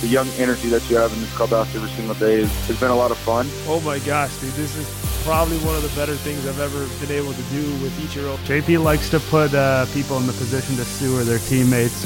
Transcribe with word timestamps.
the 0.00 0.06
young 0.06 0.28
energy 0.38 0.68
that 0.68 0.88
you 0.90 0.96
have 0.96 1.12
in 1.12 1.20
this 1.20 1.34
clubhouse 1.34 1.74
every 1.74 1.88
single 1.90 2.14
day 2.16 2.40
has, 2.40 2.66
has 2.66 2.78
been 2.78 2.90
a 2.90 2.96
lot 2.96 3.10
of 3.10 3.16
fun. 3.18 3.46
Oh 3.66 3.80
my 3.80 3.98
gosh, 4.00 4.36
dude, 4.40 4.52
this 4.52 4.76
is 4.76 5.22
probably 5.24 5.56
one 5.58 5.74
of 5.74 5.82
the 5.82 5.94
better 5.98 6.14
things 6.14 6.46
I've 6.46 6.60
ever 6.60 6.86
been 7.00 7.16
able 7.16 7.32
to 7.32 7.42
do 7.44 7.62
with 7.82 7.92
Ichiro. 7.98 8.36
JP 8.46 8.82
likes 8.82 9.08
to 9.10 9.20
put 9.20 9.54
uh, 9.54 9.86
people 9.94 10.18
in 10.18 10.26
the 10.26 10.32
position 10.34 10.76
to 10.76 10.84
sewer 10.84 11.24
their 11.24 11.38
teammates. 11.38 12.04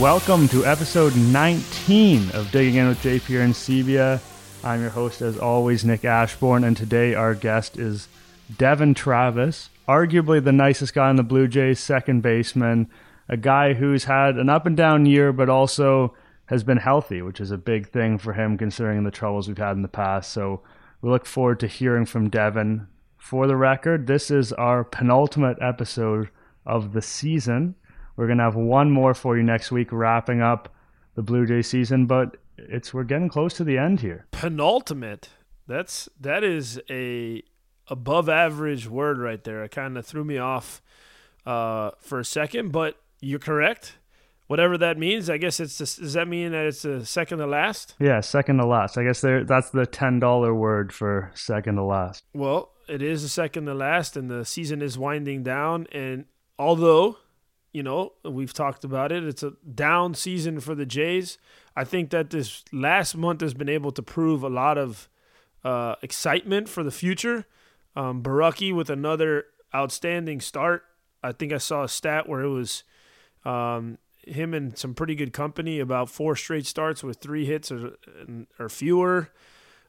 Welcome 0.00 0.46
to 0.48 0.64
episode 0.64 1.16
19 1.16 2.30
of 2.32 2.50
Digging 2.52 2.74
In 2.76 2.88
with 2.88 3.02
JP 3.02 3.20
Arencibia. 3.20 4.20
I'm 4.62 4.80
your 4.80 4.90
host, 4.90 5.22
as 5.22 5.38
always, 5.38 5.84
Nick 5.84 6.04
Ashbourne, 6.04 6.64
and 6.64 6.76
today 6.76 7.14
our 7.14 7.34
guest 7.34 7.78
is 7.78 8.06
Devon 8.58 8.94
Travis, 8.94 9.70
arguably 9.88 10.42
the 10.42 10.52
nicest 10.52 10.94
guy 10.94 11.08
on 11.08 11.16
the 11.16 11.22
Blue 11.22 11.48
Jays, 11.48 11.80
second 11.80 12.22
baseman, 12.22 12.90
a 13.28 13.36
guy 13.36 13.74
who's 13.74 14.04
had 14.04 14.36
an 14.36 14.48
up 14.48 14.66
and 14.66 14.76
down 14.76 15.06
year, 15.06 15.32
but 15.32 15.48
also 15.48 16.14
has 16.46 16.62
been 16.62 16.78
healthy, 16.78 17.22
which 17.22 17.40
is 17.40 17.50
a 17.50 17.58
big 17.58 17.88
thing 17.88 18.18
for 18.18 18.32
him 18.32 18.56
considering 18.56 19.02
the 19.02 19.10
troubles 19.10 19.48
we've 19.48 19.58
had 19.58 19.76
in 19.76 19.82
the 19.82 19.88
past. 19.88 20.32
So 20.32 20.62
we 21.02 21.10
look 21.10 21.26
forward 21.26 21.60
to 21.60 21.66
hearing 21.66 22.06
from 22.06 22.30
Devon. 22.30 22.86
For 23.18 23.46
the 23.46 23.56
record, 23.56 24.06
this 24.06 24.30
is 24.30 24.52
our 24.52 24.84
penultimate 24.84 25.58
episode 25.60 26.30
of 26.64 26.92
the 26.92 27.02
season. 27.02 27.74
We're 28.16 28.28
gonna 28.28 28.44
have 28.44 28.54
one 28.54 28.90
more 28.90 29.14
for 29.14 29.36
you 29.36 29.42
next 29.42 29.72
week, 29.72 29.88
wrapping 29.90 30.40
up 30.40 30.72
the 31.16 31.22
Blue 31.22 31.46
Jay 31.46 31.62
season, 31.62 32.06
but 32.06 32.36
it's 32.56 32.94
we're 32.94 33.04
getting 33.04 33.28
close 33.28 33.54
to 33.54 33.64
the 33.64 33.78
end 33.78 34.00
here. 34.00 34.26
Penultimate. 34.30 35.30
That's 35.66 36.08
that 36.20 36.44
is 36.44 36.80
a 36.88 37.42
above 37.88 38.28
average 38.28 38.88
word 38.88 39.18
right 39.18 39.42
there. 39.44 39.64
It 39.64 39.70
kind 39.70 39.96
of 39.96 40.06
threw 40.06 40.24
me 40.24 40.38
off 40.38 40.82
uh, 41.44 41.92
for 41.98 42.18
a 42.20 42.24
second, 42.24 42.72
but 42.72 43.00
you're 43.20 43.38
correct. 43.38 43.98
Whatever 44.48 44.78
that 44.78 44.96
means, 44.96 45.28
I 45.28 45.38
guess 45.38 45.58
it's. 45.58 45.78
Just, 45.78 45.98
does 45.98 46.12
that 46.12 46.28
mean 46.28 46.52
that 46.52 46.66
it's 46.66 46.82
the 46.82 47.04
second 47.04 47.38
to 47.38 47.46
last? 47.46 47.94
Yeah, 47.98 48.20
second 48.20 48.58
to 48.58 48.66
last. 48.66 48.96
I 48.96 49.02
guess 49.02 49.20
there 49.20 49.42
that's 49.42 49.70
the 49.70 49.86
ten 49.86 50.20
dollar 50.20 50.54
word 50.54 50.92
for 50.92 51.32
second 51.34 51.76
to 51.76 51.82
last. 51.82 52.22
Well, 52.32 52.70
it 52.88 53.02
is 53.02 53.22
the 53.22 53.28
second 53.28 53.66
to 53.66 53.74
last, 53.74 54.16
and 54.16 54.30
the 54.30 54.44
season 54.44 54.82
is 54.82 54.96
winding 54.96 55.42
down. 55.42 55.88
And 55.90 56.26
although, 56.60 57.18
you 57.72 57.82
know, 57.82 58.12
we've 58.24 58.52
talked 58.52 58.84
about 58.84 59.10
it, 59.10 59.24
it's 59.24 59.42
a 59.42 59.54
down 59.74 60.14
season 60.14 60.60
for 60.60 60.76
the 60.76 60.86
Jays. 60.86 61.38
I 61.74 61.82
think 61.82 62.10
that 62.10 62.30
this 62.30 62.64
last 62.72 63.16
month 63.16 63.40
has 63.40 63.52
been 63.52 63.68
able 63.68 63.90
to 63.92 64.02
prove 64.02 64.44
a 64.44 64.48
lot 64.48 64.78
of 64.78 65.08
uh, 65.64 65.96
excitement 66.02 66.68
for 66.68 66.84
the 66.84 66.92
future. 66.92 67.46
Um, 67.96 68.22
Borucki 68.22 68.74
with 68.74 68.90
another 68.90 69.46
outstanding 69.74 70.40
start. 70.40 70.84
I 71.22 71.32
think 71.32 71.52
I 71.52 71.58
saw 71.58 71.82
a 71.82 71.88
stat 71.88 72.28
where 72.28 72.42
it 72.42 72.48
was 72.48 72.84
um, 73.44 73.98
him 74.26 74.54
and 74.54 74.76
some 74.76 74.94
pretty 74.94 75.14
good 75.14 75.32
company, 75.32 75.80
about 75.80 76.10
four 76.10 76.36
straight 76.36 76.66
starts 76.66 77.02
with 77.02 77.18
three 77.18 77.46
hits 77.46 77.72
or, 77.72 77.92
or 78.58 78.68
fewer. 78.68 79.30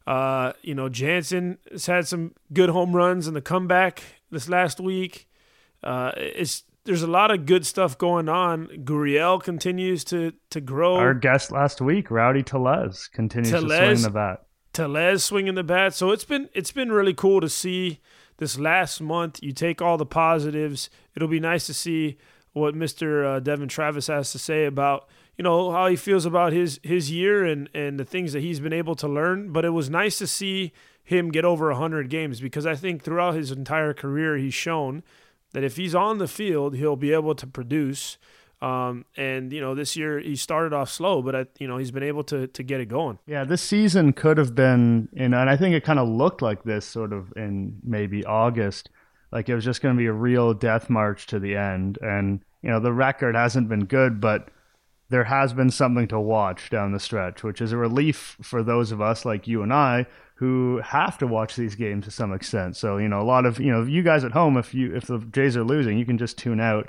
Uh, 0.06 0.54
you 0.62 0.74
know, 0.74 0.88
Jansen 0.88 1.58
has 1.70 1.86
had 1.88 2.08
some 2.08 2.34
good 2.54 2.70
home 2.70 2.96
runs 2.96 3.28
in 3.28 3.34
the 3.34 3.42
comeback 3.42 4.02
this 4.32 4.48
last 4.48 4.80
week. 4.80 5.28
Uh, 5.84 6.12
it's 6.16 6.64
there's 6.86 7.04
a 7.04 7.08
lot 7.08 7.32
of 7.32 7.46
good 7.46 7.66
stuff 7.66 7.98
going 7.98 8.30
on. 8.30 8.68
Gurriel 8.86 9.44
continues 9.44 10.06
to 10.06 10.32
to 10.52 10.62
grow. 10.62 10.96
Our 10.96 11.14
guest 11.14 11.52
last 11.52 11.82
week, 11.82 12.10
Rowdy 12.10 12.44
Tellez, 12.44 13.10
continues 13.10 13.52
to 13.52 13.60
swing 13.60 14.02
the 14.02 14.10
bat. 14.10 14.47
Tellez 14.78 15.26
swinging 15.26 15.56
the 15.56 15.64
bat. 15.64 15.96
So 15.96 16.12
it's 16.12 16.24
been 16.24 16.50
it's 16.54 16.72
been 16.72 16.92
really 16.92 17.14
cool 17.14 17.42
to 17.42 17.50
see 17.50 18.00
this 18.38 18.60
last 18.60 19.02
month. 19.02 19.42
You 19.42 19.52
take 19.52 19.82
all 19.82 19.98
the 19.98 20.06
positives. 20.06 20.92
It'll 21.16 21.28
be 21.28 21.40
nice 21.40 21.66
to 21.66 21.74
see 21.74 22.18
what 22.54 22.76
Mr. 22.76 23.26
Uh, 23.26 23.40
Devon 23.40 23.70
Travis 23.70 24.06
has 24.06 24.32
to 24.34 24.40
say 24.40 24.66
about 24.66 25.08
you 25.36 25.44
know 25.44 25.72
how 25.72 25.88
he 25.88 25.96
feels 25.96 26.28
about 26.28 26.54
his 26.54 26.80
his 26.84 27.10
year 27.10 27.44
and 27.44 27.68
and 27.74 28.00
the 28.00 28.06
things 28.06 28.34
that 28.34 28.42
he's 28.42 28.60
been 28.60 28.72
able 28.72 28.94
to 28.98 29.08
learn. 29.08 29.52
But 29.52 29.66
it 29.66 29.72
was 29.72 29.90
nice 29.90 30.20
to 30.20 30.28
see 30.28 30.74
him 31.04 31.32
get 31.32 31.44
over 31.44 31.70
100 31.70 32.08
games 32.08 32.40
because 32.40 32.68
I 32.68 32.76
think 32.76 33.02
throughout 33.02 33.34
his 33.34 33.50
entire 33.50 33.96
career 33.96 34.38
he's 34.38 34.54
shown 34.54 35.02
that 35.54 35.64
if 35.64 35.78
he's 35.78 35.96
on 35.96 36.20
the 36.20 36.28
field, 36.28 36.76
he'll 36.76 36.96
be 36.96 37.14
able 37.14 37.34
to 37.34 37.48
produce. 37.48 38.20
Um, 38.62 39.06
and 39.16 39.54
you 39.54 39.62
know, 39.62 39.76
this 39.76 39.96
year 39.96 40.20
he 40.20 40.36
started 40.36 40.74
off 40.74 40.90
slow, 40.90 41.22
but 41.22 41.36
I, 41.36 41.46
you 41.60 41.68
know, 41.68 41.78
he's 41.78 41.92
been 41.92 42.04
able 42.04 42.24
to 42.26 42.48
to 42.48 42.64
get 42.64 42.80
it 42.80 42.88
going. 42.88 43.20
Yeah, 43.28 43.44
this 43.44 43.62
season 43.62 44.14
could 44.14 44.38
have 44.38 44.56
been, 44.56 45.10
you 45.14 45.30
know, 45.30 45.40
and 45.40 45.50
I 45.50 45.56
think 45.56 45.76
it 45.76 45.84
kind 45.84 46.00
of 46.00 46.08
looked 46.08 46.42
like 46.42 46.64
this 46.64 46.86
sort 46.86 47.14
of 47.14 47.32
in 47.36 47.80
maybe 47.84 48.26
August, 48.26 48.90
like 49.32 49.48
it 49.48 49.56
was 49.56 49.64
just 49.64 49.82
going 49.82 49.96
to 49.96 50.00
be 50.00 50.08
a 50.08 50.14
real 50.14 50.54
death 50.54 50.90
march 50.90 51.28
to 51.28 51.40
the 51.40 51.56
end. 51.56 52.00
And 52.02 52.42
you 52.64 52.70
know, 52.72 52.80
the 52.80 52.94
record 52.94 53.36
hasn't 53.36 53.70
been 53.70 53.86
good, 53.86 54.20
but 54.20 54.50
there 55.10 55.26
has 55.26 55.54
been 55.54 55.70
something 55.70 56.08
to 56.08 56.20
watch 56.20 56.70
down 56.70 56.92
the 56.92 57.00
stretch, 57.00 57.44
which 57.44 57.62
is 57.62 57.72
a 57.72 57.78
relief 57.78 58.38
for 58.42 58.64
those 58.64 58.92
of 58.92 59.02
us 59.02 59.24
like 59.24 59.48
you 59.48 59.62
and 59.62 59.74
I 59.74 60.08
who 60.36 60.82
have 60.84 61.18
to 61.18 61.28
watch 61.28 61.56
these 61.56 61.76
games 61.76 62.06
to 62.06 62.12
some 62.12 62.34
extent. 62.34 62.76
So, 62.76 62.98
you 62.98 63.08
know, 63.08 63.22
a 63.22 63.24
lot 63.24 63.46
of, 63.46 63.60
you 63.60 63.72
know, 63.72 63.84
you 63.84 64.04
guys 64.04 64.24
at 64.24 64.34
home, 64.34 64.58
if 64.58 64.74
you 64.74 64.96
if 64.96 65.06
the 65.06 65.20
Jays 65.32 65.56
are 65.56 65.64
losing, 65.64 65.98
you 65.98 66.06
can 66.06 66.18
just 66.18 66.38
tune 66.38 66.60
out 66.60 66.88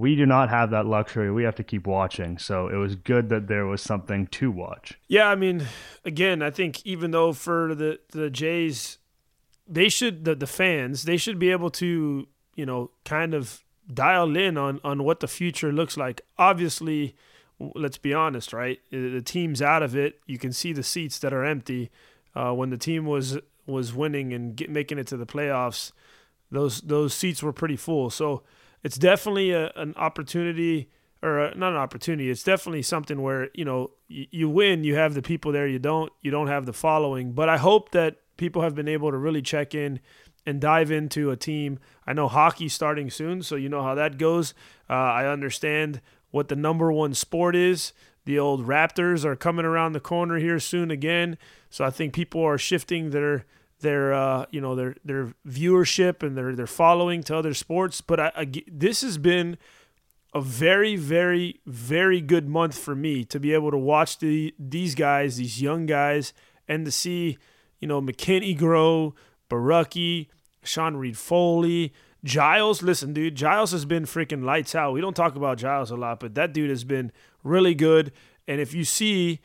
we 0.00 0.16
do 0.16 0.24
not 0.24 0.48
have 0.48 0.70
that 0.70 0.86
luxury. 0.86 1.30
We 1.30 1.44
have 1.44 1.56
to 1.56 1.62
keep 1.62 1.86
watching. 1.86 2.38
So 2.38 2.68
it 2.68 2.76
was 2.76 2.96
good 2.96 3.28
that 3.28 3.48
there 3.48 3.66
was 3.66 3.82
something 3.82 4.26
to 4.28 4.50
watch. 4.50 4.98
Yeah, 5.08 5.28
I 5.28 5.34
mean, 5.34 5.66
again, 6.04 6.40
I 6.40 6.50
think 6.50 6.84
even 6.86 7.10
though 7.10 7.34
for 7.34 7.74
the 7.74 8.00
the 8.12 8.30
Jays, 8.30 8.98
they 9.68 9.90
should 9.90 10.24
the 10.24 10.34
the 10.34 10.46
fans 10.46 11.02
they 11.02 11.18
should 11.18 11.38
be 11.38 11.50
able 11.50 11.70
to 11.70 12.26
you 12.54 12.66
know 12.66 12.90
kind 13.04 13.34
of 13.34 13.62
dial 13.92 14.36
in 14.36 14.56
on 14.56 14.80
on 14.82 15.04
what 15.04 15.20
the 15.20 15.28
future 15.28 15.70
looks 15.70 15.98
like. 15.98 16.22
Obviously, 16.38 17.14
let's 17.58 17.98
be 17.98 18.14
honest, 18.14 18.54
right? 18.54 18.80
The 18.90 19.22
team's 19.22 19.60
out 19.60 19.82
of 19.82 19.94
it. 19.94 20.20
You 20.26 20.38
can 20.38 20.52
see 20.52 20.72
the 20.72 20.82
seats 20.82 21.18
that 21.18 21.34
are 21.34 21.44
empty. 21.44 21.90
Uh, 22.34 22.52
when 22.52 22.70
the 22.70 22.78
team 22.78 23.04
was 23.04 23.38
was 23.66 23.92
winning 23.92 24.32
and 24.32 24.56
get, 24.56 24.70
making 24.70 24.98
it 24.98 25.06
to 25.08 25.18
the 25.18 25.26
playoffs, 25.26 25.92
those 26.50 26.80
those 26.80 27.12
seats 27.12 27.42
were 27.42 27.52
pretty 27.52 27.76
full. 27.76 28.08
So 28.08 28.42
it's 28.82 28.96
definitely 28.96 29.52
a, 29.52 29.70
an 29.76 29.94
opportunity 29.96 30.90
or 31.22 31.38
a, 31.38 31.54
not 31.54 31.72
an 31.72 31.78
opportunity. 31.78 32.30
It's 32.30 32.42
definitely 32.42 32.82
something 32.82 33.20
where 33.22 33.48
you 33.54 33.64
know 33.64 33.90
you, 34.08 34.26
you 34.30 34.48
win, 34.48 34.84
you 34.84 34.96
have 34.96 35.14
the 35.14 35.22
people 35.22 35.52
there. 35.52 35.66
You 35.66 35.78
don't, 35.78 36.12
you 36.22 36.30
don't 36.30 36.48
have 36.48 36.66
the 36.66 36.72
following. 36.72 37.32
But 37.32 37.48
I 37.48 37.58
hope 37.58 37.90
that 37.92 38.16
people 38.36 38.62
have 38.62 38.74
been 38.74 38.88
able 38.88 39.10
to 39.10 39.18
really 39.18 39.42
check 39.42 39.74
in 39.74 40.00
and 40.46 40.60
dive 40.60 40.90
into 40.90 41.30
a 41.30 41.36
team. 41.36 41.78
I 42.06 42.12
know 42.12 42.28
hockey's 42.28 42.72
starting 42.72 43.10
soon, 43.10 43.42
so 43.42 43.56
you 43.56 43.68
know 43.68 43.82
how 43.82 43.94
that 43.94 44.18
goes. 44.18 44.54
Uh, 44.88 44.94
I 44.94 45.26
understand 45.26 46.00
what 46.30 46.48
the 46.48 46.56
number 46.56 46.90
one 46.92 47.14
sport 47.14 47.54
is. 47.54 47.92
The 48.24 48.38
old 48.38 48.66
Raptors 48.66 49.24
are 49.24 49.36
coming 49.36 49.64
around 49.64 49.92
the 49.92 50.00
corner 50.00 50.38
here 50.38 50.58
soon 50.58 50.90
again, 50.90 51.38
so 51.68 51.84
I 51.84 51.90
think 51.90 52.14
people 52.14 52.42
are 52.42 52.58
shifting 52.58 53.10
their 53.10 53.44
their 53.80 54.12
uh, 54.12 54.46
you 54.50 54.60
know 54.60 54.74
their 54.74 54.96
their 55.04 55.34
viewership 55.46 56.22
and 56.22 56.36
their 56.36 56.54
their 56.54 56.66
following 56.66 57.22
to 57.24 57.36
other 57.36 57.54
sports. 57.54 58.00
But 58.00 58.20
I, 58.20 58.32
I, 58.36 58.52
this 58.70 59.02
has 59.02 59.18
been 59.18 59.58
a 60.32 60.40
very 60.40 60.96
very 60.96 61.60
very 61.66 62.20
good 62.20 62.48
month 62.48 62.78
for 62.78 62.94
me 62.94 63.24
to 63.24 63.40
be 63.40 63.52
able 63.52 63.70
to 63.70 63.78
watch 63.78 64.18
the 64.18 64.54
these 64.58 64.94
guys, 64.94 65.36
these 65.36 65.60
young 65.60 65.86
guys, 65.86 66.32
and 66.68 66.84
to 66.84 66.92
see 66.92 67.38
you 67.80 67.88
know 67.88 68.00
McKinney 68.00 68.56
grow, 68.56 69.14
Borucki, 69.48 70.28
Sean 70.62 70.96
Reid-Foley. 70.96 71.92
Giles, 72.22 72.82
listen, 72.82 73.14
dude, 73.14 73.34
Giles 73.34 73.72
has 73.72 73.86
been 73.86 74.04
freaking 74.04 74.44
lights 74.44 74.74
out. 74.74 74.92
We 74.92 75.00
don't 75.00 75.16
talk 75.16 75.36
about 75.36 75.56
Giles 75.56 75.90
a 75.90 75.96
lot, 75.96 76.20
but 76.20 76.34
that 76.34 76.52
dude 76.52 76.68
has 76.68 76.84
been 76.84 77.12
really 77.42 77.74
good. 77.74 78.12
And 78.46 78.60
if 78.60 78.74
you 78.74 78.84
see 78.84 79.40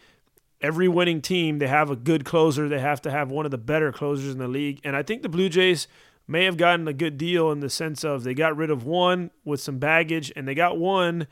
every 0.61 0.87
winning 0.87 1.21
team, 1.21 1.59
they 1.59 1.67
have 1.67 1.89
a 1.89 1.95
good 1.95 2.25
closer. 2.25 2.67
They 2.67 2.79
have 2.79 3.01
to 3.03 3.11
have 3.11 3.29
one 3.29 3.45
of 3.45 3.51
the 3.51 3.57
better 3.57 3.91
closers 3.91 4.31
in 4.31 4.39
the 4.39 4.47
league. 4.47 4.81
And 4.83 4.95
I 4.95 5.03
think 5.03 5.21
the 5.21 5.29
Blue 5.29 5.49
Jays 5.49 5.87
may 6.27 6.45
have 6.45 6.57
gotten 6.57 6.87
a 6.87 6.93
good 6.93 7.17
deal 7.17 7.51
in 7.51 7.59
the 7.59 7.69
sense 7.69 8.03
of 8.03 8.23
they 8.23 8.33
got 8.33 8.57
rid 8.57 8.69
of 8.69 8.83
one 8.83 9.31
with 9.43 9.61
some 9.61 9.77
baggage 9.77 10.31
and 10.35 10.47
they 10.47 10.55
got 10.55 10.77
one 10.77 11.27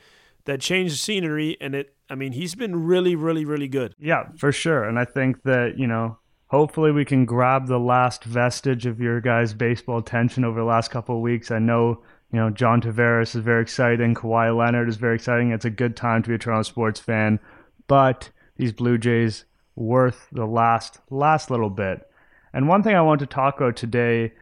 that 0.46 0.62
changed 0.62 0.94
the 0.94 0.98
scenery. 0.98 1.58
And 1.60 1.74
it, 1.74 1.96
I 2.10 2.16
mean, 2.16 2.34
he's 2.34 2.56
been 2.56 2.86
really, 2.86 3.16
really, 3.16 3.46
really 3.46 3.68
good. 3.68 3.96
Yeah, 3.98 4.28
for 4.38 4.52
sure. 4.52 4.84
And 4.84 5.00
I 5.00 5.06
think 5.06 5.44
that, 5.44 5.80
you 5.80 5.88
know, 5.88 6.18
hopefully 6.48 6.92
we 6.92 7.06
can 7.06 7.26
grab 7.26 7.68
the 7.68 7.80
last 7.80 8.24
vestige 8.24 8.86
of 8.86 9.00
your 9.00 9.20
guys' 9.20 9.54
baseball 9.54 9.98
attention 9.98 10.46
over 10.46 10.60
the 10.60 10.66
last 10.66 10.92
couple 10.92 11.16
of 11.16 11.22
weeks. 11.22 11.50
I 11.50 11.60
know, 11.60 12.04
you 12.32 12.40
know, 12.40 12.52
John 12.52 12.82
Tavares 12.82 13.36
is 13.36 13.42
very 13.42 13.62
exciting. 13.62 14.14
Kawhi 14.14 14.56
Leonard 14.56 14.90
is 14.90 14.98
very 14.98 15.16
exciting. 15.16 15.52
It's 15.52 15.66
a 15.66 15.72
good 15.72 15.96
time 15.96 16.22
to 16.24 16.30
be 16.30 16.36
a 16.36 16.38
Toronto 16.38 16.64
sports 16.64 17.00
fan. 17.00 17.40
But 17.88 18.30
these 18.58 18.74
Blue 18.74 18.98
Jays 18.98 19.46
worth 19.76 20.28
the 20.32 20.46
last 20.46 21.00
last 21.10 21.50
little 21.50 21.70
bit. 21.70 22.10
And 22.54 22.68
one 22.68 22.84
thing 22.84 22.96
I 22.96 23.02
want 23.02 23.20
to 23.20 23.26
talk 23.26 23.60
about 23.60 23.76
today, 23.76 24.34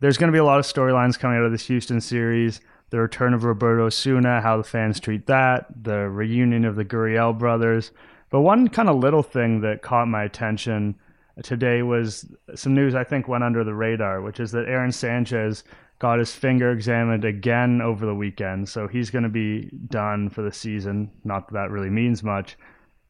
there's 0.00 0.18
going 0.18 0.28
to 0.28 0.36
be 0.36 0.40
a 0.40 0.44
lot 0.44 0.58
of 0.58 0.64
storylines 0.66 1.18
coming 1.18 1.38
out 1.38 1.44
of 1.44 1.52
this 1.52 1.66
Houston 1.66 2.00
series. 2.00 2.60
The 2.90 2.98
return 2.98 3.34
of 3.34 3.44
Roberto 3.44 3.86
Osuna, 3.86 4.40
how 4.40 4.56
the 4.56 4.64
fans 4.64 4.98
treat 4.98 5.26
that, 5.26 5.66
the 5.84 6.08
reunion 6.08 6.64
of 6.64 6.74
the 6.74 6.84
Gurriel 6.84 7.38
brothers. 7.38 7.92
But 8.30 8.40
one 8.40 8.68
kind 8.68 8.88
of 8.88 8.96
little 8.96 9.22
thing 9.22 9.60
that 9.60 9.82
caught 9.82 10.08
my 10.08 10.24
attention 10.24 10.96
today 11.42 11.82
was 11.82 12.26
some 12.54 12.74
news 12.74 12.94
I 12.94 13.04
think 13.04 13.28
went 13.28 13.44
under 13.44 13.62
the 13.62 13.74
radar, 13.74 14.20
which 14.22 14.40
is 14.40 14.50
that 14.52 14.68
Aaron 14.68 14.92
Sanchez 14.92 15.62
got 16.00 16.18
his 16.18 16.34
finger 16.34 16.72
examined 16.72 17.24
again 17.24 17.80
over 17.80 18.06
the 18.06 18.14
weekend, 18.14 18.68
so 18.68 18.88
he's 18.88 19.10
going 19.10 19.22
to 19.22 19.28
be 19.28 19.70
done 19.88 20.30
for 20.30 20.42
the 20.42 20.52
season. 20.52 21.10
Not 21.24 21.46
that 21.48 21.54
that 21.54 21.70
really 21.70 21.90
means 21.90 22.22
much, 22.22 22.56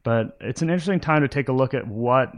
but 0.03 0.37
it's 0.41 0.61
an 0.61 0.69
interesting 0.69 0.99
time 0.99 1.21
to 1.21 1.27
take 1.27 1.49
a 1.49 1.53
look 1.53 1.73
at 1.73 1.87
what 1.87 2.33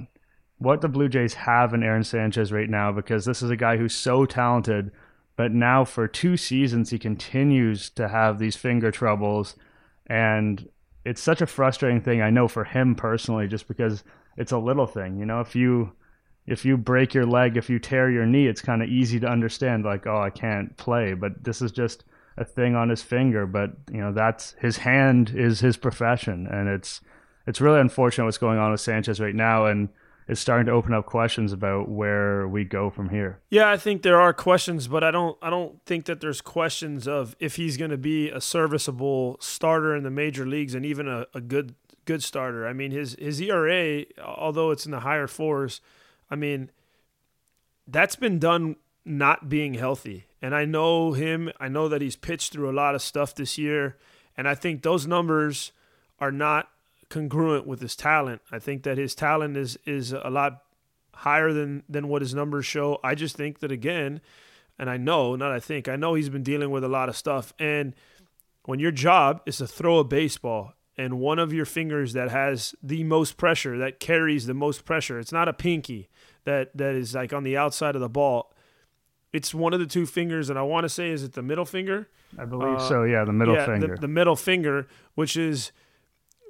what 0.58 0.82
the 0.82 0.88
Blue 0.88 1.10
Jays 1.10 1.34
have 1.34 1.74
in 1.74 1.84
Aaron 1.84 2.04
Sanchez 2.04 2.52
right 2.52 2.70
now 2.70 2.92
because 2.92 3.26
this 3.26 3.42
is 3.42 3.50
a 3.50 3.56
guy 3.56 3.76
who's 3.76 3.94
so 3.94 4.26
talented, 4.26 4.92
but 5.36 5.52
now 5.52 5.84
for 5.84 6.08
two 6.08 6.38
seasons 6.38 6.90
he 6.90 7.00
continues 7.00 7.90
to 7.92 8.08
have 8.08 8.40
these 8.40 8.56
finger 8.56 8.90
troubles. 8.90 9.56
And 10.08 10.70
it's 11.04 11.22
such 11.22 11.42
a 11.42 11.48
frustrating 11.48 12.02
thing 12.02 12.22
I 12.22 12.30
know 12.30 12.48
for 12.48 12.64
him 12.64 12.96
personally 12.96 13.48
just 13.48 13.68
because 13.68 14.04
it's 14.38 14.52
a 14.52 14.58
little 14.58 14.88
thing, 14.88 15.18
you 15.18 15.26
know, 15.26 15.42
if 15.42 15.56
you 15.56 15.92
if 16.46 16.66
you 16.66 16.76
break 16.76 17.14
your 17.14 17.26
leg, 17.26 17.56
if 17.56 17.70
you 17.70 17.80
tear 17.80 18.12
your 18.12 18.26
knee, 18.26 18.48
it's 18.48 18.62
kind 18.62 18.84
of 18.84 18.90
easy 18.90 19.18
to 19.20 19.28
understand 19.28 19.86
like, 19.86 20.06
oh, 20.06 20.22
I 20.22 20.30
can't 20.30 20.76
play, 20.76 21.14
but 21.14 21.44
this 21.44 21.62
is 21.62 21.72
just 21.72 22.04
a 22.36 22.44
thing 22.44 22.76
on 22.76 22.90
his 22.90 23.02
finger, 23.02 23.46
but 23.46 23.72
you 23.92 24.00
know, 24.00 24.12
that's 24.12 24.54
his 24.60 24.78
hand 24.78 25.34
is 25.36 25.60
his 25.60 25.78
profession 25.78 26.48
and 26.48 26.68
it's 26.68 27.02
it's 27.46 27.62
really 27.62 27.80
unfortunate 27.80 28.26
what's 28.26 28.38
going 28.38 28.58
on 28.58 28.72
with 28.72 28.82
Sanchez 28.82 29.20
right 29.20 29.36
now 29.36 29.66
and 29.66 29.90
it's 30.28 30.40
starting 30.40 30.68
to 30.68 30.72
open 30.72 30.94
up 30.94 31.06
questions 31.06 31.52
about 31.52 31.90
where 31.90 32.48
we 32.48 32.64
go 32.64 32.90
from 32.90 33.10
here. 33.10 33.40
Yeah, 33.50 33.70
I 33.70 33.78
think 33.78 34.04
there 34.04 34.22
are 34.22 34.34
questions, 34.34 34.88
but 34.88 35.04
I 35.04 35.12
don't 35.12 35.38
I 35.42 35.50
don't 35.50 35.84
think 35.86 36.06
that 36.06 36.22
there's 36.22 36.42
questions 36.42 37.08
of 37.08 37.36
if 37.40 37.58
he's 37.58 37.78
going 37.78 37.92
to 37.92 37.98
be 37.98 38.30
a 38.30 38.40
serviceable 38.40 39.38
starter 39.40 39.96
in 39.96 40.04
the 40.04 40.10
major 40.10 40.46
leagues 40.46 40.76
and 40.76 40.86
even 40.86 41.08
a, 41.08 41.26
a 41.34 41.42
good 41.42 41.76
good 42.06 42.24
starter. 42.24 42.66
I 42.68 42.74
mean, 42.74 42.92
his 42.92 43.16
his 43.20 43.42
ERA, 43.42 44.06
although 44.24 44.72
it's 44.72 44.86
in 44.86 44.92
the 44.92 45.02
higher 45.02 45.28
fours, 45.28 45.82
I 46.30 46.36
mean, 46.36 46.72
that's 47.88 48.16
been 48.16 48.40
done 48.40 48.78
not 49.06 49.50
being 49.50 49.74
healthy. 49.74 50.26
And 50.42 50.56
I 50.56 50.66
know 50.66 51.14
him. 51.14 51.52
I 51.60 51.68
know 51.68 51.88
that 51.90 52.02
he's 52.02 52.16
pitched 52.16 52.54
through 52.54 52.70
a 52.70 52.74
lot 52.74 52.96
of 52.96 53.02
stuff 53.02 53.36
this 53.36 53.58
year, 53.58 53.98
and 54.38 54.48
I 54.48 54.56
think 54.56 54.84
those 54.84 55.06
numbers 55.06 55.72
are 56.20 56.32
not 56.32 56.70
congruent 57.14 57.68
with 57.68 57.80
his 57.80 57.96
talent. 57.96 58.42
I 58.52 58.58
think 58.58 58.84
that 58.84 58.98
his 58.98 59.14
talent 59.14 59.56
is 59.56 59.78
is 59.86 60.12
a 60.14 60.30
lot 60.30 60.64
higher 61.14 61.54
than 61.54 61.84
than 61.88 62.08
what 62.08 62.24
his 62.24 62.34
numbers 62.34 62.66
show. 62.66 63.00
I 63.04 63.14
just 63.14 63.36
think 63.36 63.60
that 63.60 63.72
again, 63.72 64.20
and 64.80 64.90
I 64.90 64.98
know, 64.98 65.36
not 65.36 65.52
I 65.52 65.60
think, 65.60 65.88
I 65.88 65.96
know 65.96 66.16
he's 66.16 66.30
been 66.30 66.44
dealing 66.44 66.72
with 66.72 66.84
a 66.84 66.88
lot 66.88 67.10
of 67.10 67.16
stuff. 67.16 67.54
And 67.60 67.94
when 68.66 68.80
your 68.80 68.92
job 68.92 69.42
is 69.46 69.58
to 69.58 69.68
throw 69.68 70.00
a 70.00 70.04
baseball 70.04 70.74
and 70.98 71.20
one 71.20 71.38
of 71.38 71.54
your 71.54 71.66
fingers 71.66 72.14
that 72.14 72.32
has 72.32 72.74
the 72.82 73.04
most 73.04 73.38
pressure, 73.38 73.78
that 73.78 74.00
carries 74.00 74.48
the 74.48 74.54
most 74.56 74.84
pressure, 74.84 75.20
it's 75.20 75.32
not 75.32 75.48
a 75.48 75.54
pinky 75.54 76.10
that 76.46 76.76
that 76.76 76.96
is 76.96 77.14
like 77.14 77.32
on 77.32 77.44
the 77.44 77.56
outside 77.56 77.94
of 77.96 78.02
the 78.02 78.10
ball. 78.10 78.52
It's 79.32 79.54
one 79.54 79.74
of 79.74 79.80
the 79.80 79.88
two 79.88 80.06
fingers, 80.06 80.50
and 80.50 80.58
I 80.58 80.64
want 80.64 80.84
to 80.86 80.90
say, 80.90 81.10
is 81.10 81.24
it 81.24 81.34
the 81.34 81.42
middle 81.42 81.66
finger? 81.66 82.08
I 82.38 82.46
believe 82.46 82.78
uh, 82.78 82.90
so. 82.90 83.04
Yeah, 83.04 83.24
the 83.24 83.34
middle 83.34 83.56
yeah, 83.56 83.66
finger. 83.66 83.96
The, 83.96 84.02
the 84.02 84.08
middle 84.08 84.36
finger, 84.36 84.88
which 85.16 85.38
is 85.38 85.72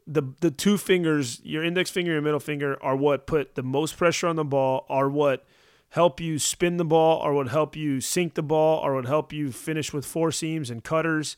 the 0.08 0.24
the 0.42 0.52
two 0.52 0.78
fingers, 0.78 1.42
your 1.44 1.64
index 1.64 1.90
finger, 1.90 2.12
your 2.12 2.22
middle 2.22 2.40
finger, 2.40 2.82
are 2.82 2.96
what 2.96 3.28
put 3.28 3.56
the 3.56 3.64
most 3.64 3.98
pressure 3.98 4.28
on 4.28 4.36
the 4.36 4.46
ball, 4.46 4.86
are 4.90 5.10
what 5.10 5.46
help 5.90 6.20
you 6.20 6.40
spin 6.40 6.78
the 6.78 6.86
ball, 6.86 7.22
or 7.22 7.34
what 7.34 7.48
help 7.50 7.76
you 7.76 8.02
sink 8.02 8.34
the 8.34 8.44
ball, 8.44 8.80
or 8.80 8.96
what 8.96 9.06
help 9.06 9.32
you 9.32 9.52
finish 9.52 9.94
with 9.94 10.06
four 10.06 10.32
seams 10.32 10.70
and 10.70 10.84
cutters. 10.84 11.38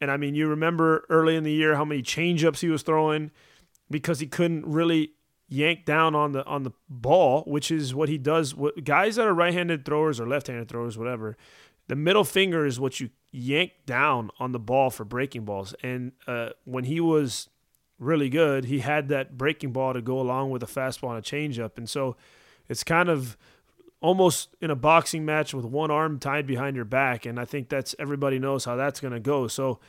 And 0.00 0.10
I 0.10 0.16
mean, 0.16 0.34
you 0.34 0.46
remember 0.48 1.04
early 1.08 1.36
in 1.36 1.44
the 1.44 1.52
year 1.52 1.76
how 1.76 1.84
many 1.84 2.02
changeups 2.02 2.58
he 2.58 2.68
was 2.68 2.82
throwing 2.82 3.30
because 3.90 4.20
he 4.20 4.26
couldn't 4.26 4.66
really 4.66 5.12
yank 5.48 5.84
down 5.84 6.14
on 6.14 6.32
the 6.32 6.44
on 6.44 6.64
the 6.64 6.72
ball, 6.88 7.42
which 7.46 7.70
is 7.70 7.94
what 7.94 8.08
he 8.08 8.18
does. 8.18 8.54
What 8.54 8.84
guys 8.84 9.16
that 9.16 9.26
are 9.26 9.34
right-handed 9.34 9.84
throwers 9.84 10.20
or 10.20 10.26
left-handed 10.26 10.68
throwers, 10.68 10.98
whatever, 10.98 11.36
the 11.88 11.96
middle 11.96 12.24
finger 12.24 12.66
is 12.66 12.78
what 12.78 13.00
you 13.00 13.10
yank 13.30 13.72
down 13.86 14.30
on 14.38 14.52
the 14.52 14.58
ball 14.58 14.90
for 14.90 15.04
breaking 15.04 15.44
balls. 15.44 15.74
And 15.82 16.12
uh, 16.26 16.50
when 16.64 16.84
he 16.84 17.00
was 17.00 17.48
really 17.98 18.28
good, 18.28 18.66
he 18.66 18.80
had 18.80 19.08
that 19.08 19.36
breaking 19.36 19.72
ball 19.72 19.94
to 19.94 20.02
go 20.02 20.20
along 20.20 20.50
with 20.50 20.62
a 20.62 20.66
fastball 20.66 21.16
and 21.16 21.18
a 21.18 21.22
changeup. 21.22 21.78
And 21.78 21.88
so 21.88 22.16
it's 22.68 22.84
kind 22.84 23.08
of 23.08 23.36
almost 24.00 24.54
in 24.60 24.70
a 24.70 24.76
boxing 24.76 25.24
match 25.24 25.54
with 25.54 25.64
one 25.64 25.90
arm 25.90 26.18
tied 26.18 26.46
behind 26.46 26.76
your 26.76 26.84
back. 26.84 27.26
And 27.26 27.40
I 27.40 27.44
think 27.44 27.68
that's 27.68 27.94
everybody 27.98 28.38
knows 28.38 28.64
how 28.64 28.76
that's 28.76 29.00
going 29.00 29.14
to 29.14 29.20
go. 29.20 29.48
So 29.48 29.80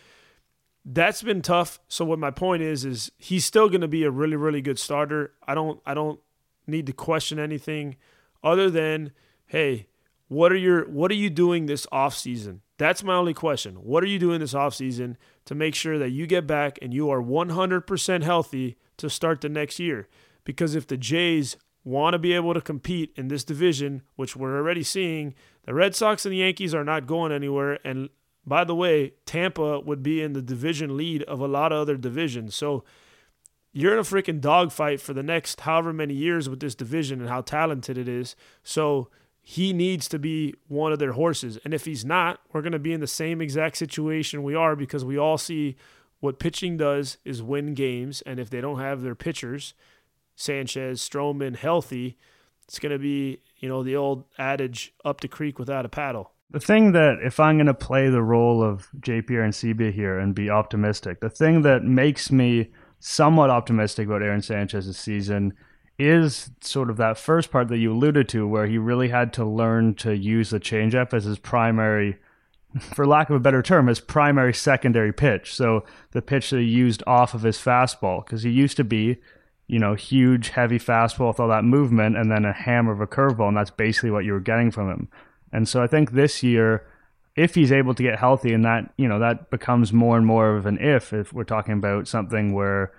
that's 0.86 1.22
been 1.22 1.42
tough. 1.42 1.80
So 1.88 2.06
what 2.06 2.20
my 2.20 2.32
point 2.32 2.64
is 2.64 2.86
is 2.86 3.12
he's 3.18 3.44
still 3.44 3.68
going 3.68 3.82
to 3.82 3.88
be 3.88 4.04
a 4.04 4.12
really 4.12 4.38
really 4.38 4.62
good 4.62 4.80
starter. 4.80 5.34
I 5.46 5.54
don't 5.54 5.82
I 5.86 5.94
don't 5.94 6.20
need 6.66 6.86
to 6.88 6.94
question 6.94 7.40
anything 7.40 7.98
other 8.44 8.70
than 8.70 9.12
hey, 9.48 9.88
what 10.28 10.52
are 10.52 10.58
your 10.58 10.88
what 10.90 11.12
are 11.12 11.16
you 11.16 11.30
doing 11.30 11.66
this 11.66 11.88
off 11.92 12.16
season? 12.16 12.62
That's 12.78 13.04
my 13.04 13.16
only 13.16 13.34
question. 13.34 13.76
What 13.76 14.04
are 14.04 14.08
you 14.08 14.20
doing 14.20 14.40
this 14.40 14.54
off 14.54 14.76
season 14.76 15.18
to 15.48 15.56
make 15.56 15.74
sure 15.74 15.98
that 15.98 16.10
you 16.10 16.28
get 16.28 16.46
back 16.46 16.78
and 16.82 16.94
you 16.94 17.10
are 17.10 17.22
100% 17.22 18.24
healthy 18.24 18.76
to 18.98 19.10
start 19.10 19.40
the 19.40 19.48
next 19.48 19.80
year. 19.80 20.10
Because 20.44 20.76
if 20.76 20.86
the 20.86 20.98
Jays 20.98 21.56
want 21.86 22.14
to 22.14 22.20
be 22.20 22.34
able 22.34 22.54
to 22.54 22.60
compete 22.60 23.14
in 23.16 23.30
this 23.30 23.46
division, 23.46 24.02
which 24.18 24.36
we're 24.36 24.58
already 24.58 24.84
seeing, 24.84 25.34
the 25.64 25.74
Red 25.74 25.96
Sox 25.96 26.26
and 26.26 26.34
the 26.34 26.40
Yankees 26.40 26.76
are 26.76 26.84
not 26.84 27.08
going 27.08 27.32
anywhere. 27.32 27.80
And 27.86 28.10
by 28.46 28.66
the 28.66 28.76
way, 28.76 29.14
Tampa 29.26 29.80
would 29.80 30.04
be 30.04 30.22
in 30.22 30.34
the 30.34 30.42
division 30.42 30.98
lead 30.98 31.24
of 31.24 31.40
a 31.40 31.48
lot 31.48 31.72
of 31.72 31.80
other 31.80 31.96
divisions. 31.96 32.54
So 32.54 32.84
you're 33.72 33.94
in 33.94 34.00
a 34.00 34.04
freaking 34.04 34.42
dogfight 34.42 35.00
for 35.00 35.14
the 35.14 35.24
next 35.24 35.62
however 35.62 35.94
many 35.94 36.14
years 36.14 36.50
with 36.50 36.60
this 36.60 36.76
division 36.76 37.22
and 37.22 37.30
how 37.30 37.40
talented 37.40 37.98
it 37.98 38.10
is. 38.10 38.36
So 38.64 39.10
he 39.50 39.72
needs 39.72 40.10
to 40.10 40.20
be 40.20 40.54
one 40.68 40.92
of 40.92 41.00
their 41.00 41.14
horses. 41.14 41.58
And 41.64 41.74
if 41.74 41.86
he's 41.86 42.04
not, 42.04 42.42
we're 42.52 42.62
going 42.62 42.74
to 42.74 42.80
be 42.80 42.92
in 42.92 43.00
the 43.00 43.08
same 43.08 43.40
exact 43.40 43.78
situation 43.78 44.44
we 44.44 44.56
are 44.56 44.76
because 44.76 45.06
we 45.06 45.18
all 45.18 45.38
see 45.38 45.78
what 46.20 46.38
pitching 46.38 46.76
does 46.76 47.18
is 47.24 47.42
win 47.42 47.74
games. 47.74 48.22
And 48.24 48.42
if 48.42 48.50
they 48.50 48.60
don't 48.60 48.82
have 48.82 49.04
their 49.04 49.16
pitchers, 49.16 49.74
Sanchez, 50.36 51.00
Stroman, 51.00 51.56
healthy, 51.56 52.18
it's 52.68 52.78
going 52.78 52.92
to 52.92 53.00
be, 53.00 53.40
you 53.56 53.70
know, 53.70 53.84
the 53.84 53.96
old 53.96 54.26
adage 54.38 54.94
up 55.06 55.22
the 55.22 55.30
creek 55.30 55.58
without 55.58 55.86
a 55.86 55.90
paddle. 55.90 56.34
The 56.52 56.60
thing 56.60 56.92
that, 56.92 57.20
if 57.24 57.40
I'm 57.40 57.56
going 57.56 57.68
to 57.68 57.74
play 57.74 58.10
the 58.10 58.22
role 58.22 58.62
of 58.62 58.90
JPR 59.00 59.46
and 59.46 59.54
Arencibia 59.54 59.94
here 59.94 60.20
and 60.20 60.36
be 60.36 60.50
optimistic, 60.50 61.22
the 61.22 61.30
thing 61.30 61.62
that 61.62 61.86
makes 61.86 62.34
me 62.34 62.70
somewhat 63.00 63.50
optimistic 63.50 64.08
about 64.08 64.24
Aaron 64.24 64.42
Sanchez's 64.42 64.98
season 64.98 65.54
is 66.00 66.52
sort 66.62 66.90
of 66.90 66.98
that 66.98 67.18
first 67.18 67.52
part 67.52 67.70
that 67.70 67.78
you 67.78 67.92
alluded 67.92 68.30
to, 68.30 68.48
where 68.48 68.68
he 68.68 68.78
really 68.78 69.10
had 69.10 69.34
to 69.34 69.46
learn 69.46 69.96
to 69.96 70.16
use 70.16 70.52
the 70.52 70.60
changeup 70.60 71.14
as 71.14 71.24
his 71.24 71.40
primary, 71.40 72.18
for 72.80 73.08
lack 73.08 73.30
of 73.30 73.36
a 73.36 73.40
better 73.40 73.64
term, 73.64 73.88
his 73.88 74.00
primary 74.00 74.54
secondary 74.54 75.12
pitch. 75.12 75.54
So 75.56 75.86
the 76.12 76.22
pitch 76.22 76.52
that 76.52 76.60
he 76.60 76.66
used 76.66 77.02
off 77.08 77.34
of 77.34 77.42
his 77.42 77.58
fastball, 77.58 78.24
because 78.24 78.44
he 78.44 78.52
used 78.52 78.78
to 78.78 78.84
be, 78.84 79.18
you 79.68 79.80
know, 79.80 79.96
huge, 79.96 80.50
heavy 80.50 80.78
fastball 80.78 81.30
with 81.30 81.40
all 81.40 81.48
that 81.50 81.64
movement, 81.64 82.16
and 82.16 82.32
then 82.32 82.46
a 82.46 82.54
hammer 82.54 82.92
of 82.92 83.02
a 83.02 83.08
curveball, 83.08 83.48
and 83.48 83.58
that's 83.58 83.72
basically 83.72 84.12
what 84.12 84.26
you 84.26 84.34
were 84.34 84.40
getting 84.40 84.70
from 84.70 84.90
him. 84.90 85.08
And 85.52 85.68
so 85.68 85.82
I 85.82 85.88
think 85.88 86.12
this 86.12 86.44
year, 86.44 86.86
if 87.36 87.56
he's 87.56 87.72
able 87.72 87.94
to 87.96 88.04
get 88.04 88.20
healthy, 88.20 88.54
and 88.54 88.66
that 88.66 88.94
you 88.98 89.08
know 89.08 89.20
that 89.20 89.50
becomes 89.50 89.92
more 89.92 90.18
and 90.18 90.26
more 90.26 90.56
of 90.56 90.66
an 90.66 90.78
if, 90.80 91.14
if 91.14 91.34
we're 91.34 91.44
talking 91.44 91.74
about 91.74 92.08
something 92.08 92.54
where 92.54 92.92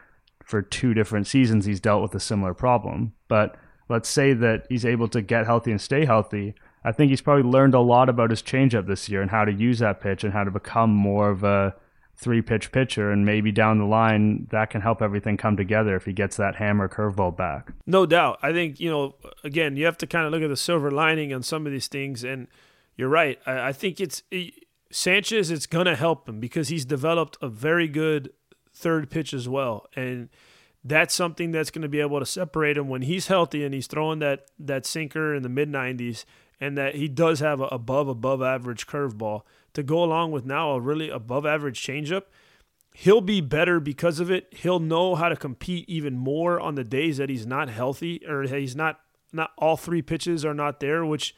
for 0.49 0.62
two 0.62 0.95
different 0.95 1.26
seasons 1.26 1.67
he's 1.67 1.78
dealt 1.78 2.00
with 2.00 2.14
a 2.14 2.21
similar 2.21 2.55
problem. 2.55 3.12
But 3.28 3.55
let's 3.90 4.09
say 4.09 4.33
that 4.33 4.64
he's 4.71 4.87
able 4.87 5.07
to 5.09 5.21
get 5.21 5.45
healthy 5.45 5.71
and 5.71 5.81
stay 5.81 6.07
healthy. 6.07 6.55
I 6.83 6.90
think 6.90 7.11
he's 7.11 7.21
probably 7.21 7.43
learned 7.43 7.75
a 7.75 7.81
lot 7.81 8.09
about 8.09 8.31
his 8.31 8.43
changeup 8.43 8.87
this 8.87 9.11
year 9.11 9.21
and 9.21 9.31
how 9.31 9.45
to 9.45 9.52
use 9.52 9.78
that 9.81 10.00
pitch 10.00 10.25
and 10.25 10.33
how 10.33 10.45
to 10.45 10.50
become 10.50 10.88
more 10.88 11.28
of 11.28 11.45
a 11.45 11.75
three 12.17 12.40
pitch 12.40 12.73
pitcher. 12.73 13.11
And 13.12 13.26
maybe 13.26 13.52
down 13.52 13.76
the 13.76 13.85
line, 13.85 14.49
that 14.50 14.71
can 14.71 14.81
help 14.81 15.02
everything 15.02 15.37
come 15.37 15.55
together 15.55 15.95
if 15.97 16.07
he 16.07 16.14
gets 16.14 16.38
that 16.38 16.57
hammer 16.57 16.88
curveball 16.88 17.37
back. 17.37 17.75
No 17.87 18.07
doubt. 18.07 18.38
I 18.40 18.55
think, 18.55 18.81
you 18.81 18.90
know, 18.90 19.17
again, 19.45 19.76
you 19.76 19.85
have 19.85 19.99
to 19.99 20.07
kind 20.07 20.25
of 20.25 20.33
look 20.33 20.43
at 20.43 20.49
the 20.49 20.57
silver 20.57 20.90
lining 20.90 21.35
on 21.35 21.43
some 21.43 21.67
of 21.67 21.73
these 21.73 21.88
things. 21.88 22.25
And 22.25 22.47
you're 22.97 23.11
right. 23.11 23.38
I, 23.45 23.69
I 23.69 23.73
think 23.75 24.00
it's. 24.00 24.23
Sanchez, 24.90 25.50
it's 25.50 25.67
going 25.67 25.85
to 25.85 25.95
help 25.95 26.26
him 26.26 26.40
because 26.40 26.69
he's 26.69 26.87
developed 26.87 27.37
a 27.43 27.49
very 27.50 27.87
good 27.87 28.31
third 28.78 29.11
pitch 29.11 29.35
as 29.35 29.49
well. 29.49 29.87
And 29.94 30.28
that's 30.85 31.14
something 31.14 31.50
that's 31.50 31.70
going 31.70 31.82
to 31.82 31.88
be 31.88 32.00
able 32.00 32.20
to 32.20 32.26
separate 32.26 32.78
him 32.78 32.88
when 32.88 33.02
he's 33.02 33.26
healthy 33.26 33.64
and 33.64 33.75
he's 33.75 33.87
throwing 33.87 34.20
that 34.20 34.47
that 34.58 34.87
sinker 34.87 35.35
in 35.35 35.42
the 35.42 35.49
mid 35.49 35.70
90s 35.70 36.25
and 36.61 36.76
that 36.78 36.94
he 36.94 37.08
does 37.08 37.40
have 37.40 37.61
a 37.61 37.64
above 37.64 38.08
above 38.08 38.42
average 38.42 38.87
curveball 38.87 39.42
to 39.75 39.82
go 39.82 40.02
along 40.02 40.32
with 40.32 40.44
now 40.44 40.73
a 40.73 40.80
really 40.80 41.11
above 41.11 41.44
average 41.44 41.80
changeup. 41.80 42.25
He'll 42.94 43.20
be 43.20 43.40
better 43.40 43.78
because 43.78 44.18
of 44.18 44.30
it. 44.30 44.49
He'll 44.50 44.80
know 44.80 45.14
how 45.14 45.28
to 45.28 45.37
compete 45.37 45.88
even 45.88 46.16
more 46.16 46.58
on 46.58 46.75
the 46.75 46.85
days 46.85 47.18
that 47.18 47.28
he's 47.28 47.47
not 47.47 47.68
healthy 47.68 48.23
or 48.26 48.42
he's 48.42 48.75
not 48.75 49.00
not 49.32 49.50
all 49.58 49.76
three 49.76 50.02
pitches 50.02 50.44
are 50.44 50.54
not 50.54 50.80
there, 50.80 51.04
which 51.04 51.35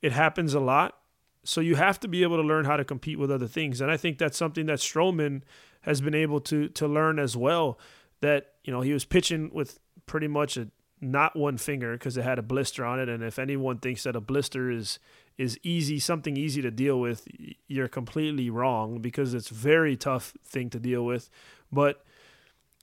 it 0.00 0.12
happens 0.12 0.54
a 0.54 0.60
lot. 0.60 0.98
So 1.44 1.60
you 1.60 1.76
have 1.76 2.00
to 2.00 2.08
be 2.08 2.22
able 2.22 2.36
to 2.36 2.42
learn 2.42 2.64
how 2.64 2.76
to 2.76 2.84
compete 2.84 3.18
with 3.18 3.30
other 3.30 3.46
things. 3.46 3.80
And 3.80 3.90
I 3.90 3.96
think 3.96 4.18
that's 4.18 4.36
something 4.36 4.66
that 4.66 4.78
Stroman 4.78 5.42
has 5.82 6.00
been 6.00 6.14
able 6.14 6.40
to 6.40 6.68
to 6.68 6.88
learn 6.88 7.18
as 7.18 7.36
well. 7.36 7.78
That 8.20 8.54
you 8.64 8.72
know 8.72 8.80
he 8.80 8.92
was 8.92 9.04
pitching 9.04 9.50
with 9.52 9.78
pretty 10.06 10.28
much 10.28 10.56
a 10.56 10.68
not 11.00 11.36
one 11.36 11.58
finger 11.58 11.92
because 11.92 12.16
it 12.16 12.24
had 12.24 12.38
a 12.38 12.42
blister 12.42 12.84
on 12.84 12.98
it, 12.98 13.08
and 13.08 13.22
if 13.22 13.38
anyone 13.38 13.78
thinks 13.78 14.04
that 14.04 14.16
a 14.16 14.20
blister 14.20 14.70
is 14.70 14.98
is 15.36 15.58
easy, 15.62 15.98
something 15.98 16.36
easy 16.36 16.62
to 16.62 16.70
deal 16.70 17.00
with, 17.00 17.26
you're 17.66 17.88
completely 17.88 18.50
wrong 18.50 19.00
because 19.00 19.34
it's 19.34 19.48
very 19.48 19.96
tough 19.96 20.32
thing 20.44 20.70
to 20.70 20.78
deal 20.78 21.04
with. 21.04 21.28
But 21.72 22.04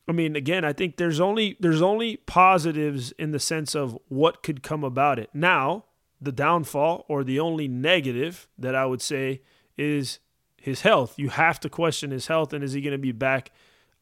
I 0.08 0.12
mean, 0.12 0.36
again, 0.36 0.65
I 0.65 0.74
think 0.74 0.98
there's 0.98 1.20
only 1.20 1.58
there's 1.60 1.82
only 1.82 2.18
positives 2.18 3.12
in 3.13 3.32
the 3.32 3.39
sense 3.39 3.75
of 3.75 3.98
what 4.10 4.44
could 4.44 4.63
come 4.63 4.84
about 4.84 5.20
it. 5.20 5.30
Now, 5.34 5.86
the 6.22 6.32
downfall 6.32 7.06
or 7.08 7.24
the 7.24 7.40
only 7.40 7.68
negative 7.68 8.48
that 8.58 8.75
I 8.75 8.86
would 8.86 9.01
say 9.01 9.42
is 9.78 10.20
his 10.56 10.82
health. 10.82 11.18
You 11.18 11.30
have 11.30 11.60
to 11.62 11.70
question 11.70 12.12
his 12.12 12.28
health 12.28 12.54
and 12.54 12.63
is 12.63 12.74
he 12.74 12.82
going 12.82 12.92
to 12.92 12.98
be 12.98 13.12
back? 13.12 13.51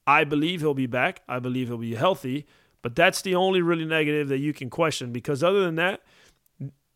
I 0.06 0.26
believe 0.26 0.60
he'll 0.60 0.74
be 0.74 0.88
back. 0.88 1.22
I 1.30 1.40
believe 1.40 1.68
he'll 1.68 1.78
be 1.78 1.96
healthy, 1.96 2.46
but 2.82 2.96
that's 2.96 3.22
the 3.22 3.36
only 3.36 3.62
really 3.62 3.86
negative 3.86 4.28
that 4.28 4.40
you 4.40 4.54
can 4.54 4.70
question 4.70 5.12
because 5.12 5.44
other 5.44 5.62
than 5.62 5.76
that, 5.76 6.02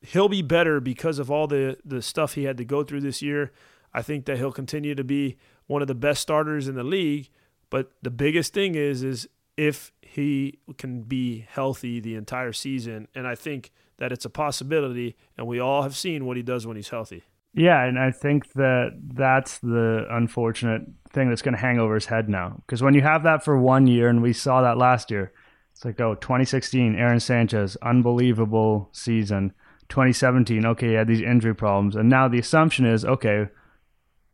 he'll 0.01 0.29
be 0.29 0.41
better 0.41 0.81
because 0.81 1.19
of 1.19 1.31
all 1.31 1.47
the 1.47 1.77
the 1.85 2.01
stuff 2.01 2.33
he 2.33 2.43
had 2.43 2.57
to 2.57 2.65
go 2.65 2.83
through 2.83 3.01
this 3.01 3.21
year. 3.21 3.51
I 3.93 4.01
think 4.01 4.25
that 4.25 4.37
he'll 4.37 4.51
continue 4.51 4.95
to 4.95 5.03
be 5.03 5.37
one 5.67 5.81
of 5.81 5.87
the 5.87 5.95
best 5.95 6.21
starters 6.21 6.67
in 6.67 6.75
the 6.75 6.83
league, 6.83 7.29
but 7.69 7.91
the 8.01 8.11
biggest 8.11 8.53
thing 8.53 8.75
is 8.75 9.03
is 9.03 9.29
if 9.55 9.93
he 10.01 10.59
can 10.77 11.03
be 11.03 11.45
healthy 11.47 11.99
the 11.99 12.15
entire 12.15 12.51
season 12.51 13.07
and 13.15 13.27
I 13.27 13.35
think 13.35 13.71
that 13.97 14.11
it's 14.11 14.25
a 14.25 14.29
possibility 14.29 15.15
and 15.37 15.47
we 15.47 15.59
all 15.59 15.83
have 15.83 15.95
seen 15.95 16.25
what 16.25 16.37
he 16.37 16.43
does 16.43 16.65
when 16.65 16.75
he's 16.75 16.89
healthy. 16.89 17.23
Yeah, 17.53 17.83
and 17.83 17.99
I 17.99 18.11
think 18.11 18.53
that 18.53 18.99
that's 19.13 19.59
the 19.59 20.07
unfortunate 20.09 20.81
thing 21.11 21.29
that's 21.29 21.43
going 21.43 21.53
to 21.53 21.61
hang 21.61 21.79
over 21.79 21.93
his 21.93 22.07
head 22.07 22.27
now. 22.27 22.61
Because 22.65 22.81
when 22.81 22.95
you 22.95 23.01
have 23.01 23.23
that 23.23 23.43
for 23.43 23.59
one 23.59 23.85
year, 23.85 24.09
and 24.09 24.23
we 24.23 24.33
saw 24.33 24.63
that 24.63 24.77
last 24.77 25.11
year, 25.11 25.31
it's 25.71 25.85
like, 25.85 26.01
oh, 26.01 26.15
2016, 26.15 26.95
Aaron 26.95 27.19
Sanchez, 27.19 27.77
unbelievable 27.83 28.89
season. 28.91 29.53
2017, 29.89 30.65
okay, 30.65 30.87
he 30.87 30.93
had 30.93 31.07
these 31.07 31.21
injury 31.21 31.53
problems, 31.53 31.95
and 31.95 32.09
now 32.09 32.27
the 32.27 32.39
assumption 32.39 32.85
is, 32.85 33.05
okay, 33.05 33.47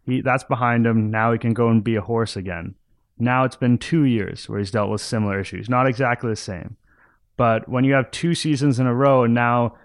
he 0.06 0.22
that's 0.22 0.44
behind 0.46 0.86
him. 0.86 1.12
Now 1.12 1.34
he 1.34 1.38
can 1.38 1.54
go 1.54 1.70
and 1.70 1.84
be 1.84 1.96
a 1.96 2.02
horse 2.02 2.38
again. 2.38 2.76
Now 3.18 3.44
it's 3.44 3.58
been 3.58 3.78
two 3.78 4.04
years 4.04 4.48
where 4.48 4.60
he's 4.60 4.72
dealt 4.72 4.90
with 4.90 5.02
similar 5.02 5.40
issues, 5.40 5.70
not 5.70 5.88
exactly 5.88 6.30
the 6.30 6.38
same, 6.38 6.78
but 7.40 7.70
when 7.70 7.86
you 7.86 7.94
have 7.94 8.12
two 8.12 8.36
seasons 8.36 8.82
in 8.82 8.86
a 8.86 8.94
row, 8.94 9.24
and 9.24 9.34
now 9.34 9.78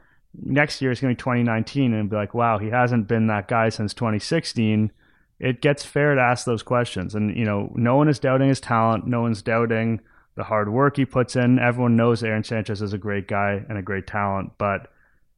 next 0.42 0.82
year 0.82 0.90
is 0.90 1.00
going 1.00 1.14
to 1.14 1.16
be 1.16 1.22
2019, 1.22 1.94
and 1.94 2.10
be 2.10 2.16
like, 2.16 2.34
wow, 2.34 2.58
he 2.58 2.66
hasn't 2.66 3.06
been 3.06 3.28
that 3.28 3.46
guy 3.46 3.68
since 3.68 3.94
2016. 3.94 4.90
It 5.38 5.62
gets 5.62 5.84
fair 5.84 6.16
to 6.16 6.20
ask 6.20 6.46
those 6.46 6.64
questions, 6.64 7.14
and 7.14 7.36
you 7.36 7.44
know, 7.44 7.72
no 7.76 7.94
one 7.94 8.08
is 8.08 8.18
doubting 8.18 8.48
his 8.48 8.58
talent. 8.58 9.06
No 9.06 9.22
one's 9.22 9.40
doubting 9.40 10.00
the 10.34 10.42
hard 10.42 10.68
work 10.68 10.96
he 10.96 11.04
puts 11.04 11.36
in. 11.36 11.60
Everyone 11.60 11.94
knows 11.94 12.24
Aaron 12.24 12.42
Sanchez 12.42 12.82
is 12.82 12.92
a 12.92 12.98
great 12.98 13.28
guy 13.28 13.64
and 13.68 13.78
a 13.78 13.82
great 13.82 14.08
talent, 14.08 14.50
but 14.58 14.90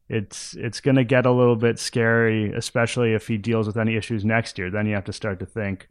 it's 0.08 0.54
it's 0.54 0.80
going 0.80 0.96
to 0.96 1.04
get 1.04 1.26
a 1.26 1.32
little 1.32 1.56
bit 1.56 1.78
scary, 1.78 2.50
especially 2.50 3.12
if 3.12 3.28
he 3.28 3.37
deals 3.37 3.66
with 3.66 3.76
any 3.76 3.94
issues 3.94 4.25
next 4.25 4.56
year. 4.56 4.70
Then 4.70 4.87
you 4.87 4.94
have 4.94 5.04
to 5.04 5.12
start 5.12 5.38
to 5.40 5.46
think, 5.46 5.87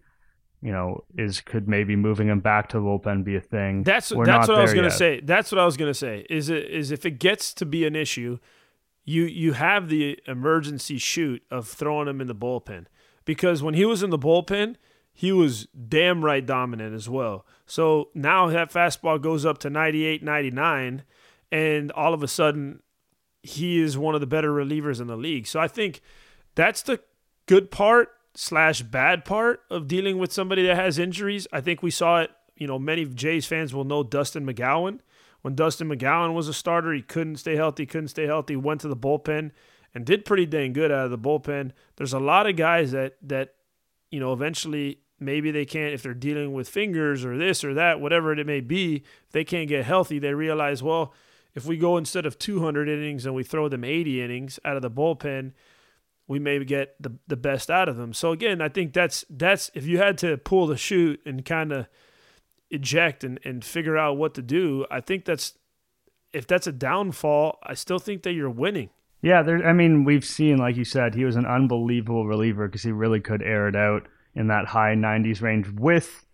you 0.61 0.71
know, 0.71 1.03
is 1.17 1.41
could 1.41 1.67
maybe 1.67 1.95
moving 1.95 2.27
him 2.27 2.39
back 2.39 2.69
to 2.69 2.77
the 2.77 2.83
bullpen 2.83 3.23
be 3.23 3.35
a 3.35 3.41
thing? 3.41 3.83
That's 3.83 4.11
We're 4.11 4.25
that's 4.25 4.47
what 4.47 4.57
I 4.57 4.61
was 4.61 4.73
going 4.73 4.89
to 4.89 4.91
say. 4.91 5.19
That's 5.21 5.51
what 5.51 5.59
I 5.59 5.65
was 5.65 5.77
going 5.77 5.89
to 5.89 5.97
say. 5.97 6.25
Is 6.29 6.49
it 6.49 6.69
is 6.69 6.91
if 6.91 7.05
it 7.05 7.19
gets 7.19 7.53
to 7.55 7.65
be 7.65 7.85
an 7.85 7.95
issue, 7.95 8.39
you 9.03 9.23
you 9.23 9.53
have 9.53 9.89
the 9.89 10.19
emergency 10.27 10.97
chute 10.97 11.43
of 11.51 11.67
throwing 11.67 12.07
him 12.07 12.21
in 12.21 12.27
the 12.27 12.35
bullpen 12.35 12.85
because 13.25 13.61
when 13.61 13.73
he 13.73 13.85
was 13.85 14.03
in 14.03 14.09
the 14.09 14.19
bullpen, 14.19 14.75
he 15.13 15.31
was 15.31 15.67
damn 15.67 16.25
right 16.25 16.45
dominant 16.45 16.93
as 16.93 17.07
well. 17.07 17.45
So 17.65 18.09
now 18.13 18.47
that 18.47 18.71
fastball 18.71 19.21
goes 19.21 19.45
up 19.45 19.57
to 19.59 19.69
98, 19.69 20.21
99 20.23 21.03
and 21.51 21.91
all 21.93 22.13
of 22.13 22.21
a 22.21 22.27
sudden 22.27 22.81
he 23.41 23.79
is 23.79 23.97
one 23.97 24.15
of 24.15 24.21
the 24.21 24.27
better 24.27 24.51
relievers 24.51 24.99
in 24.99 25.07
the 25.07 25.15
league. 25.15 25.47
So 25.47 25.59
I 25.59 25.67
think 25.67 26.01
that's 26.55 26.81
the 26.81 26.99
good 27.45 27.71
part 27.71 28.09
slash 28.35 28.81
bad 28.81 29.25
part 29.25 29.61
of 29.69 29.87
dealing 29.87 30.17
with 30.17 30.31
somebody 30.31 30.65
that 30.67 30.75
has 30.75 30.99
injuries. 30.99 31.47
I 31.51 31.61
think 31.61 31.81
we 31.81 31.91
saw 31.91 32.21
it. 32.21 32.31
You 32.55 32.67
know, 32.67 32.79
many 32.79 33.05
Jays 33.05 33.45
fans 33.45 33.73
will 33.73 33.83
know 33.83 34.03
Dustin 34.03 34.45
McGowan. 34.45 34.99
When 35.41 35.55
Dustin 35.55 35.89
McGowan 35.89 36.33
was 36.33 36.47
a 36.47 36.53
starter, 36.53 36.93
he 36.93 37.01
couldn't 37.01 37.37
stay 37.37 37.55
healthy, 37.55 37.85
couldn't 37.85 38.07
stay 38.09 38.25
healthy, 38.25 38.55
went 38.55 38.81
to 38.81 38.87
the 38.87 38.95
bullpen 38.95 39.51
and 39.93 40.05
did 40.05 40.25
pretty 40.25 40.45
dang 40.45 40.73
good 40.73 40.91
out 40.91 41.05
of 41.05 41.11
the 41.11 41.17
bullpen. 41.17 41.71
There's 41.95 42.13
a 42.13 42.19
lot 42.19 42.47
of 42.47 42.55
guys 42.55 42.91
that 42.91 43.17
that 43.21 43.53
you 44.11 44.19
know 44.19 44.33
eventually 44.33 44.99
maybe 45.19 45.51
they 45.51 45.65
can't 45.65 45.93
if 45.93 46.03
they're 46.03 46.13
dealing 46.13 46.53
with 46.53 46.67
fingers 46.67 47.23
or 47.23 47.37
this 47.37 47.63
or 47.63 47.73
that, 47.73 47.99
whatever 47.99 48.33
it 48.33 48.45
may 48.45 48.61
be. 48.61 49.03
If 49.27 49.31
they 49.31 49.43
can't 49.43 49.69
get 49.69 49.85
healthy, 49.85 50.19
they 50.19 50.33
realize, 50.33 50.83
well, 50.83 51.13
if 51.53 51.65
we 51.65 51.77
go 51.77 51.95
instead 51.95 52.25
of 52.25 52.37
200 52.37 52.89
innings 52.89 53.25
and 53.25 53.33
we 53.33 53.43
throw 53.43 53.69
them 53.69 53.83
80 53.83 54.21
innings 54.21 54.59
out 54.65 54.75
of 54.75 54.81
the 54.81 54.91
bullpen, 54.91 55.53
we 56.27 56.39
may 56.39 56.63
get 56.63 56.95
the 57.01 57.17
the 57.27 57.35
best 57.35 57.69
out 57.69 57.89
of 57.89 57.97
them. 57.97 58.13
So 58.13 58.31
again, 58.31 58.61
I 58.61 58.69
think 58.69 58.93
that's 58.93 59.25
that's 59.29 59.71
if 59.73 59.85
you 59.85 59.97
had 59.97 60.17
to 60.19 60.37
pull 60.37 60.67
the 60.67 60.77
chute 60.77 61.21
and 61.25 61.45
kind 61.45 61.71
of 61.71 61.87
eject 62.69 63.23
and, 63.23 63.39
and 63.45 63.63
figure 63.63 63.97
out 63.97 64.17
what 64.17 64.33
to 64.35 64.41
do, 64.41 64.85
I 64.89 65.01
think 65.01 65.25
that's 65.25 65.57
if 66.33 66.47
that's 66.47 66.67
a 66.67 66.71
downfall, 66.71 67.59
I 67.63 67.73
still 67.75 67.99
think 67.99 68.23
that 68.23 68.33
you're 68.33 68.49
winning. 68.49 68.89
Yeah, 69.21 69.41
there. 69.41 69.65
I 69.65 69.73
mean, 69.73 70.03
we've 70.03 70.25
seen, 70.25 70.57
like 70.57 70.75
you 70.75 70.83
said, 70.83 71.15
he 71.15 71.25
was 71.25 71.35
an 71.35 71.45
unbelievable 71.45 72.27
reliever 72.27 72.67
because 72.67 72.83
he 72.83 72.91
really 72.91 73.21
could 73.21 73.41
air 73.41 73.67
it 73.67 73.75
out 73.75 74.07
in 74.35 74.47
that 74.47 74.67
high 74.67 74.93
90s 74.93 75.41
range 75.41 75.67
with 75.69 76.25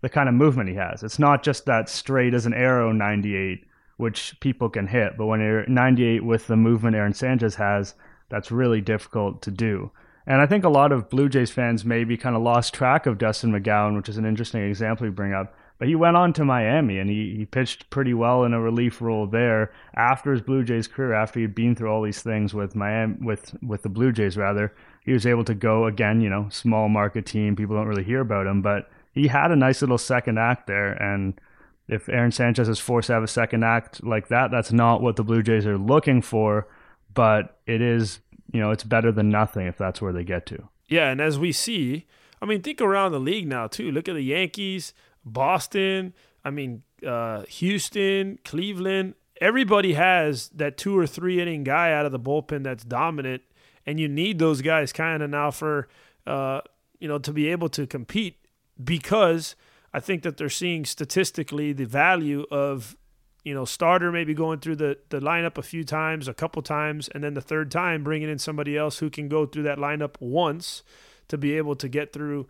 the 0.00 0.08
kind 0.08 0.28
of 0.28 0.34
movement 0.34 0.70
he 0.70 0.74
has. 0.76 1.02
It's 1.02 1.18
not 1.18 1.42
just 1.42 1.66
that 1.66 1.88
straight 1.88 2.32
as 2.32 2.46
an 2.46 2.54
arrow 2.54 2.90
98 2.90 3.66
which 4.00 4.34
people 4.40 4.70
can 4.70 4.86
hit. 4.86 5.16
But 5.18 5.26
when 5.26 5.40
you're 5.40 5.66
98 5.66 6.24
with 6.24 6.46
the 6.46 6.56
movement 6.56 6.96
Aaron 6.96 7.12
Sanchez 7.12 7.54
has, 7.56 7.94
that's 8.30 8.50
really 8.50 8.80
difficult 8.80 9.42
to 9.42 9.50
do. 9.50 9.90
And 10.26 10.40
I 10.40 10.46
think 10.46 10.64
a 10.64 10.68
lot 10.68 10.92
of 10.92 11.10
Blue 11.10 11.28
Jays 11.28 11.50
fans 11.50 11.84
maybe 11.84 12.16
kind 12.16 12.36
of 12.36 12.42
lost 12.42 12.72
track 12.72 13.06
of 13.06 13.18
Dustin 13.18 13.52
McGowan, 13.52 13.96
which 13.96 14.08
is 14.08 14.16
an 14.16 14.24
interesting 14.24 14.62
example 14.62 15.06
you 15.06 15.12
bring 15.12 15.34
up. 15.34 15.54
But 15.78 15.88
he 15.88 15.94
went 15.94 16.16
on 16.16 16.34
to 16.34 16.44
Miami 16.44 16.98
and 16.98 17.08
he, 17.08 17.36
he 17.36 17.46
pitched 17.46 17.88
pretty 17.88 18.12
well 18.12 18.44
in 18.44 18.52
a 18.52 18.60
relief 18.60 19.00
role 19.00 19.26
there 19.26 19.72
after 19.94 20.30
his 20.30 20.42
Blue 20.42 20.62
Jays 20.62 20.86
career, 20.86 21.14
after 21.14 21.40
he'd 21.40 21.54
been 21.54 21.74
through 21.74 21.90
all 21.90 22.02
these 22.02 22.22
things 22.22 22.52
with 22.52 22.76
Miami 22.76 23.16
with 23.20 23.56
with 23.62 23.82
the 23.82 23.88
Blue 23.88 24.12
Jays 24.12 24.36
rather. 24.36 24.74
He 25.02 25.12
was 25.12 25.26
able 25.26 25.44
to 25.44 25.54
go 25.54 25.86
again, 25.86 26.20
you 26.20 26.28
know, 26.28 26.48
small 26.50 26.90
market 26.90 27.24
team. 27.24 27.56
People 27.56 27.76
don't 27.76 27.88
really 27.88 28.04
hear 28.04 28.20
about 28.20 28.46
him, 28.46 28.60
but 28.60 28.90
he 29.12 29.28
had 29.28 29.50
a 29.50 29.56
nice 29.56 29.80
little 29.80 29.98
second 29.98 30.38
act 30.38 30.66
there 30.66 30.92
and 30.92 31.40
if 31.88 32.08
Aaron 32.08 32.30
Sanchez 32.30 32.68
is 32.68 32.78
forced 32.78 33.08
to 33.08 33.14
have 33.14 33.24
a 33.24 33.28
second 33.28 33.64
act 33.64 34.04
like 34.04 34.28
that, 34.28 34.52
that's 34.52 34.70
not 34.70 35.02
what 35.02 35.16
the 35.16 35.24
Blue 35.24 35.42
Jays 35.42 35.66
are 35.66 35.76
looking 35.76 36.22
for. 36.22 36.68
But 37.12 37.58
it 37.66 37.80
is, 37.80 38.20
you 38.52 38.60
know, 38.60 38.70
it's 38.70 38.84
better 38.84 39.10
than 39.12 39.30
nothing 39.30 39.66
if 39.66 39.76
that's 39.76 40.00
where 40.00 40.12
they 40.12 40.24
get 40.24 40.46
to. 40.46 40.68
Yeah, 40.88 41.10
and 41.10 41.20
as 41.20 41.38
we 41.38 41.52
see, 41.52 42.06
I 42.42 42.46
mean, 42.46 42.62
think 42.62 42.80
around 42.80 43.12
the 43.12 43.20
league 43.20 43.46
now 43.46 43.66
too. 43.66 43.90
Look 43.90 44.08
at 44.08 44.14
the 44.14 44.22
Yankees, 44.22 44.92
Boston. 45.24 46.14
I 46.44 46.50
mean, 46.50 46.82
uh, 47.06 47.42
Houston, 47.42 48.38
Cleveland. 48.44 49.14
Everybody 49.40 49.94
has 49.94 50.48
that 50.50 50.76
two 50.76 50.98
or 50.98 51.06
three 51.06 51.40
inning 51.40 51.64
guy 51.64 51.92
out 51.92 52.06
of 52.06 52.12
the 52.12 52.20
bullpen 52.20 52.62
that's 52.64 52.84
dominant, 52.84 53.42
and 53.86 53.98
you 53.98 54.08
need 54.08 54.38
those 54.38 54.60
guys 54.62 54.92
kind 54.92 55.22
of 55.22 55.30
now 55.30 55.50
for, 55.50 55.88
uh, 56.26 56.60
you 56.98 57.08
know, 57.08 57.18
to 57.18 57.32
be 57.32 57.48
able 57.48 57.68
to 57.70 57.86
compete 57.86 58.36
because 58.82 59.56
I 59.92 60.00
think 60.00 60.22
that 60.22 60.36
they're 60.36 60.48
seeing 60.48 60.84
statistically 60.84 61.72
the 61.72 61.84
value 61.84 62.46
of 62.50 62.96
you 63.44 63.54
know 63.54 63.64
starter 63.64 64.12
maybe 64.12 64.34
going 64.34 64.60
through 64.60 64.76
the 64.76 64.98
the 65.08 65.20
lineup 65.20 65.58
a 65.58 65.62
few 65.62 65.84
times, 65.84 66.28
a 66.28 66.34
couple 66.34 66.62
times, 66.62 67.08
and 67.08 67.22
then 67.24 67.34
the 67.34 67.40
third 67.40 67.70
time 67.70 68.04
bringing 68.04 68.28
in 68.28 68.38
somebody 68.38 68.76
else 68.76 68.98
who 68.98 69.10
can 69.10 69.28
go 69.28 69.46
through 69.46 69.64
that 69.64 69.78
lineup 69.78 70.14
once 70.20 70.82
to 71.28 71.38
be 71.38 71.56
able 71.56 71.76
to 71.76 71.88
get 71.88 72.12
through 72.12 72.46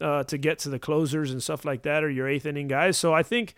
uh, 0.00 0.24
to 0.24 0.36
get 0.38 0.58
to 0.60 0.68
the 0.68 0.78
closers 0.78 1.30
and 1.30 1.42
stuff 1.42 1.64
like 1.64 1.82
that, 1.82 2.04
or 2.04 2.10
your 2.10 2.28
eighth 2.28 2.46
inning 2.46 2.68
guys. 2.68 2.96
So 2.96 3.14
I 3.14 3.22
think 3.22 3.54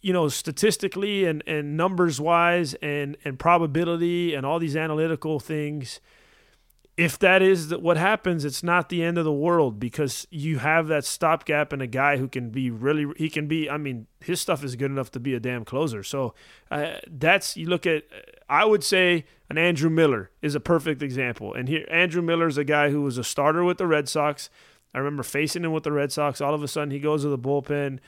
you 0.00 0.12
know 0.12 0.28
statistically 0.28 1.24
and 1.24 1.42
and 1.46 1.76
numbers 1.76 2.20
wise 2.20 2.74
and 2.74 3.16
and 3.24 3.38
probability 3.38 4.34
and 4.34 4.46
all 4.46 4.58
these 4.58 4.76
analytical 4.76 5.40
things 5.40 6.00
if 7.00 7.18
that 7.18 7.40
is 7.40 7.74
what 7.74 7.96
happens, 7.96 8.44
it's 8.44 8.62
not 8.62 8.90
the 8.90 9.02
end 9.02 9.16
of 9.16 9.24
the 9.24 9.32
world 9.32 9.80
because 9.80 10.26
you 10.30 10.58
have 10.58 10.86
that 10.88 11.02
stopgap 11.02 11.72
and 11.72 11.80
a 11.80 11.86
guy 11.86 12.18
who 12.18 12.28
can 12.28 12.50
be 12.50 12.70
really, 12.70 13.06
he 13.16 13.30
can 13.30 13.48
be, 13.48 13.70
I 13.70 13.78
mean, 13.78 14.06
his 14.22 14.38
stuff 14.38 14.62
is 14.62 14.76
good 14.76 14.90
enough 14.90 15.10
to 15.12 15.20
be 15.20 15.32
a 15.32 15.40
damn 15.40 15.64
closer. 15.64 16.02
So 16.02 16.34
uh, 16.70 16.96
that's, 17.10 17.56
you 17.56 17.66
look 17.66 17.86
at, 17.86 18.04
I 18.50 18.66
would 18.66 18.84
say 18.84 19.24
an 19.48 19.56
Andrew 19.56 19.88
Miller 19.88 20.30
is 20.42 20.54
a 20.54 20.60
perfect 20.60 21.02
example. 21.02 21.54
And 21.54 21.70
here, 21.70 21.86
Andrew 21.90 22.20
Miller 22.20 22.48
is 22.48 22.58
a 22.58 22.64
guy 22.64 22.90
who 22.90 23.00
was 23.00 23.16
a 23.16 23.24
starter 23.24 23.64
with 23.64 23.78
the 23.78 23.86
Red 23.86 24.06
Sox. 24.06 24.50
I 24.92 24.98
remember 24.98 25.22
facing 25.22 25.64
him 25.64 25.72
with 25.72 25.84
the 25.84 25.92
Red 25.92 26.12
Sox. 26.12 26.42
All 26.42 26.52
of 26.52 26.62
a 26.62 26.68
sudden, 26.68 26.90
he 26.90 27.00
goes 27.00 27.22
to 27.22 27.30
the 27.30 27.38
bullpen. 27.38 27.98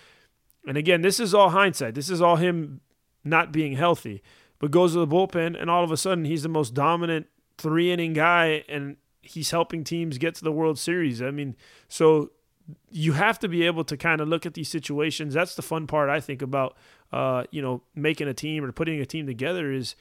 And 0.68 0.76
again, 0.76 1.00
this 1.00 1.18
is 1.18 1.32
all 1.32 1.48
hindsight. 1.48 1.94
This 1.94 2.10
is 2.10 2.20
all 2.20 2.36
him 2.36 2.82
not 3.24 3.52
being 3.52 3.72
healthy, 3.72 4.22
but 4.58 4.70
goes 4.70 4.92
to 4.92 4.98
the 4.98 5.06
bullpen, 5.06 5.58
and 5.58 5.70
all 5.70 5.82
of 5.82 5.90
a 5.90 5.96
sudden, 5.96 6.26
he's 6.26 6.42
the 6.42 6.50
most 6.50 6.74
dominant 6.74 7.26
three 7.62 7.92
inning 7.92 8.12
guy 8.12 8.64
and 8.68 8.96
he's 9.22 9.50
helping 9.50 9.84
teams 9.84 10.18
get 10.18 10.34
to 10.34 10.44
the 10.44 10.52
World 10.52 10.78
Series. 10.78 11.22
I 11.22 11.30
mean, 11.30 11.56
so 11.88 12.30
you 12.90 13.12
have 13.12 13.38
to 13.40 13.48
be 13.48 13.64
able 13.66 13.84
to 13.84 13.96
kind 13.96 14.20
of 14.20 14.28
look 14.28 14.46
at 14.46 14.54
these 14.54 14.68
situations. 14.68 15.34
That's 15.34 15.54
the 15.54 15.62
fun 15.62 15.86
part 15.86 16.08
I 16.10 16.20
think 16.20 16.42
about 16.42 16.76
uh, 17.12 17.44
you 17.50 17.60
know, 17.60 17.82
making 17.94 18.28
a 18.28 18.34
team 18.34 18.64
or 18.64 18.72
putting 18.72 19.00
a 19.00 19.06
team 19.06 19.26
together 19.26 19.70
is 19.70 19.94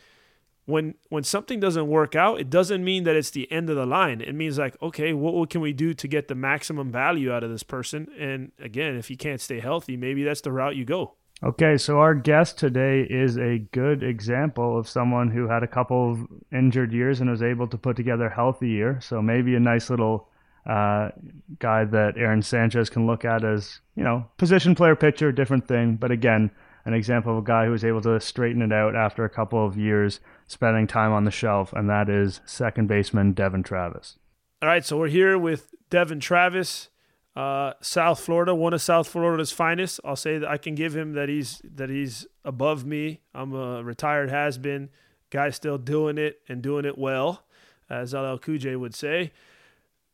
when 0.65 0.96
when 1.10 1.24
something 1.24 1.60
doesn't 1.60 1.88
work 1.88 2.15
out, 2.15 2.39
it 2.39 2.50
doesn't 2.50 2.84
mean 2.84 3.03
that 3.03 3.15
it's 3.15 3.32
the 3.32 3.51
end 3.51 3.70
of 3.70 3.75
the 3.75 3.86
line. 3.86 4.22
It 4.22 4.34
means 4.34 4.58
like, 4.58 4.82
okay, 4.82 5.12
what, 5.12 5.34
what 5.34 5.50
can 5.50 5.60
we 5.60 5.74
do 5.74 5.94
to 5.94 6.08
get 6.08 6.27
the 6.27 6.36
maximum 6.36 6.91
value 6.91 7.32
out 7.32 7.44
of 7.44 7.50
this 7.50 7.63
person? 7.63 8.08
And 8.18 8.51
again, 8.60 8.96
if 8.96 9.10
you 9.10 9.18
can't 9.18 9.41
stay 9.41 9.60
healthy, 9.60 9.98
maybe 9.98 10.24
that's 10.24 10.41
the 10.41 10.51
route 10.51 10.75
you 10.75 10.86
go. 10.86 11.15
Okay, 11.43 11.75
so 11.77 12.00
our 12.00 12.13
guest 12.13 12.60
today 12.60 13.01
is 13.01 13.36
a 13.36 13.57
good 13.71 14.03
example 14.03 14.77
of 14.77 14.88
someone 14.88 15.31
who 15.31 15.48
had 15.48 15.63
a 15.63 15.67
couple 15.67 16.12
of 16.12 16.27
injured 16.53 16.93
years 16.93 17.19
and 17.19 17.31
was 17.31 17.41
able 17.41 17.67
to 17.67 17.79
put 17.79 17.95
together 17.95 18.27
a 18.27 18.33
healthy 18.33 18.69
year. 18.69 19.00
So 19.01 19.24
maybe 19.24 19.55
a 19.55 19.60
nice 19.60 19.89
little 19.89 20.27
uh, 20.67 21.10
guy 21.57 21.86
that 21.86 22.13
Aaron 22.15 22.43
Sanchez 22.43 22.91
can 22.91 23.07
look 23.07 23.25
at 23.25 23.43
as, 23.43 23.79
you 23.95 24.03
know, 24.03 24.27
position 24.38 24.75
player 24.75 24.95
pitcher, 24.95 25.31
different 25.31 25.67
thing. 25.67 25.95
But 25.95 26.12
again, 26.12 26.51
an 26.86 26.93
example 26.93 27.31
of 27.31 27.39
a 27.39 27.48
guy 27.48 27.65
who 27.65 27.71
was 27.71 27.83
able 27.83 28.01
to 28.01 28.19
straighten 28.19 28.62
it 28.62 28.71
out 28.71 28.95
after 28.95 29.25
a 29.25 29.29
couple 29.29 29.65
of 29.65 29.75
years 29.75 30.19
spending 30.45 30.86
time 30.86 31.12
on 31.12 31.25
the 31.25 31.31
shelf, 31.31 31.74
and 31.74 31.89
that 31.89 32.07
is 32.07 32.41
second 32.45 32.88
baseman 32.88 33.33
Devon 33.33 33.63
Travis. 33.63 34.17
All 34.62 34.69
right, 34.69 34.86
so 34.86 34.98
we're 34.98 35.07
here 35.07 35.39
with 35.39 35.74
Devon 35.89 36.19
Travis, 36.19 36.89
uh, 37.35 37.73
South 37.81 38.19
Florida, 38.19 38.53
one 38.53 38.73
of 38.73 38.81
South 38.81 39.07
Florida's 39.07 39.51
finest. 39.51 40.00
I'll 40.03 40.15
say 40.15 40.38
that 40.38 40.50
I 40.50 40.57
can 40.57 40.75
give 40.75 40.95
him 40.95 41.13
that 41.13 41.29
he's 41.29 41.61
that 41.63 41.89
he's 41.89 42.27
above 42.43 42.85
me. 42.85 43.21
I'm 43.33 43.53
a 43.53 43.83
retired 43.83 44.29
has 44.29 44.57
been 44.57 44.89
guy, 45.29 45.50
still 45.50 45.77
doing 45.77 46.17
it 46.17 46.41
and 46.47 46.61
doing 46.61 46.85
it 46.85 46.97
well, 46.97 47.43
as 47.89 48.13
LL 48.13 48.38
Cool 48.38 48.77
would 48.77 48.93
say. 48.93 49.31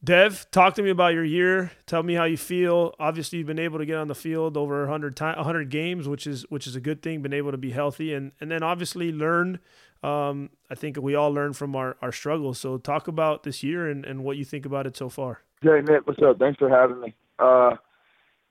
Dev, 0.04 0.46
talk 0.52 0.76
to 0.76 0.84
me 0.84 0.92
about 0.92 1.14
your 1.16 1.24
year. 1.24 1.72
Tell 1.88 2.04
me 2.04 2.14
how 2.14 2.26
you 2.26 2.38
feel. 2.38 2.94
Obviously, 3.00 3.40
you've 3.40 3.48
been 3.48 3.58
able 3.58 3.80
to 3.80 3.86
get 3.86 3.98
on 3.98 4.08
the 4.08 4.16
field 4.16 4.56
over 4.56 4.82
100 4.82 5.16
time, 5.16 5.36
100 5.38 5.72
games, 5.72 6.08
which 6.08 6.28
is 6.28 6.46
which 6.50 6.68
is 6.68 6.76
a 6.76 6.80
good 6.80 7.02
thing. 7.02 7.24
Been 7.24 7.34
able 7.34 7.52
to 7.52 7.58
be 7.58 7.72
healthy 7.72 8.14
and 8.14 8.32
and 8.40 8.52
then 8.52 8.62
obviously 8.62 9.12
learn. 9.12 9.60
Um, 10.04 10.52
I 10.70 10.76
think 10.76 10.98
we 10.98 11.16
all 11.16 11.34
learn 11.34 11.54
from 11.54 11.76
our 11.76 11.98
our 12.00 12.12
struggles. 12.12 12.60
So 12.60 12.78
talk 12.78 13.08
about 13.08 13.42
this 13.42 13.64
year 13.64 13.90
and 13.90 14.06
and 14.06 14.24
what 14.24 14.38
you 14.38 14.46
think 14.46 14.68
about 14.68 14.86
it 14.86 14.96
so 14.96 15.10
far. 15.10 15.42
Hey 15.62 15.82
Nick, 15.88 16.06
what's 16.06 16.22
up? 16.22 16.40
Thanks 16.40 16.60
for 16.60 16.70
having 16.70 17.02
me. 17.02 17.16
Uh, 17.40 17.72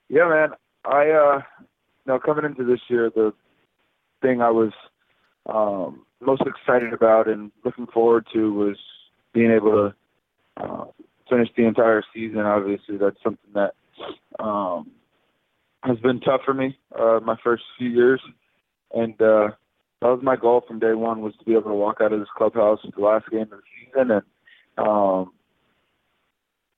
yeah, 0.08 0.28
man. 0.28 0.48
I 0.84 1.10
uh, 1.10 1.38
you 1.68 2.06
know 2.06 2.18
coming 2.18 2.44
into 2.44 2.64
this 2.64 2.80
year, 2.88 3.10
the 3.14 3.32
thing 4.22 4.40
I 4.40 4.50
was 4.50 4.72
um, 5.46 6.04
most 6.20 6.42
excited 6.42 6.92
about 6.92 7.28
and 7.28 7.52
looking 7.64 7.86
forward 7.86 8.26
to 8.32 8.52
was 8.52 8.76
being 9.32 9.50
able 9.50 9.72
to. 9.72 9.94
Uh, 10.58 10.84
finish 11.28 11.48
the 11.56 11.66
entire 11.66 12.02
season. 12.14 12.40
Obviously, 12.40 12.96
that's 12.96 13.16
something 13.22 13.50
that 13.54 13.74
um, 14.38 14.90
has 15.82 15.98
been 15.98 16.20
tough 16.20 16.40
for 16.44 16.54
me 16.54 16.78
uh, 16.98 17.20
my 17.22 17.36
first 17.42 17.64
few 17.78 17.88
years, 17.88 18.20
and 18.94 19.14
uh, 19.20 19.48
that 20.00 20.08
was 20.08 20.20
my 20.22 20.36
goal 20.36 20.62
from 20.66 20.78
day 20.78 20.94
one 20.94 21.20
was 21.20 21.34
to 21.38 21.44
be 21.44 21.52
able 21.52 21.70
to 21.70 21.74
walk 21.74 21.98
out 22.00 22.12
of 22.12 22.20
this 22.20 22.28
clubhouse 22.36 22.78
the 22.82 23.02
last 23.02 23.28
game 23.30 23.42
of 23.42 23.50
the 23.50 23.62
season 23.84 24.10
and 24.10 24.22
um, 24.78 25.32